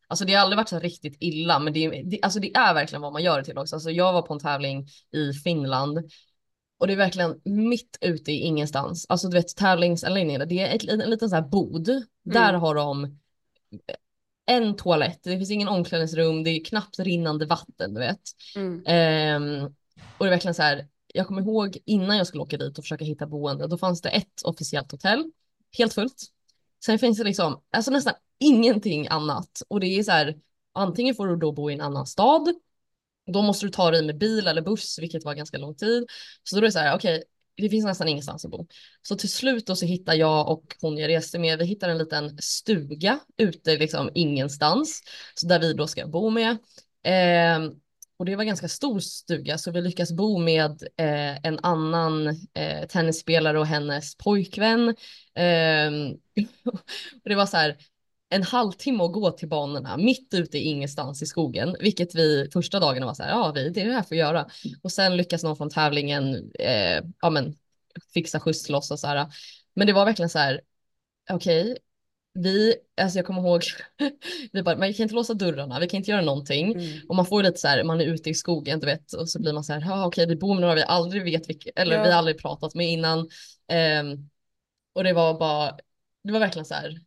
alltså 0.07 0.25
det 0.25 0.35
har 0.35 0.43
aldrig 0.43 0.57
varit 0.57 0.69
så 0.69 0.79
riktigt 0.79 1.17
illa 1.21 1.59
men 1.59 1.73
det, 1.73 2.03
det, 2.03 2.19
alltså 2.23 2.41
det 2.41 2.55
är 2.55 2.75
verkligen 2.75 3.03
vad 3.03 3.13
man 3.13 3.23
gör 3.23 3.39
det 3.39 3.45
till 3.45 3.59
också. 3.59 3.77
Alltså 3.77 3.91
jag 3.91 4.13
var 4.13 4.23
på 4.23 4.35
en 4.35 4.41
tävling 4.41 4.87
i 5.13 5.33
Finland 5.33 5.99
och 6.83 6.89
det 6.89 6.95
är 6.95 6.97
verkligen 6.97 7.41
mitt 7.45 7.99
ute 8.01 8.33
i 8.33 8.41
ingenstans. 8.41 9.07
Alltså 9.09 9.29
du 9.29 9.37
vet 9.37 9.57
tävlingsanläggningen, 9.57 10.49
det 10.49 10.61
är 10.61 10.77
ett, 10.77 10.89
en 10.89 11.11
liten 11.11 11.31
så 11.31 11.35
här 11.35 11.43
bod. 11.43 11.89
Mm. 11.89 12.05
Där 12.23 12.53
har 12.53 12.75
de 12.75 13.19
en 14.47 14.77
toalett, 14.77 15.21
det 15.23 15.37
finns 15.37 15.51
ingen 15.51 15.69
omklädningsrum, 15.69 16.45
det 16.45 16.51
är 16.51 16.65
knappt 16.65 16.99
rinnande 16.99 17.47
vatten 17.47 17.95
du 17.95 18.01
vet. 18.01 18.21
Mm. 18.57 18.73
Um, 18.75 19.65
och 20.19 20.25
det 20.25 20.29
är 20.29 20.31
verkligen 20.31 20.55
så 20.55 20.63
här, 20.63 20.89
jag 21.15 21.27
kommer 21.27 21.43
ihåg 21.43 21.79
innan 21.85 22.17
jag 22.17 22.27
skulle 22.27 22.43
åka 22.43 22.57
dit 22.57 22.79
och 22.79 22.85
försöka 22.85 23.05
hitta 23.05 23.27
boende, 23.27 23.67
då 23.67 23.79
fanns 23.79 24.01
det 24.01 24.09
ett 24.09 24.43
officiellt 24.45 24.93
hotell, 24.93 25.31
helt 25.79 25.95
fullt. 25.95 26.23
Sen 26.85 26.99
finns 26.99 27.19
det 27.19 27.25
liksom, 27.25 27.61
alltså 27.71 27.91
nästan 27.91 28.15
ingenting 28.41 29.09
annat. 29.09 29.63
Och 29.69 29.81
det 29.81 29.87
är 29.87 30.03
så 30.03 30.13
här, 30.13 30.39
antingen 30.73 31.15
får 31.15 31.27
du 31.27 31.37
då 31.37 31.53
bo 31.53 31.71
i 31.71 31.75
en 31.75 31.81
annan 31.81 32.07
stad 32.07 32.55
då 33.27 33.43
måste 33.43 33.67
du 33.67 33.71
ta 33.71 33.91
dig 33.91 34.07
med 34.07 34.19
bil 34.19 34.47
eller 34.47 34.63
buss, 34.63 34.99
vilket 34.99 35.25
var 35.25 35.35
ganska 35.35 35.59
lång 35.59 35.75
tid. 35.75 36.07
Så 36.43 36.57
då 36.57 36.59
är 36.59 36.63
det 36.63 36.73
så 36.73 36.79
här, 36.79 36.97
okej, 36.97 37.17
okay, 37.17 37.25
det 37.57 37.69
finns 37.69 37.85
nästan 37.85 38.09
ingenstans 38.09 38.45
att 38.45 38.51
bo. 38.51 38.67
Så 39.03 39.17
till 39.17 39.33
slut 39.33 39.67
då 39.67 39.77
så 39.77 39.87
hittar 39.87 40.15
jag 40.15 40.49
och 40.49 40.77
hon 40.81 40.99
jag 40.99 41.09
reste 41.09 41.39
med, 41.39 41.59
vi 41.59 41.65
hittar 41.65 41.89
en 41.89 41.99
liten 41.99 42.39
stuga 42.39 43.19
ute 43.37 43.77
liksom 43.77 44.11
ingenstans. 44.15 45.03
Så 45.35 45.47
där 45.47 45.61
vi 45.61 45.73
då 45.73 45.87
ska 45.87 46.07
bo 46.07 46.31
med. 46.31 46.51
Eh, 47.05 47.73
och 48.17 48.27
det 48.27 48.37
var 48.37 48.45
ganska 48.45 48.69
stor 48.69 49.01
stuga 49.01 49.59
så 49.59 49.71
vi 49.71 49.81
lyckas 49.81 50.13
bo 50.13 50.39
med 50.39 50.83
eh, 50.97 51.47
en 51.47 51.59
annan 51.63 52.29
eh, 52.55 52.87
tennisspelare 52.89 53.59
och 53.59 53.67
hennes 53.67 54.17
pojkvän. 54.17 54.89
Eh, 55.35 55.91
och 57.23 57.29
det 57.29 57.35
var 57.35 57.47
så 57.47 57.57
här, 57.57 57.77
en 58.33 58.43
halvtimme 58.43 59.05
att 59.05 59.13
gå 59.13 59.31
till 59.31 59.49
banorna 59.49 59.97
mitt 59.97 60.35
ute 60.35 60.59
i 60.59 60.63
ingenstans 60.63 61.23
i 61.23 61.27
skogen, 61.27 61.77
vilket 61.81 62.15
vi 62.15 62.49
första 62.53 62.81
dagarna 62.81 63.07
var 63.07 63.15
så 63.15 63.23
här, 63.23 63.31
ja, 63.31 63.53
vi, 63.55 63.69
det 63.69 63.81
är 63.81 63.87
det 63.87 63.93
här 63.93 64.03
för 64.03 64.15
att 64.15 64.19
göra. 64.19 64.47
Och 64.83 64.93
sen 64.93 65.17
lyckas 65.17 65.43
någon 65.43 65.57
från 65.57 65.71
tävlingen, 65.71 66.53
eh, 66.59 67.05
ja 67.21 67.31
men 67.31 67.57
fixa 68.15 68.41
skjuts 68.41 68.63
till 68.63 68.75
oss 68.75 68.91
och 68.91 68.99
så 68.99 69.07
här. 69.07 69.27
Men 69.75 69.87
det 69.87 69.93
var 69.93 70.05
verkligen 70.05 70.31
så 70.31 70.39
här, 70.39 70.61
okej, 71.31 71.63
okay, 71.63 71.77
vi, 72.35 72.75
alltså 73.01 73.19
jag 73.19 73.27
kommer 73.27 73.41
ihåg, 73.41 73.63
vi 74.53 74.63
bara, 74.63 74.77
vi 74.77 74.95
kan 74.95 75.03
inte 75.03 75.15
låsa 75.15 75.35
dörrarna, 75.35 75.81
vi 75.81 75.89
kan 75.89 75.99
inte 75.99 76.11
göra 76.11 76.23
någonting. 76.23 76.73
Mm. 76.73 77.01
Och 77.09 77.17
man 77.17 77.27
får 77.27 77.43
lite 77.43 77.59
så 77.59 77.69
här, 77.69 77.85
man 77.85 78.01
är 78.01 78.05
ute 78.05 78.31
i 78.31 78.35
skogen, 78.35 78.81
du 78.81 78.87
vet, 78.87 79.13
och 79.13 79.29
så 79.29 79.41
blir 79.41 79.53
man 79.53 79.65
så 79.65 79.73
här, 79.73 79.81
ja 79.81 80.07
okej, 80.07 80.27
vi 80.27 80.37
bor 80.37 80.55
med 80.55 80.61
några 80.61 80.75
vi 80.75 80.83
aldrig 80.83 81.25
vet 81.25 81.49
vilka, 81.49 81.71
eller 81.77 81.97
ja. 81.97 82.03
vi 82.03 82.11
har 82.11 82.19
aldrig 82.19 82.39
pratat 82.39 82.75
med 82.75 82.93
innan. 82.93 83.19
Um, 83.19 84.31
och 84.93 85.05
det 85.05 85.13
var 85.13 85.39
bara, 85.39 85.77
det 86.25 86.33
var 86.33 86.41
verkligen 86.41 86.67
så 86.67 86.75
här, 86.75 87.01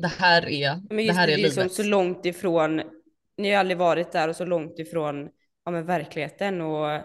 det 0.00 0.08
här 0.08 0.48
är, 0.48 0.80
men 0.90 1.06
det 1.06 1.12
här 1.12 1.28
är 1.28 1.36
det, 1.36 1.42
liksom 1.42 1.62
livet. 1.62 1.76
så 1.76 1.82
långt 1.82 2.26
ifrån, 2.26 2.82
ni 3.38 3.50
har 3.50 3.60
aldrig 3.60 3.78
varit 3.78 4.12
där 4.12 4.28
och 4.28 4.36
så 4.36 4.44
långt 4.44 4.78
ifrån 4.78 5.28
ja, 5.64 5.70
men 5.70 5.86
verkligheten 5.86 6.60
och 6.60 7.02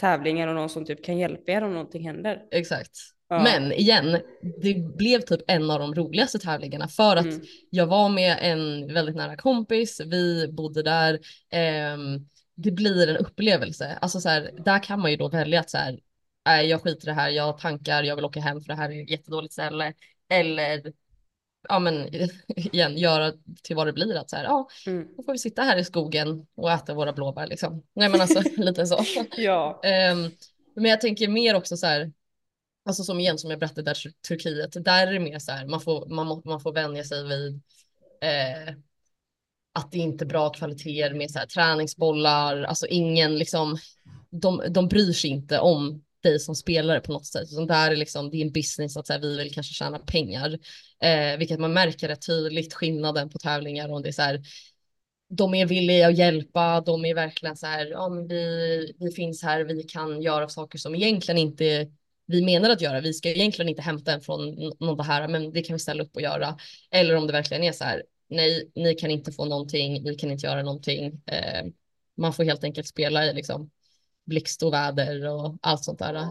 tävlingar 0.00 0.48
och 0.48 0.54
någon 0.54 0.68
som 0.68 0.84
typ 0.84 1.04
kan 1.04 1.18
hjälpa 1.18 1.52
er 1.52 1.64
om 1.64 1.72
någonting 1.72 2.06
händer. 2.06 2.42
Exakt. 2.50 2.90
Ja. 3.28 3.42
Men 3.42 3.72
igen, 3.72 4.18
det 4.62 4.74
blev 4.74 5.20
typ 5.20 5.40
en 5.46 5.70
av 5.70 5.78
de 5.78 5.94
roligaste 5.94 6.38
tävlingarna 6.38 6.88
för 6.88 7.16
att 7.16 7.24
mm. 7.24 7.40
jag 7.70 7.86
var 7.86 8.08
med 8.08 8.38
en 8.40 8.94
väldigt 8.94 9.16
nära 9.16 9.36
kompis, 9.36 10.00
vi 10.00 10.48
bodde 10.52 10.82
där. 10.82 11.14
Eh, 11.50 11.98
det 12.54 12.70
blir 12.70 13.08
en 13.08 13.16
upplevelse. 13.16 13.98
Alltså 14.00 14.20
så 14.20 14.28
här, 14.28 14.50
där 14.64 14.82
kan 14.82 15.00
man 15.00 15.10
ju 15.10 15.16
då 15.16 15.28
välja 15.28 15.60
att 15.60 15.70
så 15.70 15.78
här, 15.78 15.98
nej 16.46 16.66
jag 16.66 16.82
skiter 16.82 17.08
i 17.08 17.10
det 17.10 17.12
här, 17.12 17.30
jag 17.30 17.58
tankar, 17.58 18.02
jag 18.02 18.16
vill 18.16 18.24
åka 18.24 18.40
hem 18.40 18.60
för 18.60 18.68
det 18.68 18.74
här 18.74 18.90
är 18.90 19.02
ett 19.02 19.10
jättedåligt 19.10 19.52
ställe. 19.52 19.92
Eller 20.30 20.82
ja 21.68 21.78
men 21.78 22.08
igen 22.56 22.96
göra 22.98 23.32
till 23.62 23.76
vad 23.76 23.86
det 23.86 23.92
blir 23.92 24.16
att 24.16 24.30
så 24.30 24.36
här 24.36 24.44
ja 24.44 24.68
mm. 24.86 25.08
då 25.16 25.22
får 25.22 25.32
vi 25.32 25.38
sitta 25.38 25.62
här 25.62 25.76
i 25.76 25.84
skogen 25.84 26.46
och 26.54 26.70
äta 26.70 26.94
våra 26.94 27.12
blåbär 27.12 27.46
liksom. 27.46 27.82
Nej 27.92 28.08
men 28.08 28.20
alltså 28.20 28.42
lite 28.56 28.86
så. 28.86 29.04
ja. 29.36 29.80
Um, 30.12 30.30
men 30.74 30.90
jag 30.90 31.00
tänker 31.00 31.28
mer 31.28 31.56
också 31.56 31.76
så 31.76 31.86
här 31.86 32.12
alltså 32.84 33.02
som 33.02 33.20
igen 33.20 33.38
som 33.38 33.50
jag 33.50 33.60
berättade 33.60 33.82
där 33.82 33.96
Turkiet 34.28 34.84
där 34.84 35.06
är 35.06 35.12
det 35.12 35.20
mer 35.20 35.38
så 35.38 35.52
här 35.52 35.66
man 35.66 35.80
får 35.80 36.06
man, 36.06 36.42
man 36.44 36.60
får 36.60 36.72
vänja 36.72 37.04
sig 37.04 37.28
vid 37.28 37.54
eh, 38.20 38.74
att 39.74 39.92
det 39.92 39.98
inte 39.98 40.24
är 40.24 40.26
bra 40.26 40.50
kvaliteter 40.50 41.14
med 41.14 41.30
så 41.30 41.38
här 41.38 41.46
träningsbollar 41.46 42.62
alltså 42.62 42.86
ingen 42.86 43.38
liksom 43.38 43.78
de, 44.30 44.62
de 44.70 44.88
bryr 44.88 45.12
sig 45.12 45.30
inte 45.30 45.58
om 45.58 46.04
dig 46.22 46.40
som 46.40 46.54
spelare 46.54 47.00
på 47.00 47.12
något 47.12 47.26
sätt. 47.26 47.48
Utan 47.52 47.66
där 47.66 47.90
är 47.90 47.96
liksom, 47.96 48.30
din 48.30 48.52
business 48.52 48.96
att 48.96 49.06
säga, 49.06 49.18
vi 49.18 49.36
vill 49.36 49.54
kanske 49.54 49.74
tjäna 49.74 49.98
pengar. 49.98 50.58
Eh, 51.02 51.38
vilket 51.38 51.60
man 51.60 51.72
märker 51.72 52.08
rätt 52.08 52.26
tydligt 52.26 52.74
skillnaden 52.74 53.30
på 53.30 53.38
tävlingar. 53.38 53.88
om 53.88 54.02
det 54.02 54.08
är 54.08 54.12
så 54.12 54.22
här, 54.22 54.40
de 55.28 55.54
är 55.54 55.66
villiga 55.66 56.08
att 56.08 56.18
hjälpa, 56.18 56.80
de 56.80 57.04
är 57.04 57.14
verkligen 57.14 57.56
så 57.56 57.66
här, 57.66 57.86
ja, 57.86 58.08
men 58.08 58.28
vi, 58.28 58.92
vi 58.98 59.10
finns 59.10 59.42
här, 59.42 59.64
vi 59.64 59.82
kan 59.82 60.22
göra 60.22 60.48
saker 60.48 60.78
som 60.78 60.94
egentligen 60.94 61.38
inte 61.38 61.90
vi 62.30 62.44
menar 62.44 62.70
att 62.70 62.80
göra. 62.80 63.00
Vi 63.00 63.12
ska 63.12 63.28
egentligen 63.28 63.68
inte 63.68 63.82
hämta 63.82 64.12
en 64.12 64.20
från 64.20 64.72
någon 64.80 64.96
det 64.96 65.02
här, 65.02 65.28
men 65.28 65.52
det 65.52 65.62
kan 65.62 65.74
vi 65.74 65.80
ställa 65.80 66.02
upp 66.02 66.16
och 66.16 66.22
göra. 66.22 66.56
Eller 66.90 67.16
om 67.16 67.26
det 67.26 67.32
verkligen 67.32 67.62
är 67.62 67.72
så 67.72 67.84
här, 67.84 68.02
nej, 68.28 68.70
ni 68.74 68.94
kan 68.94 69.10
inte 69.10 69.32
få 69.32 69.44
någonting, 69.44 70.04
vi 70.04 70.14
kan 70.14 70.30
inte 70.30 70.46
göra 70.46 70.62
någonting. 70.62 71.22
Eh, 71.26 71.66
man 72.16 72.32
får 72.32 72.44
helt 72.44 72.64
enkelt 72.64 72.86
spela 72.86 73.26
i 73.26 73.34
liksom 73.34 73.70
blixt 74.30 74.62
och 74.62 74.72
väder 74.72 75.28
och 75.28 75.56
allt 75.60 75.84
sånt 75.84 75.98
där. 75.98 76.26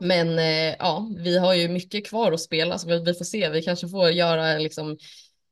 Men 0.00 0.38
eh, 0.38 0.74
ja, 0.78 1.10
vi 1.16 1.38
har 1.38 1.54
ju 1.54 1.68
mycket 1.68 2.06
kvar 2.06 2.32
att 2.32 2.40
spela 2.40 2.78
så 2.78 2.88
vi 2.88 3.14
får 3.14 3.24
se. 3.24 3.48
Vi 3.48 3.62
kanske 3.62 3.88
får 3.88 4.10
göra 4.10 4.58
liksom 4.58 4.98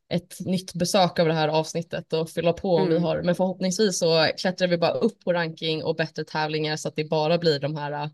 ett 0.09 0.37
nytt 0.41 0.75
besök 0.75 1.19
av 1.19 1.27
det 1.27 1.35
här 1.35 1.49
avsnittet 1.49 2.13
och 2.13 2.31
fylla 2.31 2.53
på 2.53 2.75
om 2.77 2.83
mm. 2.83 2.95
vi 2.95 2.99
har. 2.99 3.23
Men 3.23 3.35
förhoppningsvis 3.35 3.99
så 3.99 4.29
klättrar 4.39 4.69
vi 4.69 4.79
bara 4.79 4.93
upp 4.93 5.25
på 5.25 5.33
ranking 5.33 5.85
och 5.85 5.97
bättre 5.97 6.25
tävlingar 6.25 6.77
så 6.77 6.89
att 6.89 6.97
det 6.97 7.05
bara 7.05 7.39
blir 7.39 7.61
de 7.61 7.77
här 7.77 8.11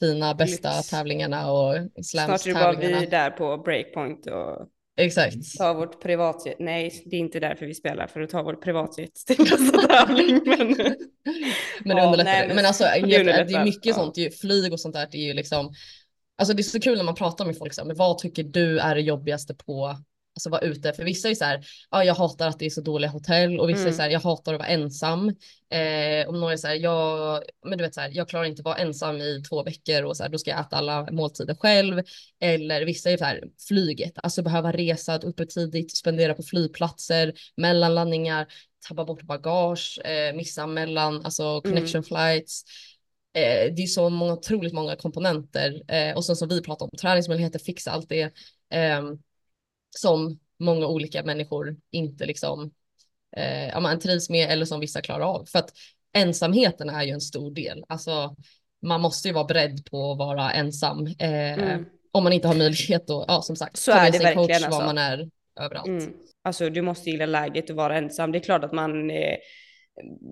fina 0.00 0.34
bästa 0.34 0.76
Lyx. 0.76 0.88
tävlingarna 0.88 1.52
och 1.52 1.74
slams 2.02 2.42
Snart 2.42 2.46
är 2.46 2.54
det 2.54 2.60
bara 2.60 3.00
vi 3.00 3.06
där 3.06 3.30
på 3.30 3.56
breakpoint 3.56 4.26
och 4.26 4.68
Exakt. 5.00 5.58
Ta 5.58 5.72
vårt 5.72 6.02
privatjet. 6.02 6.56
Nej, 6.58 7.02
det 7.06 7.16
är 7.16 7.20
inte 7.20 7.40
därför 7.40 7.66
vi 7.66 7.74
spelar, 7.74 8.06
för 8.06 8.20
att 8.20 8.30
ta 8.30 8.42
vårt 8.42 8.64
privatjet 8.64 9.14
till 9.26 9.38
nästa 9.38 9.88
tävling. 9.88 10.40
Men, 10.44 10.68
men 11.84 11.96
det 11.96 12.02
underlättar. 12.02 12.24
Nej, 12.24 12.46
men, 12.46 12.56
men 12.56 12.66
alltså, 12.66 12.84
det, 12.84 13.00
underlättar. 13.00 13.44
det 13.44 13.54
är 13.54 13.64
mycket 13.64 13.86
ja. 13.86 13.94
sånt, 13.94 14.16
flyg 14.40 14.72
och 14.72 14.80
sånt 14.80 14.94
där, 14.94 15.08
det 15.10 15.18
är 15.18 15.26
ju 15.26 15.34
liksom, 15.34 15.72
alltså 16.38 16.54
det 16.54 16.60
är 16.60 16.64
så 16.64 16.80
kul 16.80 16.96
när 16.96 17.04
man 17.04 17.14
pratar 17.14 17.44
med 17.44 17.58
folk, 17.58 17.74
så 17.74 17.80
här, 17.80 17.86
men 17.86 17.96
vad 17.96 18.18
tycker 18.18 18.42
du 18.42 18.78
är 18.78 18.94
det 18.94 19.00
jobbigaste 19.00 19.54
på 19.54 19.96
alltså 20.34 20.50
vara 20.50 20.60
ute. 20.60 20.92
För 20.92 21.04
vissa 21.04 21.28
är 21.28 21.34
så 21.34 21.44
här, 21.44 21.66
ja 21.90 22.04
jag 22.04 22.14
hatar 22.14 22.48
att 22.48 22.58
det 22.58 22.66
är 22.66 22.70
så 22.70 22.80
dåliga 22.80 23.10
hotell 23.10 23.60
och 23.60 23.68
vissa 23.68 23.80
mm. 23.80 23.92
är 23.92 23.96
så 23.96 24.02
här, 24.02 24.10
jag 24.10 24.20
hatar 24.20 24.54
att 24.54 24.58
vara 24.58 24.68
ensam. 24.68 25.28
Eh, 25.70 26.28
om 26.28 26.40
någon 26.40 26.52
är 26.52 26.56
så 26.56 26.66
här, 26.66 26.74
jag, 26.74 27.42
men 27.66 27.78
du 27.78 27.84
vet 27.84 27.94
så 27.94 28.00
här, 28.00 28.10
jag 28.14 28.28
klarar 28.28 28.44
inte 28.44 28.60
att 28.60 28.64
vara 28.64 28.76
ensam 28.76 29.16
i 29.16 29.42
två 29.48 29.62
veckor 29.62 30.02
och 30.02 30.16
så 30.16 30.22
här, 30.22 30.30
då 30.30 30.38
ska 30.38 30.50
jag 30.50 30.60
äta 30.60 30.76
alla 30.76 31.08
måltider 31.10 31.54
själv. 31.54 32.02
Eller 32.40 32.84
vissa 32.84 33.10
är 33.10 33.16
så 33.16 33.24
här, 33.24 33.44
flyget, 33.68 34.12
alltså 34.14 34.42
behöva 34.42 34.72
resa 34.72 35.18
uppe 35.18 35.46
tidigt, 35.46 35.96
spendera 35.96 36.34
på 36.34 36.42
flygplatser, 36.42 37.32
mellanlandningar, 37.56 38.46
tappa 38.88 39.04
bort 39.04 39.22
bagage, 39.22 40.00
eh, 40.04 40.36
missa 40.36 40.66
mellan, 40.66 41.24
alltså 41.24 41.60
connection 41.60 41.98
mm. 41.98 42.04
flights. 42.04 42.64
eh, 43.34 43.74
det 43.74 43.82
är 43.82 43.86
så 43.86 44.10
många, 44.10 44.32
otroligt 44.32 44.72
många 44.72 44.96
komponenter 44.96 45.82
eh, 45.88 46.16
och 46.16 46.24
sen 46.24 46.36
som 46.36 46.48
vi 46.48 46.62
pratar 46.62 46.86
om 46.86 46.90
träningsmöjligheter, 47.00 47.58
fixa 47.58 47.90
allt 47.90 48.08
det 48.08 48.22
eh, 48.74 49.02
som 49.90 50.38
många 50.58 50.86
olika 50.86 51.22
människor 51.22 51.76
inte 51.90 52.26
liksom 52.26 52.70
eh, 53.36 53.68
ja, 53.68 53.80
man 53.80 53.98
trivs 53.98 54.30
med 54.30 54.50
eller 54.50 54.64
som 54.64 54.80
vissa 54.80 55.00
klarar 55.00 55.24
av. 55.24 55.44
För 55.46 55.58
att 55.58 55.72
ensamheten 56.12 56.88
är 56.88 57.02
ju 57.02 57.10
en 57.10 57.20
stor 57.20 57.50
del. 57.50 57.84
Alltså, 57.88 58.36
man 58.82 59.00
måste 59.00 59.28
ju 59.28 59.34
vara 59.34 59.44
beredd 59.44 59.84
på 59.90 60.12
att 60.12 60.18
vara 60.18 60.52
ensam. 60.52 61.06
Eh, 61.06 61.52
mm. 61.52 61.86
Om 62.12 62.24
man 62.24 62.32
inte 62.32 62.48
har 62.48 62.54
möjlighet 62.54 63.10
att, 63.10 63.24
ja 63.28 63.42
som 63.42 63.56
sagt, 63.56 63.76
så 63.76 63.92
är 63.92 64.10
det 64.10 64.18
verkligen 64.18 64.34
coach 64.34 64.50
alltså. 64.50 64.70
var 64.70 64.86
man 64.86 64.98
är 64.98 65.30
överallt. 65.60 65.88
Mm. 65.88 66.12
Alltså 66.42 66.70
du 66.70 66.82
måste 66.82 67.10
gilla 67.10 67.26
läget 67.26 67.70
och 67.70 67.76
vara 67.76 67.98
ensam. 67.98 68.32
Det 68.32 68.38
är 68.38 68.42
klart 68.42 68.64
att 68.64 68.72
man, 68.72 69.10
eh, 69.10 69.36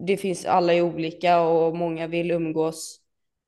det 0.07 0.17
finns, 0.17 0.47
alla 0.47 0.75
är 0.75 0.83
olika 0.83 1.41
och 1.41 1.77
många 1.77 2.07
vill 2.07 2.31
umgås 2.31 3.01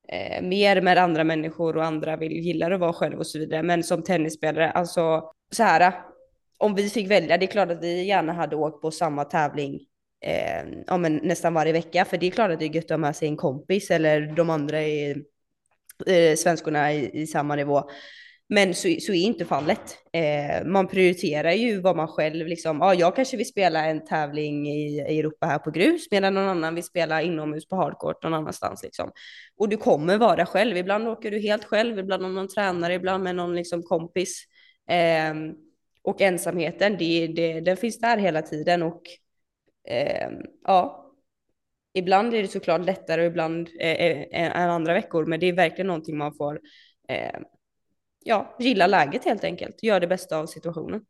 eh, 0.09 0.43
mer 0.43 0.81
med 0.81 0.99
andra 0.99 1.25
människor 1.25 1.77
och 1.77 1.85
andra 1.85 2.17
vill 2.17 2.33
gillar 2.33 2.71
att 2.71 2.81
vara 2.81 2.93
själv 2.93 3.19
och 3.19 3.27
så 3.27 3.39
vidare. 3.39 3.63
Men 3.63 3.83
som 3.85 4.03
tennisspelare, 4.03 4.71
alltså 4.71 5.33
så 5.51 5.63
här, 5.63 5.93
om 6.59 6.75
vi 6.75 6.89
fick 6.89 7.11
välja, 7.11 7.39
det 7.39 7.45
är 7.45 7.51
klart 7.51 7.71
att 7.71 7.83
vi 7.83 8.05
gärna 8.05 8.33
hade 8.33 8.57
åkt 8.57 8.83
på 8.83 8.91
samma 8.91 9.25
tävling 9.25 9.81
eh, 10.25 10.83
ja, 10.87 10.97
men 10.97 11.17
nästan 11.17 11.55
varje 11.55 11.73
vecka. 11.73 12.05
För 12.05 12.17
det 12.19 12.27
är 12.27 12.31
klart 12.31 12.51
att 12.51 12.59
det 12.59 12.65
är 12.65 12.75
gött 12.75 12.85
att 12.85 12.91
ha 12.91 12.99
med 12.99 13.17
sig 13.17 13.29
en 13.29 13.37
kompis 13.37 13.91
eller 13.91 14.21
de 14.21 14.51
andra 14.51 14.83
i, 14.83 15.11
eh, 16.07 16.37
svenskorna 16.37 16.93
i, 16.93 17.23
i 17.23 17.27
samma 17.27 17.57
nivå. 17.57 17.91
Men 18.53 18.75
så, 18.75 18.97
så 19.01 19.13
är 19.13 19.23
inte 19.23 19.45
fallet. 19.45 19.81
Eh, 20.13 20.67
man 20.67 20.89
prioriterar 20.89 21.53
ju 21.53 21.81
vad 21.81 21.97
man 21.97 22.09
själv 22.09 22.47
liksom, 22.47 22.79
ja 22.79 22.95
jag 22.95 23.17
kanske 23.17 23.37
vill 23.37 23.49
spela 23.49 23.85
en 23.85 24.05
tävling 24.05 24.69
i, 24.69 25.01
i 25.09 25.19
Europa 25.19 25.47
här 25.47 25.59
på 25.59 25.71
grus 25.71 26.07
medan 26.11 26.35
någon 26.35 26.49
annan 26.49 26.75
vill 26.75 26.85
spela 26.85 27.23
inomhus 27.23 27.69
på 27.69 27.77
hardcourt 27.77 28.23
någon 28.23 28.35
annanstans 28.35 28.83
liksom. 28.83 29.11
Och 29.57 29.69
du 29.69 29.77
kommer 29.77 30.19
vara 30.19 30.47
själv, 30.47 30.77
ibland 30.77 31.09
åker 31.09 31.31
du 31.31 31.39
helt 31.39 31.65
själv, 31.65 31.99
ibland 31.99 32.25
om 32.25 32.35
någon 32.35 32.49
tränare, 32.49 32.95
ibland 32.95 33.25
med 33.25 33.37
någon 33.37 33.55
liksom 33.55 33.83
kompis. 33.83 34.45
Eh, 34.91 35.35
och 36.03 36.21
ensamheten, 36.21 36.97
det, 36.99 37.27
det, 37.27 37.61
den 37.61 37.77
finns 37.77 38.01
där 38.01 38.17
hela 38.17 38.43
tiden 38.43 38.83
och 38.83 39.03
eh, 39.89 40.31
ja, 40.65 41.13
ibland 41.95 42.35
är 42.35 42.43
det 42.43 42.49
såklart 42.49 42.87
lättare 42.87 43.21
och 43.21 43.27
ibland 43.27 43.69
eh, 43.81 44.27
än 44.31 44.71
andra 44.71 44.95
veckor, 44.95 45.27
men 45.27 45.41
det 45.41 45.47
är 45.47 45.53
verkligen 45.53 45.87
någonting 45.87 46.19
man 46.19 46.35
får 46.35 46.61
eh, 47.09 47.41
ja, 48.25 48.57
gilla 48.61 48.87
läget 48.87 49.25
helt 49.25 49.45
enkelt, 49.45 49.83
gör 49.83 50.01
det 50.01 50.07
bästa 50.07 50.37
av 50.37 50.47
situationen. 50.47 51.01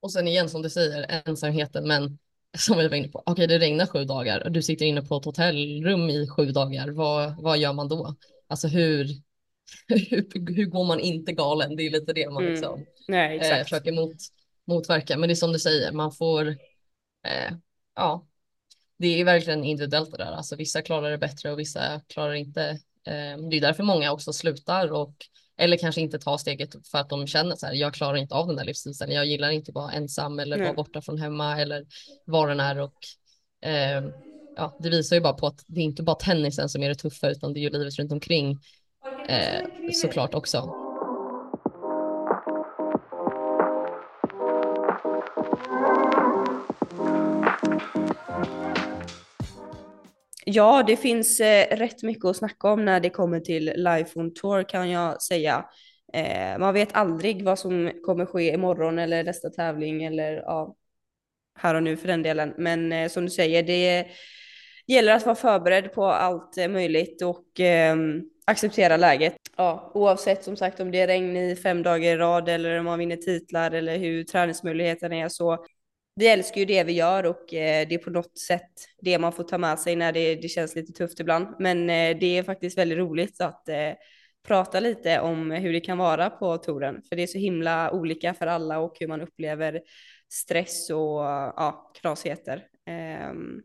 Och 0.00 0.12
sen 0.12 0.28
igen 0.28 0.48
som 0.48 0.62
du 0.62 0.70
säger, 0.70 1.22
ensamheten, 1.26 1.88
men 1.88 2.18
som 2.58 2.78
vi 2.78 2.88
var 2.88 2.96
inne 2.96 3.08
på, 3.08 3.18
okej 3.18 3.32
okay, 3.32 3.46
det 3.46 3.58
regnar 3.58 3.86
sju 3.86 4.04
dagar 4.04 4.44
och 4.44 4.52
du 4.52 4.62
sitter 4.62 4.86
inne 4.86 5.02
på 5.02 5.16
ett 5.16 5.24
hotellrum 5.24 6.10
i 6.10 6.28
sju 6.28 6.44
dagar, 6.44 6.88
vad, 6.88 7.42
vad 7.42 7.58
gör 7.58 7.72
man 7.72 7.88
då? 7.88 8.16
Alltså 8.46 8.68
hur, 8.68 9.06
hur, 9.88 10.54
hur 10.54 10.66
går 10.66 10.84
man 10.84 11.00
inte 11.00 11.32
galen? 11.32 11.76
Det 11.76 11.86
är 11.86 11.90
lite 11.90 12.12
det 12.12 12.30
man 12.30 12.46
mm. 12.46 12.84
Nej, 13.08 13.36
exakt. 13.36 13.58
eh, 13.58 13.62
försöker 13.62 13.92
mot, 13.92 14.16
motverka. 14.66 15.16
Men 15.16 15.28
det 15.28 15.32
är 15.32 15.36
som 15.36 15.52
du 15.52 15.58
säger, 15.58 15.92
man 15.92 16.12
får, 16.12 16.48
eh, 17.26 17.52
ja, 17.94 18.26
det 18.98 19.20
är 19.20 19.24
verkligen 19.24 19.64
individuellt 19.64 20.10
det 20.10 20.16
där. 20.16 20.32
Alltså 20.32 20.56
vissa 20.56 20.82
klarar 20.82 21.10
det 21.10 21.18
bättre 21.18 21.52
och 21.52 21.58
vissa 21.58 22.00
klarar 22.08 22.34
inte. 22.34 22.62
Eh, 23.06 23.38
det 23.50 23.56
är 23.56 23.60
därför 23.60 23.82
många 23.82 24.12
också 24.12 24.32
slutar 24.32 24.92
och 24.92 25.14
eller 25.56 25.76
kanske 25.76 26.00
inte 26.00 26.18
tar 26.18 26.38
steget 26.38 26.88
för 26.88 26.98
att 26.98 27.08
de 27.08 27.26
känner 27.26 27.56
så 27.56 27.66
här, 27.66 27.74
jag 27.74 27.94
klarar 27.94 28.16
inte 28.16 28.34
av 28.34 28.46
den 28.46 28.56
där 28.56 28.64
livsstilen. 28.64 29.14
Jag 29.14 29.26
gillar 29.26 29.50
inte 29.50 29.70
att 29.70 29.74
vara 29.74 29.92
ensam 29.92 30.38
eller 30.38 30.58
vara 30.58 30.72
borta 30.74 31.02
från 31.02 31.18
hemma 31.18 31.60
eller 31.60 31.86
var 32.24 32.48
den 32.48 32.60
är 32.60 32.78
och 32.80 32.94
eh, 33.60 34.02
ja, 34.56 34.76
det 34.78 34.90
visar 34.90 35.16
ju 35.16 35.22
bara 35.22 35.32
på 35.32 35.46
att 35.46 35.64
det 35.66 35.80
är 35.80 35.84
inte 35.84 36.02
bara 36.02 36.16
tennisen 36.16 36.68
som 36.68 36.82
är 36.82 36.88
det 36.88 36.94
tuffa 36.94 37.30
utan 37.30 37.52
det 37.52 37.60
är 37.60 37.62
ju 37.62 37.70
livet 37.70 37.98
runt 37.98 38.12
omkring 38.12 38.58
eh, 39.28 39.62
såklart 39.92 40.34
också. 40.34 40.74
Ja, 50.50 50.82
det 50.86 50.96
finns 50.96 51.40
eh, 51.40 51.76
rätt 51.76 52.02
mycket 52.02 52.24
att 52.24 52.36
snacka 52.36 52.68
om 52.68 52.84
när 52.84 53.00
det 53.00 53.10
kommer 53.10 53.40
till 53.40 53.72
Life 53.76 54.18
on 54.18 54.34
Tour 54.34 54.62
kan 54.62 54.90
jag 54.90 55.22
säga. 55.22 55.64
Eh, 56.12 56.58
man 56.58 56.74
vet 56.74 56.94
aldrig 56.94 57.44
vad 57.44 57.58
som 57.58 57.90
kommer 58.04 58.26
ske 58.26 58.54
imorgon 58.54 58.98
eller 58.98 59.24
nästa 59.24 59.50
tävling 59.50 60.04
eller 60.04 60.32
ja, 60.32 60.74
här 61.58 61.74
och 61.74 61.82
nu 61.82 61.96
för 61.96 62.08
den 62.08 62.22
delen. 62.22 62.54
Men 62.58 62.92
eh, 62.92 63.08
som 63.08 63.24
du 63.24 63.30
säger, 63.30 63.62
det 63.62 64.06
gäller 64.86 65.12
att 65.12 65.26
vara 65.26 65.36
förberedd 65.36 65.92
på 65.92 66.06
allt 66.06 66.58
eh, 66.58 66.68
möjligt 66.68 67.22
och 67.22 67.60
eh, 67.60 67.96
acceptera 68.46 68.96
läget. 68.96 69.36
Ja, 69.56 69.90
oavsett 69.94 70.44
som 70.44 70.56
sagt 70.56 70.80
om 70.80 70.90
det 70.90 71.00
är 71.00 71.06
regn 71.06 71.36
i 71.36 71.56
fem 71.56 71.82
dagar 71.82 72.10
i 72.12 72.16
rad 72.16 72.48
eller 72.48 72.78
om 72.78 72.84
man 72.84 72.98
vinner 72.98 73.16
titlar 73.16 73.70
eller 73.70 73.98
hur 73.98 74.24
träningsmöjligheterna 74.24 75.16
är 75.16 75.28
så 75.28 75.64
vi 76.18 76.28
älskar 76.28 76.60
ju 76.60 76.64
det 76.64 76.84
vi 76.84 76.92
gör 76.92 77.26
och 77.26 77.54
eh, 77.54 77.88
det 77.88 77.94
är 77.94 77.98
på 77.98 78.10
något 78.10 78.38
sätt 78.38 78.72
det 79.00 79.18
man 79.18 79.32
får 79.32 79.44
ta 79.44 79.58
med 79.58 79.78
sig 79.78 79.96
när 79.96 80.12
det, 80.12 80.34
det 80.34 80.48
känns 80.48 80.74
lite 80.74 80.92
tufft 80.92 81.20
ibland. 81.20 81.46
Men 81.58 81.90
eh, 81.90 82.18
det 82.18 82.38
är 82.38 82.42
faktiskt 82.42 82.78
väldigt 82.78 82.98
roligt 82.98 83.40
att 83.40 83.68
eh, 83.68 83.92
prata 84.46 84.80
lite 84.80 85.20
om 85.20 85.50
hur 85.50 85.72
det 85.72 85.80
kan 85.80 85.98
vara 85.98 86.30
på 86.30 86.56
touren. 86.56 87.02
För 87.08 87.16
det 87.16 87.22
är 87.22 87.26
så 87.26 87.38
himla 87.38 87.90
olika 87.90 88.34
för 88.34 88.46
alla 88.46 88.78
och 88.78 88.96
hur 89.00 89.08
man 89.08 89.20
upplever 89.20 89.80
stress 90.32 90.90
och 90.90 91.20
ja, 91.56 91.92
knasigheter. 92.00 92.66
Ehm, 92.86 93.62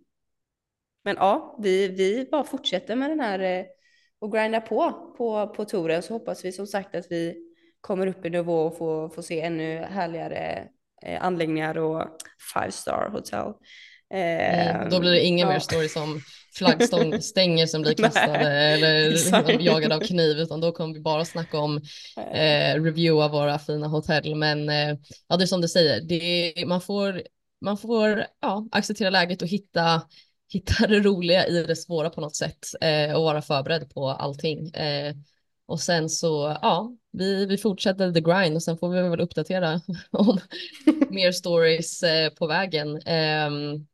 men 1.03 1.15
ja, 1.15 1.59
vi, 1.63 1.87
vi 1.87 2.27
bara 2.31 2.43
fortsätter 2.43 2.95
med 2.95 3.09
den 3.09 3.19
här 3.19 3.65
och 4.19 4.31
grindar 4.31 4.61
på, 4.61 5.13
på 5.17 5.47
på 5.47 5.65
touren 5.65 6.03
så 6.03 6.13
hoppas 6.13 6.45
vi 6.45 6.51
som 6.51 6.67
sagt 6.67 6.95
att 6.95 7.11
vi 7.11 7.35
kommer 7.81 8.07
upp 8.07 8.25
i 8.25 8.29
nivå 8.29 8.61
och 8.61 8.77
får, 8.77 9.09
får 9.09 9.21
se 9.21 9.41
ännu 9.41 9.77
härligare 9.77 10.69
eh, 11.05 11.23
anläggningar 11.23 11.77
och 11.77 12.07
five 12.53 12.71
star 12.71 13.09
hotel. 13.11 13.53
Mm, 14.13 14.89
då 14.89 14.99
blir 14.99 15.11
det 15.11 15.25
inga 15.25 15.45
ja. 15.45 15.51
mer 15.51 15.59
stories 15.59 15.95
om 15.95 16.21
flaggstänger 16.55 17.65
som 17.67 17.81
blir 17.81 17.93
kastade 17.93 18.49
eller 18.49 19.61
jagade 19.61 19.95
av 19.95 19.99
kniv, 19.99 20.37
utan 20.37 20.61
då 20.61 20.71
kommer 20.71 20.93
vi 20.93 20.99
bara 20.99 21.25
snacka 21.25 21.59
om 21.59 21.81
eh, 22.33 22.83
reviewa 22.83 23.27
våra 23.27 23.59
fina 23.59 23.87
hotell. 23.87 24.35
Men 24.35 24.69
eh, 24.69 24.97
ja, 25.27 25.37
det 25.37 25.43
är 25.43 25.45
som 25.45 25.61
du 25.61 25.67
säger, 25.67 26.01
det, 26.01 26.65
man 26.67 26.81
får, 26.81 27.21
man 27.61 27.77
får 27.77 28.25
ja, 28.41 28.67
acceptera 28.71 29.09
läget 29.09 29.41
och 29.41 29.47
hitta, 29.47 30.01
hitta 30.53 30.87
det 30.87 30.99
roliga 30.99 31.47
i 31.47 31.63
det 31.63 31.75
svåra 31.75 32.09
på 32.09 32.21
något 32.21 32.35
sätt 32.35 32.65
eh, 32.81 33.13
och 33.15 33.23
vara 33.23 33.41
förberedd 33.41 33.89
på 33.93 34.09
allting. 34.09 34.69
Eh, 34.69 35.15
och 35.65 35.79
sen 35.79 36.09
så, 36.09 36.57
ja, 36.61 36.95
vi, 37.11 37.45
vi 37.45 37.57
fortsätter 37.57 38.11
the 38.11 38.21
grind 38.21 38.55
och 38.55 38.63
sen 38.63 38.77
får 38.77 38.89
vi 38.89 39.01
väl 39.01 39.21
uppdatera 39.21 39.81
om 40.11 40.39
mer 41.09 41.31
stories 41.31 42.03
eh, 42.03 42.29
på 42.29 42.47
vägen. 42.47 42.89
Um, 42.89 43.87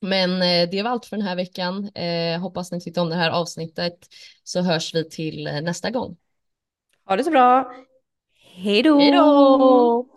men 0.00 0.42
eh, 0.42 0.70
det 0.70 0.82
var 0.82 0.90
allt 0.90 1.06
för 1.06 1.16
den 1.16 1.26
här 1.26 1.36
veckan. 1.36 1.88
Eh, 1.94 2.40
hoppas 2.40 2.72
ni 2.72 2.80
tyckte 2.80 3.00
om 3.00 3.08
det 3.08 3.16
här 3.16 3.30
avsnittet 3.30 3.98
så 4.44 4.60
hörs 4.62 4.94
vi 4.94 5.10
till 5.10 5.44
nästa 5.44 5.90
gång. 5.90 6.16
Ha 7.04 7.16
det 7.16 7.24
så 7.24 7.30
bra. 7.30 7.74
Hej 8.54 8.82
då! 8.82 8.98
Hej 8.98 9.12
då! 9.12 10.13